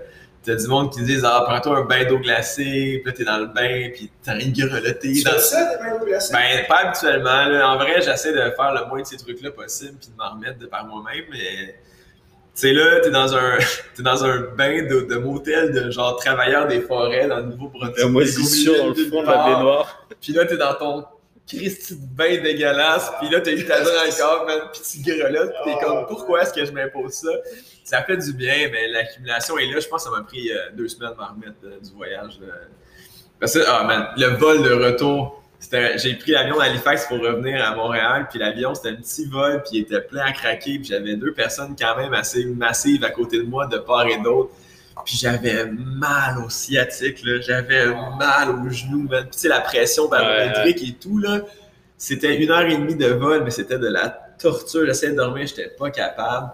t'as 0.44 0.56
du 0.56 0.66
monde 0.68 0.92
qui 0.92 1.04
disent 1.04 1.24
Ah, 1.24 1.44
prends-toi 1.46 1.78
un 1.78 1.84
bain 1.86 2.06
d'eau 2.06 2.18
glacée, 2.18 3.02
puis 3.04 3.04
là, 3.06 3.12
t'es 3.12 3.24
dans 3.24 3.38
le 3.38 3.46
bain, 3.48 3.90
puis 3.94 4.10
t'as 4.24 4.34
rien 4.34 4.48
de 4.48 4.58
grelotter. 4.68 5.14
Tu 5.14 5.24
dans- 5.24 5.32
fais 5.34 5.38
ça, 5.40 5.76
des 5.78 5.84
mains 5.84 6.04
glacées? 6.04 6.34
Ben, 6.34 6.66
pas 6.68 6.78
habituellement. 6.88 7.46
Là. 7.46 7.70
En 7.70 7.78
vrai, 7.78 8.02
j'essaie 8.02 8.32
de 8.34 8.50
faire 8.56 8.74
le 8.74 8.88
moins 8.88 9.02
de 9.02 9.06
ces 9.06 9.18
trucs-là 9.18 9.52
possible, 9.52 9.98
puis 10.00 10.10
de 10.10 10.16
m'en 10.18 10.32
remettre 10.32 10.58
de 10.58 10.66
par 10.66 10.86
moi-même, 10.88 11.26
mais. 11.32 11.76
Tu 12.56 12.68
sais, 12.68 12.74
là, 12.74 13.00
t'es 13.02 13.12
dans 13.12 13.36
un, 13.36 13.58
t'es 13.96 14.02
dans 14.02 14.26
un 14.26 14.40
bain 14.58 14.82
de, 14.88 15.02
de 15.02 15.16
motel 15.18 15.72
de 15.72 15.92
genre 15.92 16.16
travailleurs 16.18 16.66
des 16.68 16.82
forêts 16.82 17.28
dans 17.28 17.38
le 17.38 17.44
Nouveau-Brunswick. 17.44 18.00
La 18.00 18.08
moisissure 18.08 18.76
dans 18.80 18.88
le 18.88 18.96
fond 18.96 19.22
de 19.22 19.28
la 19.28 19.44
baignoire. 19.46 20.08
Puis 20.20 20.34
là, 20.34 20.46
t'es 20.46 20.58
dans 20.58 20.74
ton 20.74 21.06
Christy 21.50 21.96
de 21.96 22.16
bain 22.16 22.42
dégueulasse, 22.42 23.12
puis 23.20 23.30
là, 23.30 23.42
t'as 23.42 23.52
eu 23.52 23.66
ta 23.66 23.82
encore, 23.82 24.46
man, 24.46 24.60
pis 24.72 24.82
tu 24.82 25.12
grelottes, 25.12 25.52
pis 25.64 25.72
t'es 25.72 25.86
comme, 25.86 26.06
pourquoi 26.06 26.44
est-ce 26.44 26.54
que 26.54 26.64
je 26.64 26.72
m'impose 26.72 27.14
ça? 27.14 27.32
Ça 27.84 28.04
fait 28.04 28.18
du 28.18 28.34
bien, 28.34 28.70
mais 28.72 28.88
l'accumulation 28.88 29.58
est 29.58 29.66
là. 29.66 29.80
Je 29.80 29.88
pense 29.88 30.04
que 30.04 30.12
ça 30.12 30.16
m'a 30.16 30.24
pris 30.24 30.52
euh, 30.52 30.70
deux 30.74 30.88
semaines 30.88 31.14
de 31.14 31.18
m'en 31.18 31.28
remettre 31.28 31.58
euh, 31.64 31.80
du 31.82 31.92
voyage. 31.92 32.40
là. 32.40 32.54
Parce 33.40 33.54
que, 33.54 33.60
ah 33.68 33.84
man, 33.84 34.10
le 34.18 34.38
vol 34.38 34.62
de 34.62 34.74
retour, 34.74 35.42
j'ai 35.96 36.16
pris 36.16 36.32
l'avion 36.32 36.58
d'Halifax 36.58 37.08
pour 37.08 37.20
revenir 37.20 37.64
à 37.66 37.74
Montréal, 37.74 38.28
puis 38.30 38.38
l'avion, 38.38 38.76
c'était 38.76 38.90
un 38.90 38.96
petit 38.96 39.26
vol, 39.26 39.64
puis 39.64 39.80
il 39.80 39.82
était 39.82 40.02
plein 40.02 40.26
à 40.26 40.32
craquer, 40.32 40.78
puis 40.78 40.86
j'avais 40.86 41.16
deux 41.16 41.34
personnes 41.34 41.76
quand 41.80 41.98
même 41.98 42.14
assez 42.14 42.46
massives 42.46 43.04
à 43.04 43.10
côté 43.10 43.38
de 43.38 43.44
moi, 43.44 43.66
de 43.66 43.78
part 43.78 44.08
et 44.08 44.20
d'autre. 44.20 44.52
Puis 45.06 45.18
j'avais 45.18 45.66
mal 45.66 46.38
au 46.46 46.50
sciatique. 46.50 47.18
J'avais 47.42 47.88
mal 48.18 48.50
aux 48.52 48.70
genoux, 48.70 49.08
man. 49.10 49.24
Puis 49.24 49.32
tu 49.32 49.40
sais, 49.40 49.48
la 49.48 49.62
pression 49.62 50.08
barométrique 50.08 50.88
et 50.88 50.94
tout, 50.94 51.18
là. 51.18 51.42
C'était 51.98 52.42
une 52.42 52.50
heure 52.50 52.62
et 52.62 52.78
demie 52.78 52.96
de 52.96 53.08
vol, 53.08 53.44
mais 53.44 53.52
c'était 53.52 53.78
de 53.78 53.88
la 53.88 54.08
torture. 54.10 54.86
J'essayais 54.86 55.12
de 55.12 55.18
dormir, 55.18 55.46
j'étais 55.48 55.70
pas 55.70 55.92
capable. 55.92 56.50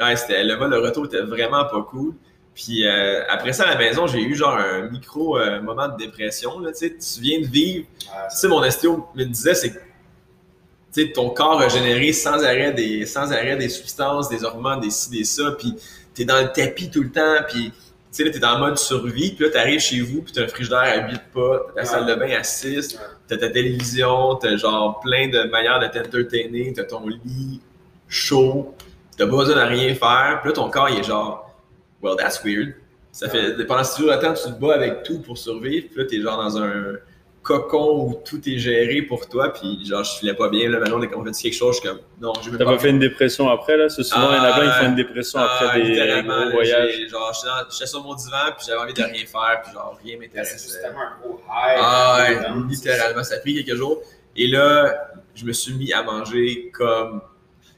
Ouais, 0.00 0.16
c'était, 0.16 0.42
le 0.44 0.54
vol 0.54 0.70
de 0.70 0.76
retour 0.76 1.06
était 1.06 1.20
vraiment 1.20 1.64
pas 1.66 1.82
cool. 1.82 2.14
Puis 2.54 2.86
euh, 2.86 3.22
après 3.28 3.52
ça, 3.52 3.64
à 3.64 3.74
la 3.74 3.76
maison, 3.76 4.06
j'ai 4.06 4.20
eu 4.20 4.34
genre 4.34 4.56
un 4.56 4.88
micro 4.88 5.38
euh, 5.38 5.60
moment 5.60 5.88
de 5.88 5.96
dépression, 5.96 6.58
là. 6.58 6.70
Tu 6.72 6.90
viens 7.20 7.40
de 7.40 7.46
vivre 7.46 7.86
tu 7.98 8.36
sais, 8.36 8.48
mon 8.48 8.58
ostéo 8.58 9.06
me 9.14 9.24
disait, 9.24 9.54
c'est 9.54 9.72
que 9.72 11.12
ton 11.12 11.30
corps 11.30 11.60
a 11.60 11.68
généré 11.68 12.12
sans 12.12 12.42
arrêt 12.42 12.72
des, 12.72 13.06
sans 13.06 13.30
arrêt 13.32 13.56
des 13.56 13.68
substances, 13.68 14.28
des 14.28 14.44
hormones, 14.44 14.80
des 14.80 14.90
ci, 14.90 15.10
des 15.10 15.24
ça, 15.24 15.52
puis 15.52 15.74
t'es 16.18 16.24
dans 16.24 16.40
le 16.40 16.48
tapis 16.52 16.90
tout 16.90 17.02
le 17.02 17.10
temps, 17.10 17.36
puis 17.48 17.70
tu 17.70 17.72
sais, 18.10 18.24
là, 18.24 18.30
t'es 18.30 18.38
dans 18.38 18.54
le 18.54 18.60
mode 18.60 18.78
survie, 18.78 19.32
puis 19.32 19.44
là, 19.44 19.50
t'arrives 19.50 19.80
chez 19.80 20.00
vous, 20.00 20.22
puis 20.22 20.32
t'as 20.32 20.42
un 20.44 20.48
frigidaire 20.48 20.78
à 20.80 21.08
8 21.08 21.20
pas, 21.32 21.60
t'as 21.68 21.72
ta 21.74 21.80
Ouais. 21.80 21.84
salle 21.86 22.06
de 22.06 22.14
bain 22.14 22.30
à 22.38 22.42
6, 22.42 22.94
Ouais. 22.94 23.00
t'as 23.28 23.36
ta 23.36 23.48
télévision, 23.50 24.34
t'as 24.36 24.56
genre 24.56 25.00
plein 25.00 25.28
de 25.28 25.42
manières 25.44 25.78
de 25.78 25.86
t'entertainer, 25.86 26.72
t'as 26.74 26.84
ton 26.84 27.06
lit 27.06 27.60
chaud, 28.08 28.74
t'as 29.16 29.26
pas 29.26 29.36
besoin 29.36 29.56
de 29.56 29.68
rien 29.68 29.94
faire, 29.94 30.38
puis 30.42 30.50
là, 30.50 30.54
ton 30.54 30.70
corps, 30.70 30.88
il 30.90 30.98
est 31.00 31.04
genre, 31.04 31.54
well, 32.02 32.16
that's 32.16 32.42
weird. 32.44 32.74
Ça 33.12 33.28
fait, 33.28 33.64
pendant 33.66 33.84
ce 33.84 34.00
jours 34.00 34.10
de 34.10 34.16
temps, 34.20 34.32
tu 34.34 34.44
te 34.52 34.58
bats 34.60 34.74
avec 34.74 35.02
tout 35.02 35.20
pour 35.20 35.36
survivre, 35.38 35.86
puis 35.92 36.02
là, 36.02 36.08
t'es 36.08 36.20
genre 36.20 36.42
dans 36.42 36.58
un 36.58 36.94
cocon 37.42 38.04
où 38.04 38.22
tout 38.24 38.46
est 38.48 38.58
géré 38.58 39.02
pour 39.02 39.28
toi, 39.28 39.52
puis 39.52 39.84
genre, 39.84 40.04
je 40.04 40.18
filais 40.18 40.34
pas 40.34 40.48
bien, 40.48 40.68
là, 40.68 40.78
maintenant, 40.78 40.98
on 40.98 41.02
est 41.02 41.08
comme, 41.08 41.22
on 41.22 41.32
fait 41.32 41.42
quelque 41.42 41.54
chose, 41.54 41.76
je 41.76 41.80
suis 41.80 41.88
comme, 41.88 42.00
non, 42.20 42.32
je 42.42 42.50
T'as 42.56 42.64
pas 42.64 42.78
fait 42.78 42.90
une 42.90 42.98
dépression 42.98 43.48
après, 43.48 43.76
là? 43.76 43.88
C'est 43.88 44.02
souvent, 44.02 44.30
il 44.32 44.36
y 44.36 44.40
en 44.40 44.44
a 44.44 44.52
plein 44.52 44.70
qui 44.70 44.78
font 44.78 44.86
une 44.86 44.94
dépression 44.96 45.38
Ah, 45.40 45.58
après 45.60 45.80
des 45.80 45.88
littéralement, 45.88 46.34
gros 46.34 46.44
là, 46.44 46.50
voyages. 46.50 47.08
Genre, 47.08 47.66
j'étais 47.70 47.86
sur 47.86 48.02
mon 48.02 48.14
divan, 48.14 48.52
puis 48.56 48.66
j'avais 48.66 48.80
envie 48.80 48.94
de 48.94 49.02
rien 49.02 49.26
faire, 49.26 49.62
puis 49.62 49.72
genre, 49.72 49.98
rien 50.04 50.18
m'intéressait. 50.18 50.58
justement 50.58 51.00
un 51.00 51.20
gros 51.20 51.40
high. 51.48 51.78
Ah 51.80 52.26
ouais, 52.28 52.38
littéralement, 52.68 53.22
ça 53.22 53.36
a 53.36 53.38
pris 53.38 53.54
quelques 53.64 53.76
jours. 53.76 54.02
Et 54.36 54.46
là, 54.46 55.10
je 55.34 55.44
me 55.44 55.52
suis 55.52 55.74
mis 55.74 55.92
à 55.92 56.02
manger 56.02 56.70
comme... 56.72 57.22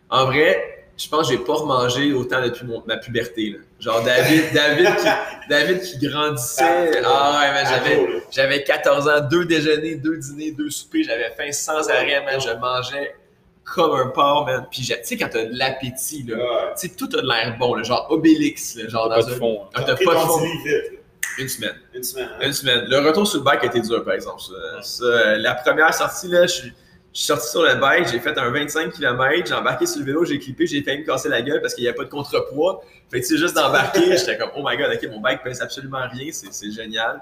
En 0.08 0.26
vrai, 0.26 0.79
je 1.02 1.08
pense 1.08 1.28
que 1.28 1.34
j'ai 1.34 1.40
pas 1.42 1.54
remangé 1.54 2.12
autant 2.12 2.42
depuis 2.42 2.66
mon- 2.66 2.82
ma 2.86 2.96
puberté. 2.98 3.50
Là. 3.50 3.58
Genre 3.78 4.02
David, 4.02 4.44
David, 4.52 4.96
qui, 4.96 5.06
David 5.48 5.80
qui 5.80 5.98
grandissait. 6.06 6.90
Ah 7.04 7.40
ouais, 7.40 7.52
mais 7.54 7.68
j'avais, 7.70 8.22
j'avais 8.30 8.62
14 8.64 9.08
ans, 9.08 9.20
deux 9.30 9.44
déjeuners, 9.46 9.94
deux 9.96 10.18
dîners, 10.18 10.50
deux 10.52 10.68
soupers, 10.70 11.04
j'avais 11.04 11.30
faim 11.30 11.50
sans 11.52 11.88
arrêt, 11.88 12.22
man. 12.24 12.40
Je 12.40 12.50
mangeais 12.58 13.14
comme 13.64 13.98
un 13.98 14.08
porc, 14.08 14.46
man. 14.46 14.66
Puis 14.70 14.82
tu 14.82 14.94
sais, 15.02 15.16
quand 15.16 15.28
t'as 15.30 15.44
de 15.44 15.56
l'appétit, 15.56 16.24
là, 16.28 16.36
Ouais. 16.36 16.72
tu 16.78 16.88
sais, 16.88 16.94
tout 16.94 17.08
a 17.16 17.22
de 17.22 17.26
l'air 17.26 17.56
bon, 17.58 17.74
là, 17.74 17.82
genre 17.82 18.06
Obélix, 18.10 18.76
là, 18.76 18.88
genre 18.88 19.08
T'as 19.08 19.20
dans 19.22 19.28
un... 19.28 19.34
fond. 19.36 19.60
Ah, 19.74 19.82
t'as 19.84 19.94
pas 19.96 20.14
de 20.14 20.18
fond. 20.20 20.40
Une 21.38 21.48
semaine. 21.48 21.74
Une 21.94 22.02
semaine. 22.02 22.28
hein? 22.34 22.44
Une 22.46 22.52
semaine. 22.52 22.84
Le 22.88 22.98
retour 22.98 23.26
sur 23.26 23.38
le 23.38 23.44
bike 23.44 23.62
a 23.62 23.66
été 23.66 23.80
dur, 23.80 24.04
par 24.04 24.14
exemple. 24.14 24.40
Ça- 24.42 24.82
ça, 24.82 25.04
euh, 25.04 25.36
la 25.38 25.54
première 25.54 25.94
sortie, 25.94 26.28
là, 26.28 26.42
je 26.46 26.52
suis 26.52 26.72
je 27.12 27.18
suis 27.18 27.26
sorti 27.26 27.50
sur 27.50 27.62
le 27.62 27.74
bike, 27.74 28.08
j'ai 28.08 28.20
fait 28.20 28.38
un 28.38 28.50
25 28.50 28.92
km, 28.92 29.46
j'ai 29.46 29.54
embarqué 29.54 29.86
sur 29.86 29.98
le 30.00 30.06
vélo, 30.06 30.24
j'ai 30.24 30.38
clippé, 30.38 30.66
j'ai 30.66 30.82
failli 30.82 31.00
me 31.00 31.04
casser 31.04 31.28
la 31.28 31.42
gueule 31.42 31.60
parce 31.60 31.74
qu'il 31.74 31.82
n'y 31.82 31.90
a 31.90 31.92
pas 31.92 32.04
de 32.04 32.08
contrepoids. 32.08 32.82
Fait 33.10 33.20
que 33.20 33.26
c'est 33.26 33.36
juste 33.36 33.54
d'embarquer, 33.54 34.16
j'étais 34.16 34.38
comme, 34.38 34.50
oh 34.56 34.62
my 34.64 34.76
god, 34.76 34.92
ok, 34.94 35.10
mon 35.10 35.20
bike 35.20 35.42
pèse 35.42 35.60
absolument 35.60 36.06
rien, 36.10 36.30
c'est 36.32 36.52
c'est 36.52 36.70
génial. 36.70 37.20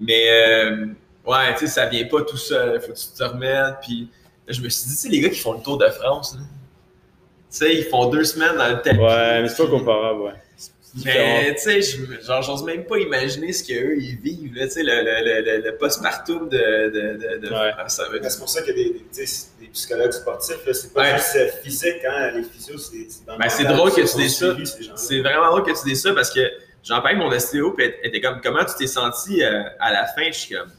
Mais, 0.00 0.30
euh, 0.30 0.86
ouais, 1.26 1.52
tu 1.54 1.60
sais, 1.60 1.66
ça 1.66 1.86
vient 1.86 2.06
pas 2.06 2.22
tout 2.22 2.36
seul, 2.36 2.80
faut 2.80 2.92
que 2.92 2.98
tu 2.98 3.06
te 3.16 3.24
remettes. 3.24 3.76
Puis, 3.82 4.08
là, 4.46 4.52
je 4.54 4.60
me 4.62 4.68
suis 4.68 4.88
dit, 4.88 4.94
tu 4.94 5.00
sais, 5.00 5.08
les 5.08 5.20
gars 5.20 5.28
qui 5.30 5.40
font 5.40 5.52
le 5.52 5.60
Tour 5.60 5.78
de 5.78 5.88
France, 5.88 6.34
là, 6.34 6.40
tu 6.40 7.58
sais, 7.58 7.74
ils 7.74 7.84
font 7.84 8.06
deux 8.10 8.24
semaines 8.24 8.56
dans 8.56 8.68
le 8.68 8.80
tapis. 8.80 8.98
Ouais, 8.98 9.42
mais 9.42 9.48
c'est 9.48 9.62
pas 9.62 9.70
comparable, 9.70 10.20
ouais. 10.20 10.32
Mais 11.04 11.54
tu 11.54 11.60
sais, 11.62 11.82
je- 11.82 12.24
genre, 12.26 12.42
j'ose 12.42 12.64
même 12.64 12.84
pas 12.84 12.96
imaginer 12.98 13.52
ce 13.52 13.62
qu'eux 13.66 13.96
ils 13.98 14.16
vivent, 14.16 14.54
là, 14.54 14.64
tu 14.66 14.72
sais, 14.72 14.82
le, 14.82 14.92
le, 15.02 15.42
le, 15.60 15.62
le 15.64 15.76
postpartum 15.76 16.48
de. 16.48 16.56
de, 16.56 17.36
de, 17.40 17.46
de- 17.46 17.52
Ouais. 17.52 17.72
ah, 17.76 17.88
ça 17.88 18.08
veut 18.08 18.20
C'est 18.22 18.38
pour 18.38 18.48
ça 18.48 18.62
qu'il 18.62 18.76
y 18.78 18.80
a 18.80 18.84
des, 18.84 19.04
des, 19.14 19.66
psychologues 19.72 20.12
sportifs, 20.12 20.64
là, 20.66 20.72
c'est 20.72 20.92
pas 20.94 21.00
Ouais. 21.02 21.16
juste 21.18 21.36
euh, 21.36 21.48
physique, 21.62 22.02
hein, 22.08 22.30
les 22.34 22.42
physios, 22.44 22.78
c'est 22.78 23.06
c'est 23.10 23.26
dans 23.26 23.34
le 23.34 23.38
Ben, 23.40 23.48
c'est 23.50 23.64
drôle 23.64 23.90
que 23.92 24.00
tu 24.10 24.16
dises 24.16 24.38
ça. 24.38 24.56
C'est 24.96 25.20
vraiment 25.20 25.48
drôle 25.50 25.64
que 25.64 25.78
tu 25.78 25.84
dises 25.86 26.02
ça 26.02 26.14
parce 26.14 26.30
que 26.30 26.40
j'en 26.82 27.02
parlais 27.02 27.16
avec 27.16 27.18
mon 27.18 27.30
ostéo, 27.36 27.72
puis 27.72 27.84
elle 28.02 28.08
était 28.08 28.20
comme, 28.22 28.40
comment 28.40 28.64
tu 28.64 28.74
t'es 28.78 28.86
senti 28.86 29.42
euh, 29.44 29.64
à 29.78 29.92
la 29.92 30.06
fin? 30.06 30.24
Je 30.28 30.32
suis 30.38 30.54
comme, 30.54 30.70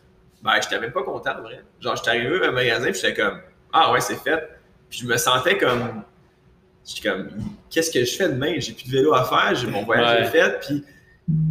ben, 0.41 0.53
j'étais 0.63 0.79
même 0.79 0.91
pas 0.93 1.03
content, 1.03 1.37
en 1.37 1.41
vrai. 1.43 1.61
Genre, 1.79 1.95
j'étais 1.95 2.09
arrivé 2.09 2.47
au 2.47 2.51
magasin, 2.51 2.85
puis 2.91 2.99
j'étais 3.01 3.13
comme, 3.21 3.39
ah 3.71 3.91
ouais, 3.91 4.01
c'est 4.01 4.15
fait. 4.15 4.41
Puis 4.89 4.99
je 5.03 5.05
me 5.05 5.17
sentais 5.17 5.57
comme, 5.59 6.03
j'étais 6.87 7.09
comme, 7.09 7.27
qu'est-ce 7.69 7.91
que 7.91 8.03
je 8.05 8.15
fais 8.15 8.29
demain? 8.29 8.55
J'ai 8.59 8.71
plus 8.73 8.85
de 8.85 8.91
vélo 8.97 9.13
à 9.13 9.23
faire, 9.25 9.53
j'ai 9.55 9.67
mon 9.67 9.83
voyage 9.83 10.21
Ouais. 10.21 10.27
est 10.27 10.31
fait, 10.31 10.59
puis 10.65 10.83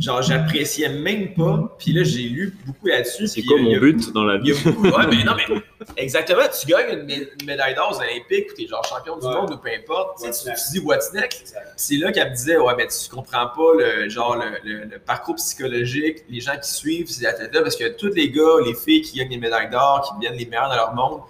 genre, 0.01 0.22
j'appréciais 0.22 0.89
même 0.89 1.34
pas. 1.34 1.76
Puis 1.78 1.93
là, 1.93 2.03
j'ai 2.03 2.22
lu 2.22 2.57
beaucoup 2.64 2.87
là-dessus. 2.87 3.26
C'est 3.26 3.43
quoi 3.43 3.59
il 3.59 3.66
y 3.66 3.74
a- 3.74 3.74
mon 3.74 3.80
but 3.80 4.11
dans 4.14 4.24
la 4.24 4.39
vie? 4.39 4.53
a 4.53 4.55
beaucoup. 4.64 4.87
Ouais, 4.89 5.07
mais 5.11 5.22
non, 5.22 5.34
mais 5.37 5.61
exactement. 5.99 6.41
Tu 6.59 6.66
gagnes 6.66 7.01
une, 7.01 7.07
mé- 7.07 7.28
une 7.39 7.47
médaille 7.47 7.74
d'or 7.74 7.93
aux 7.95 8.01
Olympiques 8.01 8.53
ou 8.53 8.55
t'es 8.55 8.66
genre 8.66 8.82
champion 8.87 9.18
du 9.18 9.26
Ouais. 9.26 9.34
monde 9.34 9.51
ou 9.53 9.59
peu 9.59 9.68
importe. 9.68 10.16
Tu, 10.22 10.32
sais, 10.32 10.32
tu, 10.32 10.49
Wozniak. 10.49 10.57
tu 10.57 10.72
dis 10.72 10.78
Wozniak. 10.87 11.41
Exact. 11.43 11.72
C'est 11.76 11.97
là 11.97 12.11
qu'elle 12.12 12.30
me 12.30 12.34
disait, 12.34 12.57
ouais, 12.57 12.72
mais 12.74 12.87
tu 12.87 13.09
comprends 13.14 13.49
pas 13.49 13.72
le 13.78 14.09
genre 14.09 14.37
le, 14.37 14.45
le- 14.64 14.84
le 14.87 14.99
parcours 14.99 15.34
psychologique, 15.34 16.24
les 16.30 16.41
gens 16.41 16.57
qui 16.57 16.70
suivent 16.70 17.09
ces 17.11 17.26
athlètes-là, 17.26 17.61
parce 17.61 17.76
que 17.76 17.89
tous 17.99 18.14
les 18.14 18.30
gars, 18.30 18.43
les 18.64 18.74
filles 18.74 19.03
qui 19.03 19.18
gagnent 19.18 19.28
des 19.28 19.37
médailles 19.37 19.68
d'or, 19.68 20.09
qui 20.09 20.14
deviennent 20.24 20.39
les 20.39 20.47
meilleurs 20.47 20.70
dans 20.70 20.76
leur 20.76 20.95
monde, 20.95 21.20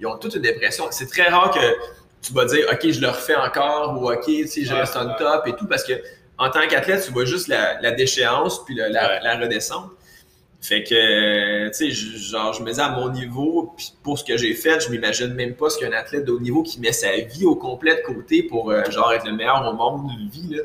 ils 0.00 0.06
ont 0.06 0.16
toute 0.16 0.36
une 0.36 0.42
dépression. 0.42 0.84
C'est 0.92 1.06
très 1.10 1.28
rare 1.28 1.50
que 1.50 1.58
tu 2.26 2.32
vas 2.32 2.44
dire, 2.44 2.66
OK, 2.72 2.90
je 2.90 3.00
le 3.00 3.08
refais 3.08 3.36
encore, 3.36 4.00
ou 4.00 4.10
OK, 4.10 4.24
tu 4.26 4.46
sais, 4.46 4.64
je 4.64 4.72
Ouais, 4.72 4.80
reste 4.80 4.96
on 4.96 5.06
ouais. 5.06 5.16
top 5.18 5.46
et 5.46 5.52
tout, 5.54 5.66
parce 5.66 5.84
que 5.84 5.92
en 6.38 6.50
tant 6.50 6.66
qu'athlète, 6.68 7.04
tu 7.06 7.12
vois 7.12 7.24
juste 7.24 7.48
la, 7.48 7.80
la 7.80 7.92
déchéance 7.92 8.64
puis 8.64 8.74
la, 8.74 8.86
Ouais. 8.88 9.20
la 9.22 9.38
redescente. 9.38 9.90
Fait 10.60 10.82
que, 10.82 11.68
tu 11.68 11.74
sais, 11.74 11.90
genre, 11.90 12.52
je 12.52 12.62
me 12.62 12.68
disais 12.70 12.82
à 12.82 12.88
mon 12.88 13.08
niveau, 13.10 13.72
puis 13.76 13.92
pour 14.02 14.18
ce 14.18 14.24
que 14.24 14.36
j'ai 14.36 14.54
fait, 14.54 14.80
je 14.80 14.90
m'imagine 14.90 15.28
même 15.34 15.54
pas 15.54 15.70
ce 15.70 15.78
qu'un 15.78 15.92
athlète 15.92 16.24
de 16.24 16.32
haut 16.32 16.40
niveau 16.40 16.62
qui 16.62 16.80
met 16.80 16.92
sa 16.92 17.16
vie 17.18 17.44
au 17.44 17.54
complet 17.54 17.94
de 17.96 18.00
côté 18.02 18.42
pour, 18.42 18.70
euh, 18.70 18.82
genre, 18.90 19.12
être 19.12 19.26
le 19.26 19.32
meilleur 19.32 19.64
au 19.68 19.74
monde 19.74 20.10
vie, 20.32 20.54
là. 20.56 20.62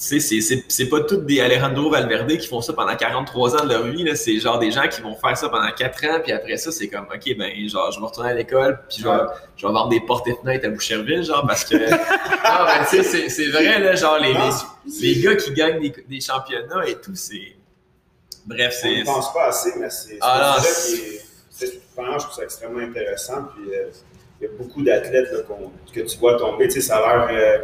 Sais, 0.00 0.20
c'est- 0.20 0.40
c'est 0.40 0.62
c'est 0.68 0.88
pas 0.88 1.00
tous 1.00 1.16
des 1.16 1.40
Alejandro 1.40 1.90
Valverde 1.90 2.36
qui 2.36 2.46
font 2.46 2.60
ça 2.60 2.72
pendant 2.72 2.94
43 2.94 3.56
ans 3.60 3.64
de 3.64 3.70
leur 3.72 3.82
vie, 3.82 4.04
là. 4.04 4.14
C'est 4.14 4.38
genre 4.38 4.60
des 4.60 4.70
gens 4.70 4.86
qui 4.88 5.00
vont 5.00 5.16
faire 5.16 5.36
ça 5.36 5.48
pendant 5.48 5.72
4 5.72 6.04
ans, 6.06 6.20
puis 6.22 6.30
après 6.30 6.56
ça, 6.56 6.70
c'est 6.70 6.86
comme, 6.86 7.06
OK, 7.12 7.36
ben, 7.36 7.68
genre, 7.68 7.90
je 7.90 7.98
vais 7.98 8.06
retourner 8.06 8.30
à 8.30 8.34
l'école, 8.34 8.78
puis 8.88 8.98
je 9.02 9.08
vais, 9.08 9.16
je 9.56 9.66
vais 9.66 9.72
vendre 9.72 9.88
des 9.88 9.98
portes 10.00 10.28
et 10.28 10.36
fenêtres 10.40 10.66
à 10.66 10.70
Boucherville, 10.70 11.24
genre, 11.24 11.44
parce 11.44 11.64
que. 11.64 11.74
non, 11.90 11.90
ben, 11.90 12.84
tu 12.88 12.96
sais, 12.98 13.02
c'est- 13.02 13.28
c'est 13.28 13.48
vrai, 13.48 13.80
là, 13.80 13.96
genre, 13.96 14.18
les, 14.20 14.32
les, 14.34 15.14
les 15.14 15.20
gars 15.20 15.34
qui 15.34 15.52
gagnent 15.52 15.80
des, 15.80 15.92
des 16.08 16.20
championnats 16.20 16.86
et 16.86 16.94
tout, 16.94 17.16
c'est. 17.16 17.56
Bref, 18.46 18.74
On 18.78 18.80
c'est. 18.82 18.98
ne 19.00 19.04
pense 19.04 19.32
pas 19.34 19.46
assez, 19.48 19.72
mais 19.80 19.90
c'est 19.90 20.12
c'est 20.12 20.18
Ah, 21.98 22.16
je 22.18 22.22
trouve 22.24 22.34
ça 22.36 22.44
extrêmement 22.44 22.78
intéressant. 22.78 23.48
Puis 23.56 23.74
euh, 23.74 23.88
il 24.40 24.44
y 24.44 24.46
a 24.46 24.50
beaucoup 24.56 24.80
d'athlètes 24.82 25.28
que 25.92 26.00
tu 26.00 26.18
vois 26.18 26.38
tomber. 26.38 26.68
Tu 26.68 26.80
sais, 26.80 26.82
ça 26.82 26.98
a 26.98 27.26
l'air 27.26 27.28
euh, 27.32 27.58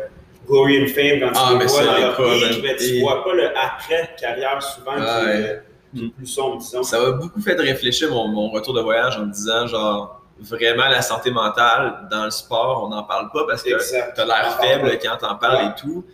glory 0.47 0.83
and 0.83 0.87
fame 0.89 1.21
quand 1.21 1.33
tu 1.33 1.39
Ah, 1.43 1.57
les 1.59 1.67
vois 1.67 1.85
dans 1.85 1.99
leur 1.99 2.63
mais 2.63 2.77
tu 2.77 3.01
vois 3.01 3.25
pas 3.25 3.35
le 3.35 3.49
après-carrière 3.57 4.63
souvent 4.63 4.93
Ah, 4.99 5.21
qui, 5.21 5.27
ouais. 5.27 5.33
est, 5.41 5.45
euh, 5.51 5.57
qui 5.95 6.05
est 6.07 6.09
plus 6.11 6.27
sombre, 6.27 6.59
disons. 6.59 6.83
Ça 6.83 7.01
m'a 7.01 7.11
beaucoup 7.13 7.41
fait 7.41 7.55
réfléchir 7.55 8.11
mon, 8.11 8.29
mon 8.29 8.51
retour 8.51 8.75
de 8.75 8.81
voyage 8.81 9.17
en 9.17 9.27
me 9.27 9.33
disant, 9.33 9.67
genre, 9.67 10.23
vraiment 10.41 10.89
la 10.89 11.01
santé 11.03 11.31
mentale 11.31 12.09
dans 12.11 12.25
le 12.25 12.31
sport, 12.31 12.85
on 12.85 12.89
n'en 12.89 13.05
parle 13.05 13.31
pas 13.33 13.45
parce 13.49 13.63
que 13.63 13.75
Exact. 13.75 14.15
t'as 14.17 14.25
l'air 14.27 14.59
faible 14.61 14.99
quand 15.03 15.17
t'en 15.19 15.37
parles 15.37 15.65
Ouais. 15.67 15.71
et 15.77 15.81
tout. 15.81 16.05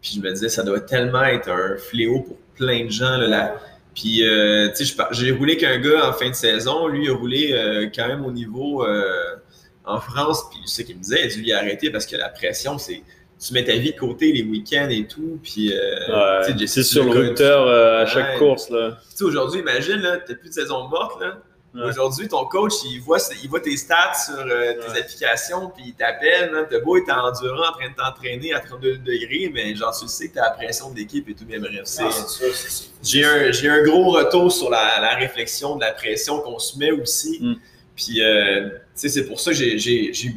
Puis 0.00 0.12
je 0.16 0.20
me 0.20 0.30
disais, 0.32 0.48
ça 0.48 0.62
doit 0.62 0.80
tellement 0.80 1.24
être 1.24 1.50
un 1.50 1.76
fléau 1.76 2.20
pour 2.20 2.36
plein 2.54 2.84
de 2.84 2.90
gens. 2.90 3.16
Là, 3.18 3.54
Puis, 3.94 4.26
euh, 4.26 4.68
tu 4.76 4.84
sais, 4.84 4.94
j'ai 5.12 5.32
roulé 5.32 5.56
qu'un 5.56 5.78
gars 5.78 6.08
en 6.08 6.12
fin 6.12 6.28
de 6.28 6.34
saison. 6.34 6.86
Lui, 6.86 7.04
il 7.06 7.10
a 7.10 7.14
roulé 7.14 7.50
euh, 7.52 7.88
quand 7.94 8.06
même 8.06 8.24
au 8.26 8.30
niveau 8.30 8.84
euh, 8.86 9.36
en 9.84 10.00
France. 10.00 10.44
Puis, 10.50 10.60
ce 10.66 10.82
qu'il 10.82 10.96
me 10.96 11.02
disait, 11.02 11.20
il 11.24 11.30
a 11.30 11.34
dû 11.34 11.40
lui 11.42 11.52
arrêter 11.52 11.90
parce 11.90 12.04
que 12.06 12.14
la 12.16 12.28
pression, 12.28 12.76
c'est. 12.78 13.02
Tu 13.38 13.52
mets 13.52 13.64
ta 13.64 13.74
vie 13.76 13.92
de 13.92 13.98
côté 13.98 14.32
les 14.32 14.42
week-ends 14.42 14.88
et 14.90 15.06
tout. 15.06 15.38
Puis, 15.42 15.72
euh, 15.72 16.40
Ouais, 16.40 16.54
tu 16.56 16.66
c'est 16.66 16.82
sur 16.82 17.04
le 17.04 17.28
routeur 17.28 17.66
euh, 17.66 17.98
à 18.00 18.04
Ouais. 18.04 18.10
chaque 18.10 18.38
course. 18.38 18.70
Là. 18.70 18.98
tu 19.10 19.16
sais, 19.18 19.24
aujourd'hui, 19.24 19.60
imagine, 19.60 19.96
là, 19.96 20.16
t'as 20.18 20.34
plus 20.34 20.48
de 20.48 20.54
saison 20.54 20.88
morte, 20.88 21.20
là. 21.20 21.38
Ouais. 21.74 21.82
Aujourd'hui, 21.90 22.26
ton 22.26 22.46
coach, 22.46 22.72
il 22.86 23.00
voit, 23.02 23.18
il 23.42 23.50
voit 23.50 23.60
tes 23.60 23.76
stats 23.76 24.14
sur 24.24 24.38
euh, 24.38 24.72
tes 24.72 24.90
Ouais. 24.92 25.00
applications, 25.00 25.68
puis 25.68 25.84
il 25.88 25.94
t'appelle. 25.94 26.50
T'as 26.70 26.80
beau 26.80 26.96
être 26.96 27.10
endurant, 27.10 27.68
en 27.68 27.72
train 27.72 27.90
de 27.90 27.94
t'entraîner 27.94 28.54
à 28.54 28.60
32 28.60 28.96
degrés, 28.98 29.50
mais 29.52 29.74
genre, 29.74 29.94
tu 29.94 30.08
sais 30.08 30.28
que 30.30 30.36
t'as 30.36 30.44
la 30.44 30.50
pression 30.52 30.90
de 30.90 30.96
l'équipe 30.96 31.28
et 31.28 31.34
tout, 31.34 31.44
mais 31.46 31.58
bref, 31.58 31.82
c'est... 31.84 32.04
Non, 32.04 32.10
c'est 32.10 32.22
ça, 32.22 32.44
c'est 32.54 32.70
ça. 32.70 32.84
J'ai 33.02 33.24
un, 33.26 33.52
j'ai 33.52 33.68
un 33.68 33.82
gros 33.82 34.12
retour 34.12 34.50
sur 34.50 34.70
la, 34.70 34.98
la 35.02 35.14
réflexion 35.16 35.76
de 35.76 35.82
la 35.82 35.92
pression 35.92 36.40
qu'on 36.40 36.58
se 36.58 36.78
met 36.78 36.92
aussi. 36.92 37.38
Mm. 37.42 37.54
Puis, 37.94 38.22
euh, 38.22 38.68
tu 38.70 38.76
sais, 38.94 39.08
c'est 39.10 39.26
pour 39.26 39.38
ça 39.40 39.50
que 39.50 39.56
j'ai- 39.58 39.78
j'ai 39.78 40.14
j'ai- 40.14 40.34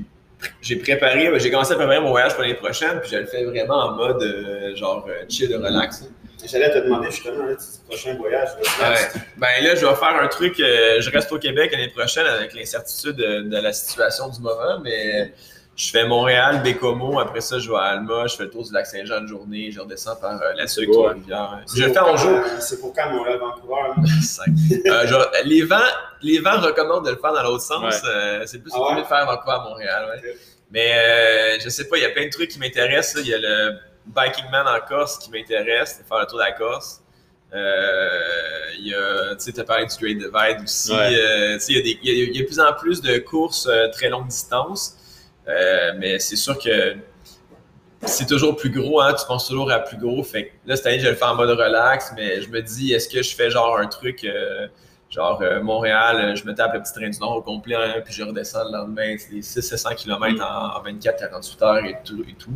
j'ai 0.62 0.78
préparé, 0.78 1.32
j'ai 1.40 1.52
commencé 1.52 1.74
à 1.74 1.76
préparer 1.76 2.00
mon 2.00 2.10
voyage 2.12 2.34
pour 2.34 2.42
l'année 2.42 2.54
prochaine, 2.56 3.00
puis 3.02 3.10
je 3.12 3.18
le 3.18 3.26
fais 3.26 3.44
vraiment 3.44 3.76
en 3.88 3.92
mode, 3.96 4.22
euh, 4.24 4.76
genre, 4.76 5.06
euh, 5.10 5.24
chill, 5.30 5.54
relax. 5.56 6.06
J'allais 6.50 6.72
te 6.72 6.78
demander 6.86 7.12
justement, 7.12 7.46
là, 7.46 7.56
tu 7.56 7.66
prochain 7.90 8.16
voyage. 8.16 8.50
là, 8.80 8.90
Ouais. 8.92 9.22
Ben 9.38 9.48
là, 9.62 9.76
je 9.76 9.86
vais 9.86 9.96
faire 9.96 10.22
un 10.22 10.28
truc. 10.30 10.58
euh, 10.62 11.02
je 11.02 11.10
reste 11.12 11.30
au 11.34 11.38
Québec 11.40 11.72
l'année 11.74 11.90
prochaine 11.90 12.26
avec 12.26 12.54
l'incertitude 12.54 13.18
de, 13.18 13.42
de 13.42 13.58
la 13.58 13.74
situation 13.74 14.30
du 14.30 14.40
moment, 14.40 14.80
mais 14.82 15.34
je 15.80 15.92
fais 15.92 16.06
Montréal, 16.06 16.62
Bécomo. 16.62 17.20
Après 17.20 17.40
ça, 17.40 17.58
je 17.58 17.70
vais 17.70 17.78
à 17.78 17.84
Alma. 17.84 18.28
Je 18.28 18.36
fais 18.36 18.44
le 18.44 18.50
tour 18.50 18.66
du 18.66 18.74
lac 18.74 18.86
Saint-Jean 18.86 19.20
une 19.22 19.28
journée. 19.28 19.72
Je 19.72 19.80
redescends 19.80 20.18
par 20.18 20.42
euh, 20.42 20.54
la 20.58 20.68
Sucre, 20.68 21.12
rivière. 21.14 21.62
Je 21.74 21.86
le 21.86 21.94
fais 21.94 22.00
en 22.00 22.18
jour. 22.18 22.40
C'est 22.60 22.82
pour 22.82 22.94
quand 22.94 23.10
Montréal-Vancouver? 23.10 23.94
là? 23.96 24.04
Cinq. 24.22 24.48
Euh, 24.86 25.26
les, 25.46 25.62
vents, 25.62 25.78
les 26.22 26.40
vents 26.40 26.60
recommandent 26.60 27.06
de 27.06 27.12
le 27.12 27.16
faire 27.18 27.32
dans 27.32 27.44
l'autre 27.44 27.64
sens. 27.64 27.82
Ouais. 27.82 28.10
Euh, 28.10 28.44
c'est 28.46 28.60
plus 28.60 28.72
Ah 28.76 28.94
ouais? 28.94 29.02
de 29.02 29.08
faire 29.08 29.26
Vancouver 29.26 29.54
à 29.54 29.64
Montréal. 29.64 30.10
ouais. 30.24 30.36
Mais 30.72 30.94
euh, 30.94 31.60
je 31.64 31.70
sais 31.70 31.88
pas, 31.88 31.98
il 31.98 32.04
y 32.04 32.06
a 32.06 32.10
plein 32.10 32.26
de 32.26 32.30
trucs 32.30 32.50
qui 32.50 32.60
m'intéressent. 32.60 33.24
Il 33.24 33.30
y 33.30 33.34
a 33.34 33.38
le 33.40 33.78
Biking 34.06 34.52
Man 34.52 34.68
en 34.68 34.86
Corse 34.86 35.18
qui 35.18 35.32
m'intéresse, 35.32 36.02
faire 36.08 36.20
le 36.20 36.26
tour 36.26 36.40
de 36.40 36.44
la 36.44 36.52
Corse. 36.52 37.02
Euh, 37.54 38.20
il 38.78 38.88
y 38.88 38.94
a, 38.94 39.36
tu 39.36 39.46
sais, 39.46 39.52
tu 39.54 39.60
as 39.60 39.64
parlé 39.64 39.86
du 39.86 39.96
Great 39.98 40.18
Divide 40.18 40.64
aussi. 40.64 40.92
Ouais. 40.92 41.16
Euh, 41.16 41.54
tu 41.56 41.60
sais, 41.62 41.74
il 41.74 42.00
y, 42.04 42.38
a 42.38 42.42
de 42.42 42.46
plus 42.46 42.60
en 42.60 42.74
plus 42.74 43.02
de 43.02 43.18
courses 43.20 43.68
euh, 43.68 43.88
très 43.92 44.10
longue 44.10 44.28
distance. 44.28 44.96
Euh, 45.50 45.94
mais 45.98 46.20
c'est 46.20 46.36
sûr 46.36 46.58
que 46.58 46.96
c'est 48.06 48.28
toujours 48.28 48.56
plus 48.56 48.70
gros, 48.70 49.02
hein, 49.02 49.14
tu 49.14 49.26
penses 49.26 49.48
toujours 49.48 49.72
à 49.72 49.80
plus 49.80 49.98
gros. 49.98 50.24
Fait 50.24 50.46
que 50.46 50.52
là, 50.66 50.76
cette 50.76 50.86
année, 50.86 51.00
je 51.00 51.04
vais 51.06 51.12
le 51.12 51.16
faire 51.18 51.30
en 51.32 51.36
mode 51.36 51.50
relax, 51.50 52.14
mais 52.16 52.42
je 52.42 52.50
me 52.50 52.62
dis, 52.62 52.94
est-ce 52.94 53.10
que 53.10 53.22
je 53.22 53.36
fais 53.36 53.50
genre 53.50 53.78
un 53.78 53.88
truc, 53.88 54.24
euh, 54.24 54.68
genre 55.10 55.42
euh, 55.42 55.62
Montréal, 55.62 56.36
je 56.36 56.46
me 56.46 56.54
tape 56.54 56.74
le 56.76 56.82
petit 56.82 56.94
train 56.94 57.10
du 57.10 57.20
Nord 57.20 57.38
au 57.38 57.42
complet, 57.42 57.76
hein, 57.76 58.02
puis 58.06 58.14
je 58.14 58.24
redescends 58.24 58.64
le 58.66 58.78
lendemain, 58.78 59.16
c'est 59.18 59.32
des 59.36 59.42
600 59.42 59.90
km 59.98 60.42
en, 60.42 60.80
en 60.80 60.84
24-48 60.84 61.64
heures 61.64 61.86
et 61.86 61.98
tout, 62.06 62.24
et 62.30 62.34
tout. 62.34 62.54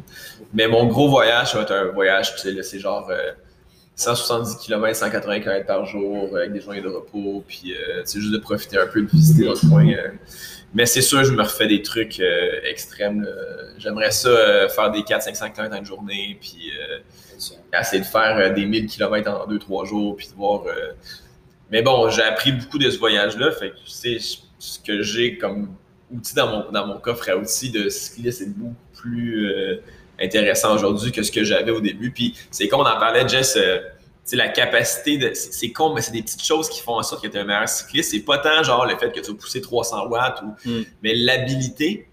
Mais 0.53 0.67
mon 0.67 0.85
gros 0.85 1.09
voyage, 1.09 1.51
ça 1.51 1.57
va 1.57 1.63
être 1.63 1.73
un 1.73 1.85
voyage, 1.91 2.35
tu 2.35 2.39
sais, 2.39 2.63
c'est 2.63 2.79
genre 2.79 3.09
euh, 3.09 3.31
170 3.95 4.55
km, 4.57 4.95
180 4.95 5.39
km 5.41 5.65
par 5.67 5.85
jour, 5.85 6.35
avec 6.35 6.53
des 6.53 6.61
journées 6.61 6.81
de 6.81 6.87
repos, 6.87 7.43
puis 7.47 7.73
euh, 7.73 8.01
c'est 8.05 8.19
juste 8.19 8.33
de 8.33 8.39
profiter 8.39 8.77
un 8.79 8.87
peu, 8.87 9.01
de 9.01 9.07
visiter 9.07 9.45
notre 9.47 9.67
coin. 9.67 9.87
euh. 9.87 10.07
Mais 10.73 10.87
c'est 10.87 11.01
sûr, 11.01 11.23
je 11.23 11.31
me 11.31 11.43
refais 11.43 11.67
des 11.67 11.81
trucs 11.81 12.19
euh, 12.19 12.59
extrêmes. 12.63 13.27
J'aimerais 13.77 14.11
ça 14.11 14.29
euh, 14.29 14.69
faire 14.69 14.91
des 14.91 15.01
400-500 15.01 15.53
km 15.53 15.75
en 15.75 15.77
une 15.77 15.85
journée, 15.85 16.37
puis 16.41 16.71
euh, 16.79 16.99
essayer 17.79 18.01
de 18.01 18.07
faire 18.07 18.53
des 18.53 18.65
1000 18.65 18.87
km 18.87 19.29
en 19.31 19.47
2-3 19.47 19.85
jours, 19.85 20.15
puis 20.15 20.27
de 20.27 20.33
voir. 20.33 20.63
Mais 21.69 21.81
bon, 21.81 22.09
j'ai 22.09 22.23
appris 22.23 22.51
beaucoup 22.51 22.79
de 22.79 22.89
ce 22.89 22.97
voyage-là, 22.97 23.51
fait 23.51 23.71
que 23.71 23.75
tu 23.77 23.91
sais, 23.91 24.17
ce 24.59 24.79
que 24.79 25.01
j'ai 25.01 25.37
comme 25.37 25.75
outil 26.11 26.35
dans 26.35 26.47
mon, 26.47 26.71
dans 26.71 26.87
mon 26.87 26.97
coffre 26.97 27.29
à 27.29 27.37
outils 27.37 27.71
de 27.71 27.89
cycliste 27.89 28.41
est 28.41 28.49
beaucoup 28.49 28.75
plus 28.95 29.79
intéressant 30.19 30.75
aujourd'hui 30.75 31.11
que 31.11 31.23
ce 31.23 31.31
que 31.31 31.43
j'avais 31.43 31.71
au 31.71 31.81
début. 31.81 32.11
Puis 32.11 32.35
c'est 32.49 32.67
con, 32.67 32.77
on 32.77 32.81
en 32.81 32.99
parlait, 32.99 33.27
Jess. 33.27 33.57
Sais, 34.23 34.35
la 34.35 34.49
capacité 34.49 35.17
de. 35.17 35.33
C'est 35.33 35.53
c'est 35.53 35.71
con, 35.71 35.93
mais 35.93 36.01
c'est 36.01 36.11
des 36.11 36.21
petites 36.21 36.43
choses 36.43 36.69
qui 36.69 36.81
font 36.81 36.95
en 36.97 37.03
sorte 37.03 37.23
que 37.23 37.27
tu 37.27 37.37
es 37.37 37.39
un 37.39 37.45
meilleur 37.45 37.67
cycliste. 37.67 38.11
C'est 38.11 38.19
pas 38.21 38.37
tant 38.37 38.63
genre 38.63 38.85
le 38.85 38.97
fait 38.97 39.11
que 39.11 39.19
tu 39.19 39.31
vas 39.31 39.37
pousser 39.37 39.61
300 39.61 40.07
watts 40.07 40.41
ou. 40.43 40.69
Mm. 40.69 40.83
Mais 41.01 41.13
l'habilité, 41.15 42.07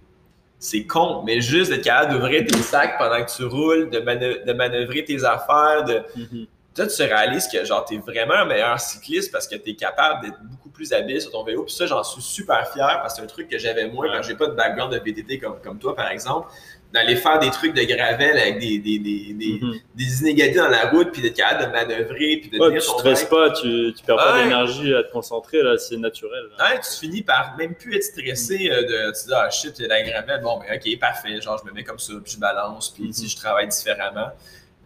c'est 0.59 0.85
con. 0.85 1.23
Mais 1.25 1.41
juste 1.41 1.71
d'être 1.71 1.85
capable 1.85 2.13
d'ouvrir 2.15 2.45
tes 2.47 2.59
sacs 2.59 2.99
pendant 2.99 3.25
que 3.25 3.31
tu 3.35 3.45
roules, 3.45 3.91
de, 3.91 4.01
manœ- 4.01 4.45
de 4.45 4.53
manœuvrer 4.53 5.05
tes 5.05 5.25
affaires, 5.25 5.85
de, 5.85 6.03
Mhm. 6.17 6.47
toi, 6.75 6.87
tu 6.87 7.03
réalises 7.03 7.49
que 7.49 7.65
genre, 7.65 7.85
tu 7.85 7.95
es 7.95 7.99
vraiment 7.99 8.35
un 8.35 8.45
meilleur 8.45 8.79
cycliste 8.79 9.33
parce 9.33 9.49
que 9.49 9.57
tu 9.57 9.71
es 9.71 9.75
capable 9.75 10.25
d'être 10.27 10.39
beaucoup 10.43 10.69
plus 10.69 10.93
habile 10.93 11.21
sur 11.21 11.31
ton 11.31 11.43
vélo. 11.45 11.65
Puis 11.65 11.75
ça, 11.75 11.87
j'en 11.87 12.03
suis 12.03 12.23
super 12.23 12.71
fier 12.73 12.87
parce 13.01 13.15
que 13.15 13.19
c'est 13.19 13.25
un 13.25 13.27
truc 13.29 13.49
que 13.49 13.59
j'avais 13.59 13.89
moins 13.89 14.07
quand 14.15 14.23
j'ai 14.23 14.35
pas 14.35 14.47
de 14.47 14.55
background 14.55 14.93
de 14.93 14.99
VTT 14.99 15.39
comme, 15.39 15.61
comme 15.63 15.79
toi, 15.79 15.95
par 15.97 16.11
exemple. 16.11 16.49
D'aller 16.93 17.15
faire 17.15 17.39
des 17.39 17.51
trucs 17.51 17.73
de 17.75 17.83
gravel 17.85 18.37
avec 18.37 18.59
des, 18.59 18.79
des, 18.79 18.99
des, 18.99 19.33
des, 19.33 19.61
Mhm. 19.63 19.75
des 19.95 20.21
inégalités 20.23 20.59
dans 20.59 20.69
la 20.69 20.89
route, 20.91 21.13
puis 21.13 21.23
d'être 21.23 21.37
capable 21.37 21.67
de 21.67 21.71
manœuvrer, 21.71 22.39
puis 22.41 22.51
de 22.51 22.59
Ouais, 22.59 22.67
tenir 22.69 22.83
tu 22.83 22.89
ton 22.89 22.99
stresses 22.99 23.25
pas, 23.27 23.51
tu, 23.51 23.93
tu 23.97 24.05
perds 24.05 24.17
pas 24.17 24.35
Ouais. 24.37 24.43
d'énergie 24.43 24.93
à 24.95 25.05
te 25.05 25.13
concentrer, 25.13 25.63
là, 25.63 25.79
c'est 25.79 25.97
naturel. 25.97 26.43
là. 26.59 26.71
Ouais, 26.73 26.81
tu 26.81 26.99
finis 26.99 27.23
par 27.23 27.55
même 27.57 27.75
plus 27.77 27.95
être 27.95 28.03
stressé 28.03 28.69
euh, 28.73 28.83
de 28.83 29.13
tu 29.19 29.27
dis 29.29 29.33
ah 29.35 29.49
shit 29.51 29.79
il 29.79 29.83
y 29.83 29.85
a 29.85 29.89
la 29.89 30.03
gravel 30.03 30.41
bon 30.43 30.59
ben 30.59 30.77
ok 30.77 30.99
parfait 30.99 31.41
genre 31.41 31.61
je 31.65 31.71
me 31.71 31.75
mets 31.75 31.85
comme 31.85 31.99
ça 32.01 32.13
puis 32.25 32.33
je 32.35 32.39
balance 32.41 32.91
puis 32.93 33.07
tu 33.07 33.13
sais, 33.13 33.29
je 33.29 33.37
travaille 33.37 33.69
différemment 33.69 34.31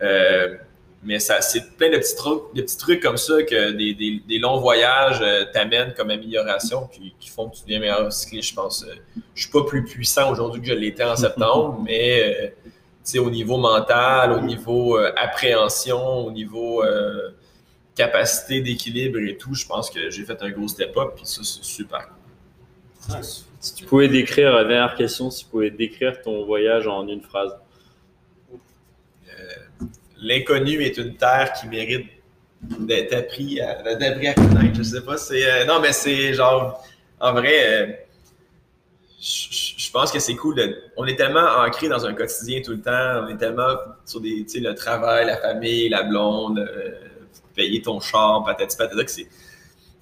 Euh, 0.02 0.56
mais 1.04 1.18
ça 1.18 1.40
c'est 1.40 1.76
plein 1.76 1.90
de 1.90 1.98
petits 1.98 2.16
trucs 2.16 2.42
de 2.54 2.62
petits 2.62 2.78
trucs 2.78 3.00
comme 3.00 3.16
ça 3.16 3.42
que 3.42 3.72
des, 3.72 3.94
des, 3.94 4.22
des 4.26 4.38
longs 4.38 4.58
voyages 4.58 5.20
euh, 5.22 5.44
t'amènent 5.52 5.94
comme 5.94 6.10
amélioration 6.10 6.86
qui, 6.86 7.14
qui 7.18 7.28
font 7.28 7.48
que 7.48 7.56
tu 7.56 7.62
deviens 7.62 7.80
meilleur 7.80 8.12
cycliste 8.12 8.50
je 8.50 8.54
pense 8.54 8.84
Euh, 8.84 8.94
je 9.34 9.42
suis 9.42 9.50
pas 9.52 9.64
plus 9.64 9.84
puissant 9.84 10.30
aujourd'hui 10.30 10.62
que 10.62 10.68
je 10.68 10.74
l'étais 10.74 11.04
en 11.04 11.16
septembre 11.16 11.82
mais 11.84 12.22
euh, 12.22 12.46
tu 12.48 12.72
sais 13.02 13.18
au 13.18 13.30
niveau 13.30 13.56
mental 13.56 14.32
au 14.32 14.40
niveau 14.40 14.98
euh, 14.98 15.12
appréhension 15.16 16.26
au 16.26 16.30
niveau 16.30 16.82
euh, 16.82 17.30
capacité 17.94 18.60
d'équilibre 18.60 19.18
et 19.20 19.36
tout, 19.36 19.54
je 19.54 19.66
pense 19.66 19.90
que 19.90 20.10
j'ai 20.10 20.24
fait 20.24 20.40
un 20.42 20.50
gros 20.50 20.68
step-up, 20.68 21.12
puis 21.16 21.26
ça, 21.26 21.42
c'est 21.44 21.64
super. 21.64 22.08
Si 23.60 23.74
tu 23.74 23.84
pouvais 23.84 24.08
décrire, 24.08 24.52
la 24.52 24.64
dernière 24.64 24.94
question, 24.94 25.30
si 25.30 25.44
tu 25.44 25.50
pouvais 25.50 25.70
décrire 25.70 26.20
ton 26.22 26.44
voyage 26.44 26.86
en 26.86 27.06
une 27.06 27.20
phrase. 27.20 27.54
L'inconnu 30.24 30.82
est 30.82 30.96
une 30.96 31.16
terre 31.16 31.52
qui 31.52 31.68
mérite 31.68 32.06
d'être 32.62 33.14
appris 33.14 33.60
à, 33.60 33.78
appris 33.80 34.26
à 34.26 34.34
connaître. 34.34 34.74
Je 34.76 34.82
sais 34.82 35.02
pas, 35.02 35.18
c'est. 35.18 35.44
euh, 35.44 35.64
non, 35.66 35.80
mais 35.80 35.92
c'est 35.92 36.32
genre. 36.32 36.82
En 37.20 37.32
vrai, 37.32 37.52
euh, 37.66 37.86
je 39.20 39.90
pense 39.92 40.10
que 40.10 40.18
c'est 40.18 40.34
cool. 40.34 40.60
On 40.96 41.04
est 41.06 41.16
tellement 41.16 41.46
ancré 41.58 41.88
dans 41.88 42.04
un 42.06 42.14
quotidien 42.14 42.62
tout 42.62 42.72
le 42.72 42.80
temps. 42.80 43.24
On 43.24 43.28
est 43.28 43.36
tellement 43.36 43.76
sur 44.06 44.20
des. 44.20 44.46
Le 44.54 44.74
travail, 44.74 45.26
la 45.26 45.36
famille, 45.36 45.90
la 45.90 46.02
blonde, 46.04 46.58
euh, 46.58 46.92
payer 47.54 47.82
ton 47.82 48.00
char, 48.00 48.44
patati 48.44 48.76
patata, 48.76 49.04
que 49.04 49.10
c'est. 49.10 49.28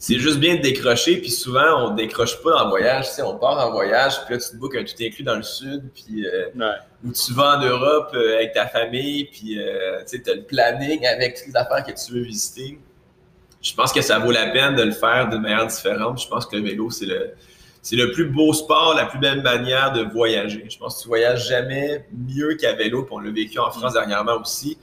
C'est 0.05 0.19
juste 0.19 0.41
bien 0.41 0.57
de 0.57 0.63
décrocher, 0.63 1.19
puis 1.19 1.31
souvent, 1.31 1.87
on 1.87 1.95
décroche 1.95 2.43
pas 2.43 2.65
le 2.65 2.71
voyage. 2.71 3.07
Tu 3.11 3.15
sais, 3.15 3.23
on 3.23 3.39
part 3.39 3.57
en 3.65 3.71
voyage, 3.71 4.15
puis 4.25 4.35
là, 4.35 4.41
tu 4.41 4.51
te 4.51 4.57
bookes 4.57 4.75
un 4.75 4.83
tout 4.83 4.95
inclus 5.01 5.23
dans 5.23 5.37
le 5.37 5.45
sud, 5.45 5.91
puis 5.95 6.27
euh, 6.27 6.47
Ouais. 6.57 6.75
où 7.05 7.13
tu 7.13 7.33
vas 7.33 7.57
en 7.57 7.63
Europe 7.65 8.11
euh, 8.15 8.35
avec 8.39 8.53
ta 8.53 8.67
famille, 8.67 9.27
puis 9.27 9.61
euh, 9.61 10.01
tu 10.05 10.21
as 10.29 10.35
le 10.35 10.43
planning 10.43 11.07
avec 11.07 11.37
toutes 11.37 11.47
les 11.47 11.57
affaires 11.57 11.85
que 11.85 11.93
tu 11.93 12.15
veux 12.15 12.23
visiter. 12.23 12.81
Je 13.63 13.73
pense 13.75 13.93
que 13.93 14.03
ça 14.03 14.19
vaut 14.19 14.33
la 14.33 14.49
peine 14.49 14.75
de 14.75 14.83
le 14.83 14.91
faire 14.91 15.29
d'une 15.29 15.41
manière 15.41 15.69
différente. 15.69 16.21
Je 16.21 16.27
pense 16.27 16.47
que 16.47 16.57
le 16.57 16.63
vélo, 16.63 16.91
c'est 16.91 17.07
le, 17.07 17.31
c'est 17.81 17.95
le 17.95 18.11
plus 18.11 18.25
beau 18.25 18.53
sport, 18.53 18.95
la 18.97 19.07
plus 19.07 19.21
belle 19.21 19.41
manière 19.41 19.93
de 19.93 20.03
voyager. 20.03 20.67
Je 20.69 20.79
pense 20.79 20.97
que 20.97 21.03
tu 21.03 21.09
voyages 21.11 21.47
jamais 21.47 22.05
mieux 22.13 22.55
qu'à 22.57 22.73
vélo, 22.73 23.05
puis 23.05 23.15
on 23.15 23.21
l'a 23.21 23.31
vécu 23.31 23.57
en 23.61 23.71
France 23.71 23.93
dernièrement 23.93 24.41
aussi. 24.41 24.77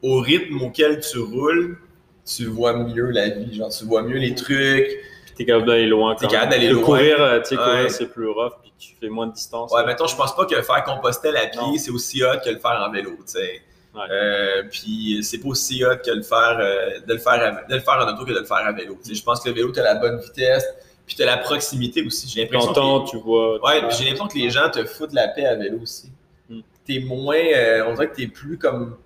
Au 0.00 0.20
rythme 0.20 0.62
auquel 0.62 1.00
tu 1.00 1.18
roules, 1.18 1.76
tu 2.24 2.46
vois 2.46 2.72
mieux 2.74 3.10
la 3.10 3.28
vie. 3.28 3.54
Genre, 3.54 3.68
tu 3.70 3.84
vois 3.84 4.02
mieux 4.02 4.18
les 4.18 4.34
trucs. 4.34 4.88
T'es 5.36 5.44
capable 5.44 5.66
d'aller 5.66 5.86
loin. 5.86 6.14
T'es 6.14 6.26
capable 6.26 6.52
d'aller 6.52 6.68
Le 6.68 6.74
loin. 6.74 6.84
Courir, 6.84 7.20
euh, 7.20 7.40
tu 7.40 7.56
sais, 7.56 7.56
Ouais. 7.56 7.88
c'est 7.88 8.06
plus 8.06 8.28
rough, 8.28 8.52
puis 8.62 8.72
tu 8.78 8.94
fais 9.00 9.08
moins 9.08 9.26
de 9.26 9.32
distance. 9.32 9.72
Ouais, 9.72 9.84
mettons, 9.84 10.06
je 10.06 10.16
pense 10.16 10.34
pas 10.34 10.46
que 10.46 10.60
faire 10.62 10.84
Compostelle 10.84 11.36
à 11.36 11.46
pied, 11.46 11.78
c'est 11.78 11.90
aussi 11.90 12.22
hot 12.22 12.38
que 12.44 12.50
le 12.50 12.58
faire 12.58 12.84
en 12.86 12.90
vélo, 12.92 13.10
tu 13.16 13.22
sais. 13.32 13.60
Ouais. 13.94 14.02
Euh, 14.10 14.62
puis 14.70 15.20
c'est 15.22 15.38
pas 15.38 15.48
aussi 15.48 15.84
hot 15.84 15.96
que 16.04 16.10
le 16.10 16.22
faire, 16.22 16.58
euh, 16.60 17.00
de, 17.06 17.12
le 17.12 17.18
faire 17.18 17.32
à, 17.34 17.68
de 17.68 17.74
le 17.74 17.80
faire 17.80 17.94
en 17.94 18.12
auto 18.12 18.24
que 18.24 18.32
de 18.32 18.40
le 18.40 18.44
faire 18.44 18.56
à 18.58 18.72
vélo. 18.72 18.98
Tu 19.04 19.14
je 19.14 19.22
pense 19.22 19.40
que 19.40 19.48
le 19.48 19.54
vélo, 19.54 19.70
t'as 19.72 19.84
la 19.84 19.94
bonne 19.96 20.18
vitesse, 20.20 20.64
puis 21.06 21.14
t'as 21.16 21.26
la 21.26 21.36
proximité 21.36 22.04
aussi. 22.04 22.28
J'ai 22.28 22.42
l'impression 22.42 22.70
que 22.70 22.74
T'entends, 22.74 23.04
tu 23.04 23.18
vois. 23.18 23.58
tu 23.58 23.66
Ouais, 23.66 23.80
j'ai 23.90 24.04
l'impression 24.04 24.26
que 24.28 24.38
les 24.38 24.50
gens 24.50 24.68
te 24.70 24.84
foutent 24.84 25.12
la 25.12 25.28
paix 25.28 25.46
à 25.46 25.54
vélo 25.54 25.78
aussi. 25.82 26.10
Hmm. 26.48 26.60
T'es 26.86 26.98
moins, 27.00 27.36
euh, 27.36 27.84
on 27.86 27.92
dirait 27.94 28.08
que 28.08 28.16
t'es 28.16 28.26
plus 28.26 28.58
comme, 28.58 28.96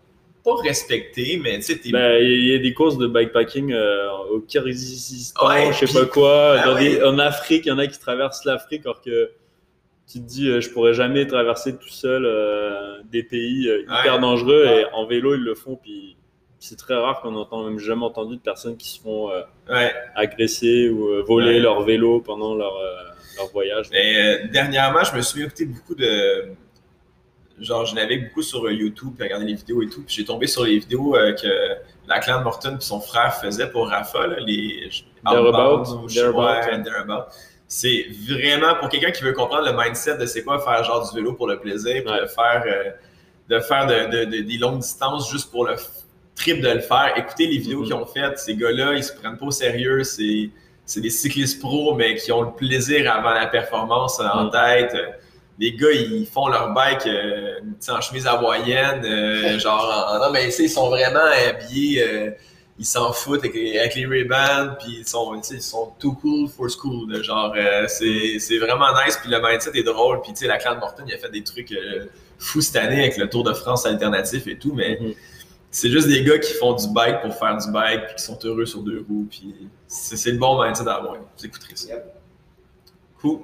pas 0.57 0.63
respecté, 0.63 1.41
mais 1.43 1.57
tu 1.57 1.63
sais. 1.63 1.81
Ben, 1.93 2.23
Il 2.23 2.47
y 2.49 2.55
a 2.55 2.59
des 2.59 2.75
courses 2.75 2.99
de 2.99 3.07
bikepacking 3.07 3.73
euh, 3.73 4.11
au 4.33 4.41
Kyrgyzstan, 4.41 5.47
Ouais, 5.49 5.73
je 5.73 5.87
sais 5.87 6.01
pas 6.01 6.07
quoi. 6.07 6.57
Ah 6.61 6.67
dans 6.67 6.75
ouais. 6.75 6.97
des- 6.97 7.03
en 7.05 7.19
Afrique, 7.19 7.67
il 7.67 7.69
y 7.69 7.73
en 7.73 7.79
a 7.79 7.87
qui 7.87 7.99
traversent 7.99 8.45
l'Afrique 8.45 8.83
alors 8.85 9.01
que 9.01 9.31
tu 10.11 10.21
te 10.21 10.25
dis, 10.27 10.49
euh, 10.49 10.61
je 10.61 10.71
pourrais 10.71 10.95
jamais 10.95 11.27
traverser 11.27 11.77
tout 11.77 11.89
seul 11.89 12.25
euh, 12.25 12.99
des 13.11 13.23
pays 13.23 13.71
hyper 13.83 14.15
Ouais. 14.15 14.21
dangereux 14.21 14.65
et 14.67 14.85
en 14.95 15.07
vélo, 15.07 15.35
ils 15.35 15.43
le 15.43 15.55
font. 15.55 15.77
Puis 15.77 16.17
c'est 16.61 16.77
très 16.79 16.95
rare 16.95 17.21
qu'on 17.21 17.35
entend 17.37 17.65
même 17.65 17.79
jamais 17.79 18.05
entendu 18.05 18.37
de 18.37 18.41
personnes 18.41 18.77
qui 18.77 18.89
se 18.89 19.01
font 19.01 19.31
euh, 19.31 19.43
Ouais. 19.71 19.93
agresser 20.17 20.89
ou 20.89 21.09
euh, 21.09 21.23
voler 21.27 21.55
Ouais. 21.55 21.59
leur 21.61 21.83
vélo 21.83 22.21
pendant 22.21 22.55
leur, 22.55 22.77
euh, 22.79 22.95
leur 23.37 23.47
voyage. 23.53 23.87
Mais 23.93 24.49
dernièrement, 24.49 25.05
je 25.05 25.15
me 25.17 25.23
suis 25.23 25.43
écouté 25.43 25.67
beaucoup 25.67 25.95
de. 25.95 26.47
Genre, 27.61 27.85
je 27.87 27.95
navigue 27.95 28.29
beaucoup 28.29 28.43
sur 28.43 28.65
euh, 28.67 28.73
YouTube, 28.73 29.15
puis 29.17 29.25
regarder 29.25 29.47
les 29.47 29.55
vidéos 29.55 29.83
et 29.83 29.89
tout. 29.89 30.03
Puis 30.03 30.15
j'ai 30.17 30.25
tombé 30.25 30.47
sur 30.47 30.65
les 30.65 30.79
vidéos 30.79 31.17
euh, 31.17 31.33
que 31.35 31.49
la 32.09 32.21
clan 32.21 32.43
Morton 32.43 32.77
et 32.79 32.85
son 32.85 33.01
frère 33.01 33.35
faisaient 33.35 33.71
pour 33.71 33.89
Rafa, 33.89 34.27
là, 34.27 34.37
les. 34.41 34.91
Outbound. 35.27 35.87
C'est 37.67 38.07
vraiment 38.27 38.77
pour 38.77 38.89
quelqu'un 38.89 39.11
qui 39.11 39.23
veut 39.23 39.33
comprendre 39.35 39.67
le 39.71 39.77
mindset 39.77 40.17
de 40.17 40.25
c'est 40.27 40.43
quoi 40.43 40.59
faire 40.61 40.83
genre 40.85 41.07
du 41.11 41.15
vélo 41.15 41.35
pour 41.35 41.47
le 41.49 41.59
plaisir, 41.59 42.03
puis 42.03 42.11
Ouais. 42.13 42.23
de 42.23 42.27
faire, 42.27 42.63
euh, 42.67 42.91
de 43.51 43.61
faire 43.61 43.87
de, 43.87 44.17
de- 44.17 44.25
de- 44.25 44.43
des 44.43 44.57
longues 44.57 44.79
distances 44.79 45.31
juste 45.31 45.51
pour 45.51 45.67
le 45.67 45.75
trip 46.35 46.61
de 46.63 46.69
le 46.69 46.81
faire. 46.81 47.13
Écoutez 47.17 47.47
les 47.47 47.59
vidéos 47.59 47.81
Mhm. 47.81 47.85
qu'ils 47.85 47.95
ont 47.95 48.07
faites, 48.07 48.39
ces 48.39 48.55
gars-là, 48.57 48.95
ils 48.95 49.05
se 49.05 49.13
prennent 49.13 49.37
pas 49.37 49.47
au 49.47 49.51
sérieux, 49.51 50.03
c'est 50.05 50.51
des 51.01 51.11
cyclistes 51.11 51.61
pros, 51.61 51.95
mais 51.95 52.15
qui 52.15 52.33
ont 52.33 52.43
le 52.43 52.53
plaisir 52.53 53.13
avant 53.13 53.31
la 53.35 53.47
performance 53.47 54.19
en 54.21 54.45
Mhm. 54.45 54.51
tête. 54.51 54.97
Les 55.61 55.73
gars, 55.73 55.91
ils 55.91 56.27
font 56.27 56.47
leur 56.49 56.73
bike 56.73 57.07
euh, 57.07 57.59
en 57.89 58.01
chemise 58.01 58.27
hawaïenne, 58.27 59.05
euh, 59.05 59.59
genre, 59.65 60.09
en- 60.15 60.19
non, 60.27 60.31
mais 60.33 60.47
tu 60.47 60.53
sais, 60.53 60.65
ils 60.65 60.71
sont 60.71 60.89
vraiment 60.89 61.19
habillés, 61.49 62.03
euh, 62.03 62.31
ils 62.79 62.87
s'en 62.87 63.13
foutent 63.13 63.41
avec 63.41 63.55
les, 63.55 63.77
avec 63.79 63.97
les 63.97 64.07
Ray-Ban, 64.07 64.77
puis 64.79 64.99
ils 65.01 65.09
sont, 65.09 65.37
tu 65.41 65.49
sais, 65.49 65.55
ils 65.57 65.63
sont 65.63 65.93
too 65.99 66.13
cool 66.13 66.49
for 66.49 66.71
school, 66.71 67.11
là, 67.11 67.23
genre, 67.23 67.53
euh, 67.57 67.87
c'est 67.89 68.39
c'est 68.39 68.59
vraiment 68.59 68.87
nice, 69.05 69.19
puis 69.21 69.31
le 69.31 69.41
mindset 69.43 69.73
est 69.75 69.83
drôle, 69.83 70.21
puis 70.23 70.33
tu 70.33 70.39
sais, 70.41 70.47
la 70.47 70.59
clan 70.59 70.75
de 70.77 70.81
Morton, 70.81 71.03
il 71.09 71.13
a 71.15 71.19
fait 71.19 71.31
des 71.31 71.43
trucs 71.43 71.73
euh, 71.73 72.05
fous 72.39 72.61
cette 72.61 72.77
année 72.77 73.01
avec 73.01 73.17
le 73.17 73.29
Tour 73.29 73.43
de 73.43 73.53
France 73.53 73.85
alternatif 73.85 74.47
et 74.47 74.57
tout, 74.59 74.73
mais 74.75 74.97
Mhm. 75.01 75.13
c'est 75.73 75.91
juste 75.91 76.07
des 76.07 76.23
gars 76.23 76.39
qui 76.39 76.53
font 76.55 76.75
du 76.75 76.87
bike 76.91 77.21
pour 77.21 77.35
faire 77.35 77.57
du 77.57 77.69
bike, 77.73 78.07
puis 78.07 78.15
qui 78.15 78.23
sont 78.23 78.39
heureux 78.45 78.65
sur 78.65 78.81
deux 78.83 79.05
roues, 79.09 79.27
puis 79.29 79.57
c'est 79.89 80.17
c'est 80.17 80.31
le 80.31 80.39
bon 80.39 80.63
mindset 80.63 80.85
d'avoir. 80.85 81.17
Vous 81.17 81.45
écouterez 81.47 81.75
ça. 81.75 81.95
Yep. 81.95 82.05
Cool. 83.21 83.41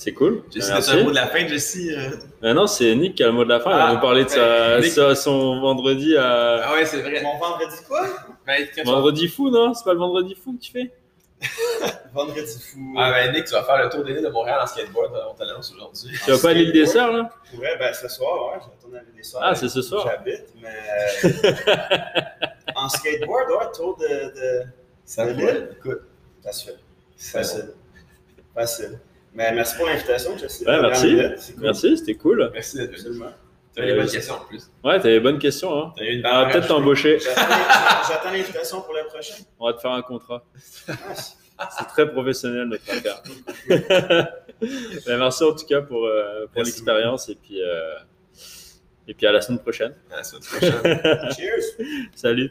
C'est 0.00 0.12
cool. 0.12 0.44
Jessie, 0.54 0.70
t'as 0.70 0.92
un 0.92 1.02
mot 1.02 1.10
de 1.10 1.14
la 1.16 1.26
fin, 1.26 1.44
Jessie? 1.48 1.90
euh? 1.92 2.10
Euh, 2.44 2.54
non, 2.54 2.68
c'est 2.68 2.94
Nick 2.94 3.16
qui 3.16 3.24
a 3.24 3.26
le 3.26 3.32
mot 3.32 3.42
de 3.42 3.48
la 3.48 3.58
fin. 3.58 3.70
Il 3.72 3.80
Ah, 3.80 3.86
va 3.88 3.94
nous 3.94 4.00
parler 4.00 4.22
de 4.24 4.28
sa, 4.28 4.76
ouais. 4.76 4.80
Nick. 4.82 4.92
sa- 4.92 5.16
son 5.16 5.60
vendredi 5.60 6.16
à. 6.16 6.68
Ah 6.68 6.72
ouais, 6.74 6.86
c'est 6.86 7.00
vrai. 7.02 7.20
Mon 7.20 7.36
vendredi 7.36 7.74
quoi? 7.88 8.06
Ben, 8.46 8.64
tu 8.72 8.80
Vendredi 8.84 9.26
fou, 9.26 9.50
non? 9.50 9.74
C'est 9.74 9.82
pas 9.82 9.94
le 9.94 9.98
vendredi 9.98 10.36
fou 10.36 10.52
que 10.56 10.60
tu 10.64 10.70
fais? 10.70 10.92
Vendredi 12.14 12.62
fou. 12.62 12.94
Ah 12.96 13.10
ben 13.10 13.32
Nick, 13.32 13.46
tu 13.46 13.54
vas 13.54 13.64
faire 13.64 13.82
le 13.82 13.88
tour 13.90 14.04
des 14.04 14.12
îles 14.12 14.22
de 14.22 14.28
Montréal 14.28 14.60
en 14.62 14.66
skateboard, 14.68 15.12
on 15.30 15.34
t'annonce 15.34 15.72
aujourd'hui. 15.74 16.16
Tu 16.24 16.30
vas 16.30 16.38
pas 16.38 16.50
à 16.50 16.52
l'île 16.52 16.70
des 16.72 16.86
Sœurs, 16.86 17.12
là? 17.12 17.30
Ouais, 17.58 17.76
ben 17.76 17.92
ce 17.92 18.06
soir, 18.08 18.52
ouais, 18.52 18.60
je 18.64 18.70
retourne 18.70 18.94
à 18.96 19.00
l'île 19.00 19.16
des 19.16 19.22
Sœurs. 19.24 19.40
Ah, 19.42 19.54
c'est 19.56 19.68
ce 19.68 19.82
soir. 19.82 20.06
J'habite, 20.08 20.46
mais. 20.62 21.32
en 22.76 22.88
skateboard, 22.88 23.50
ouais, 23.50 23.72
tour 23.74 23.96
de. 23.98 24.06
de... 24.06 24.62
Ça 25.04 25.26
De 25.26 25.32
va, 25.32 25.52
l'île? 25.52 25.68
écoute. 25.76 26.02
Ça 26.44 26.52
se 26.52 26.64
fait. 26.66 26.76
Facile. 27.16 27.74
Facile. 28.54 28.98
Mais 29.34 29.52
merci 29.52 29.76
pour 29.76 29.86
l'invitation. 29.86 30.32
Ouais, 30.32 30.80
merci. 30.82 31.16
Cool. 31.16 31.62
Merci, 31.62 31.98
c'était 31.98 32.14
cool. 32.14 32.50
Merci 32.52 32.76
d'être 32.78 32.98
venu. 33.02 33.20
T'as 33.74 33.82
des 33.84 33.92
Euh, 33.92 33.96
bonnes 34.00 34.10
questions 34.10 34.34
en 34.34 34.40
plus. 34.40 34.70
Ouais, 34.82 34.96
t'as 35.00 35.08
des 35.08 35.20
bonnes 35.20 35.38
questions, 35.38 35.78
hein. 35.78 35.92
T'as 35.96 36.04
eu 36.04 36.14
une 36.14 36.26
On 36.26 36.28
va 36.28 36.34
valeur 36.36 36.52
peut-être 36.52 36.68
t'embaucher. 36.68 37.18
J'attends 37.20 38.32
l'invitation 38.32 38.80
pour 38.80 38.94
le 38.94 39.06
prochain. 39.06 39.34
On 39.60 39.66
va 39.66 39.74
te 39.74 39.80
faire 39.80 39.92
un 39.92 40.02
contrat. 40.02 40.44
Ah, 41.60 41.68
C'est 41.76 41.86
très 41.86 42.10
professionnel, 42.10 42.64
notre 42.68 42.90
affaire. 42.90 43.22
Ben, 44.60 45.18
merci 45.18 45.44
en 45.44 45.54
tout 45.54 45.66
cas 45.66 45.82
pour, 45.82 46.04
euh, 46.04 46.46
pour 46.52 46.64
l'expérience 46.64 47.28
et 47.28 47.36
puis, 47.36 47.62
euh, 47.62 47.94
et 49.06 49.14
puis 49.14 49.24
à 49.24 49.30
la 49.30 49.40
semaine 49.40 49.60
prochaine. 49.60 49.94
À 50.10 50.16
la 50.16 50.24
semaine 50.24 50.42
prochaine. 50.42 51.30
Cheers! 51.36 51.86
Salut. 52.16 52.50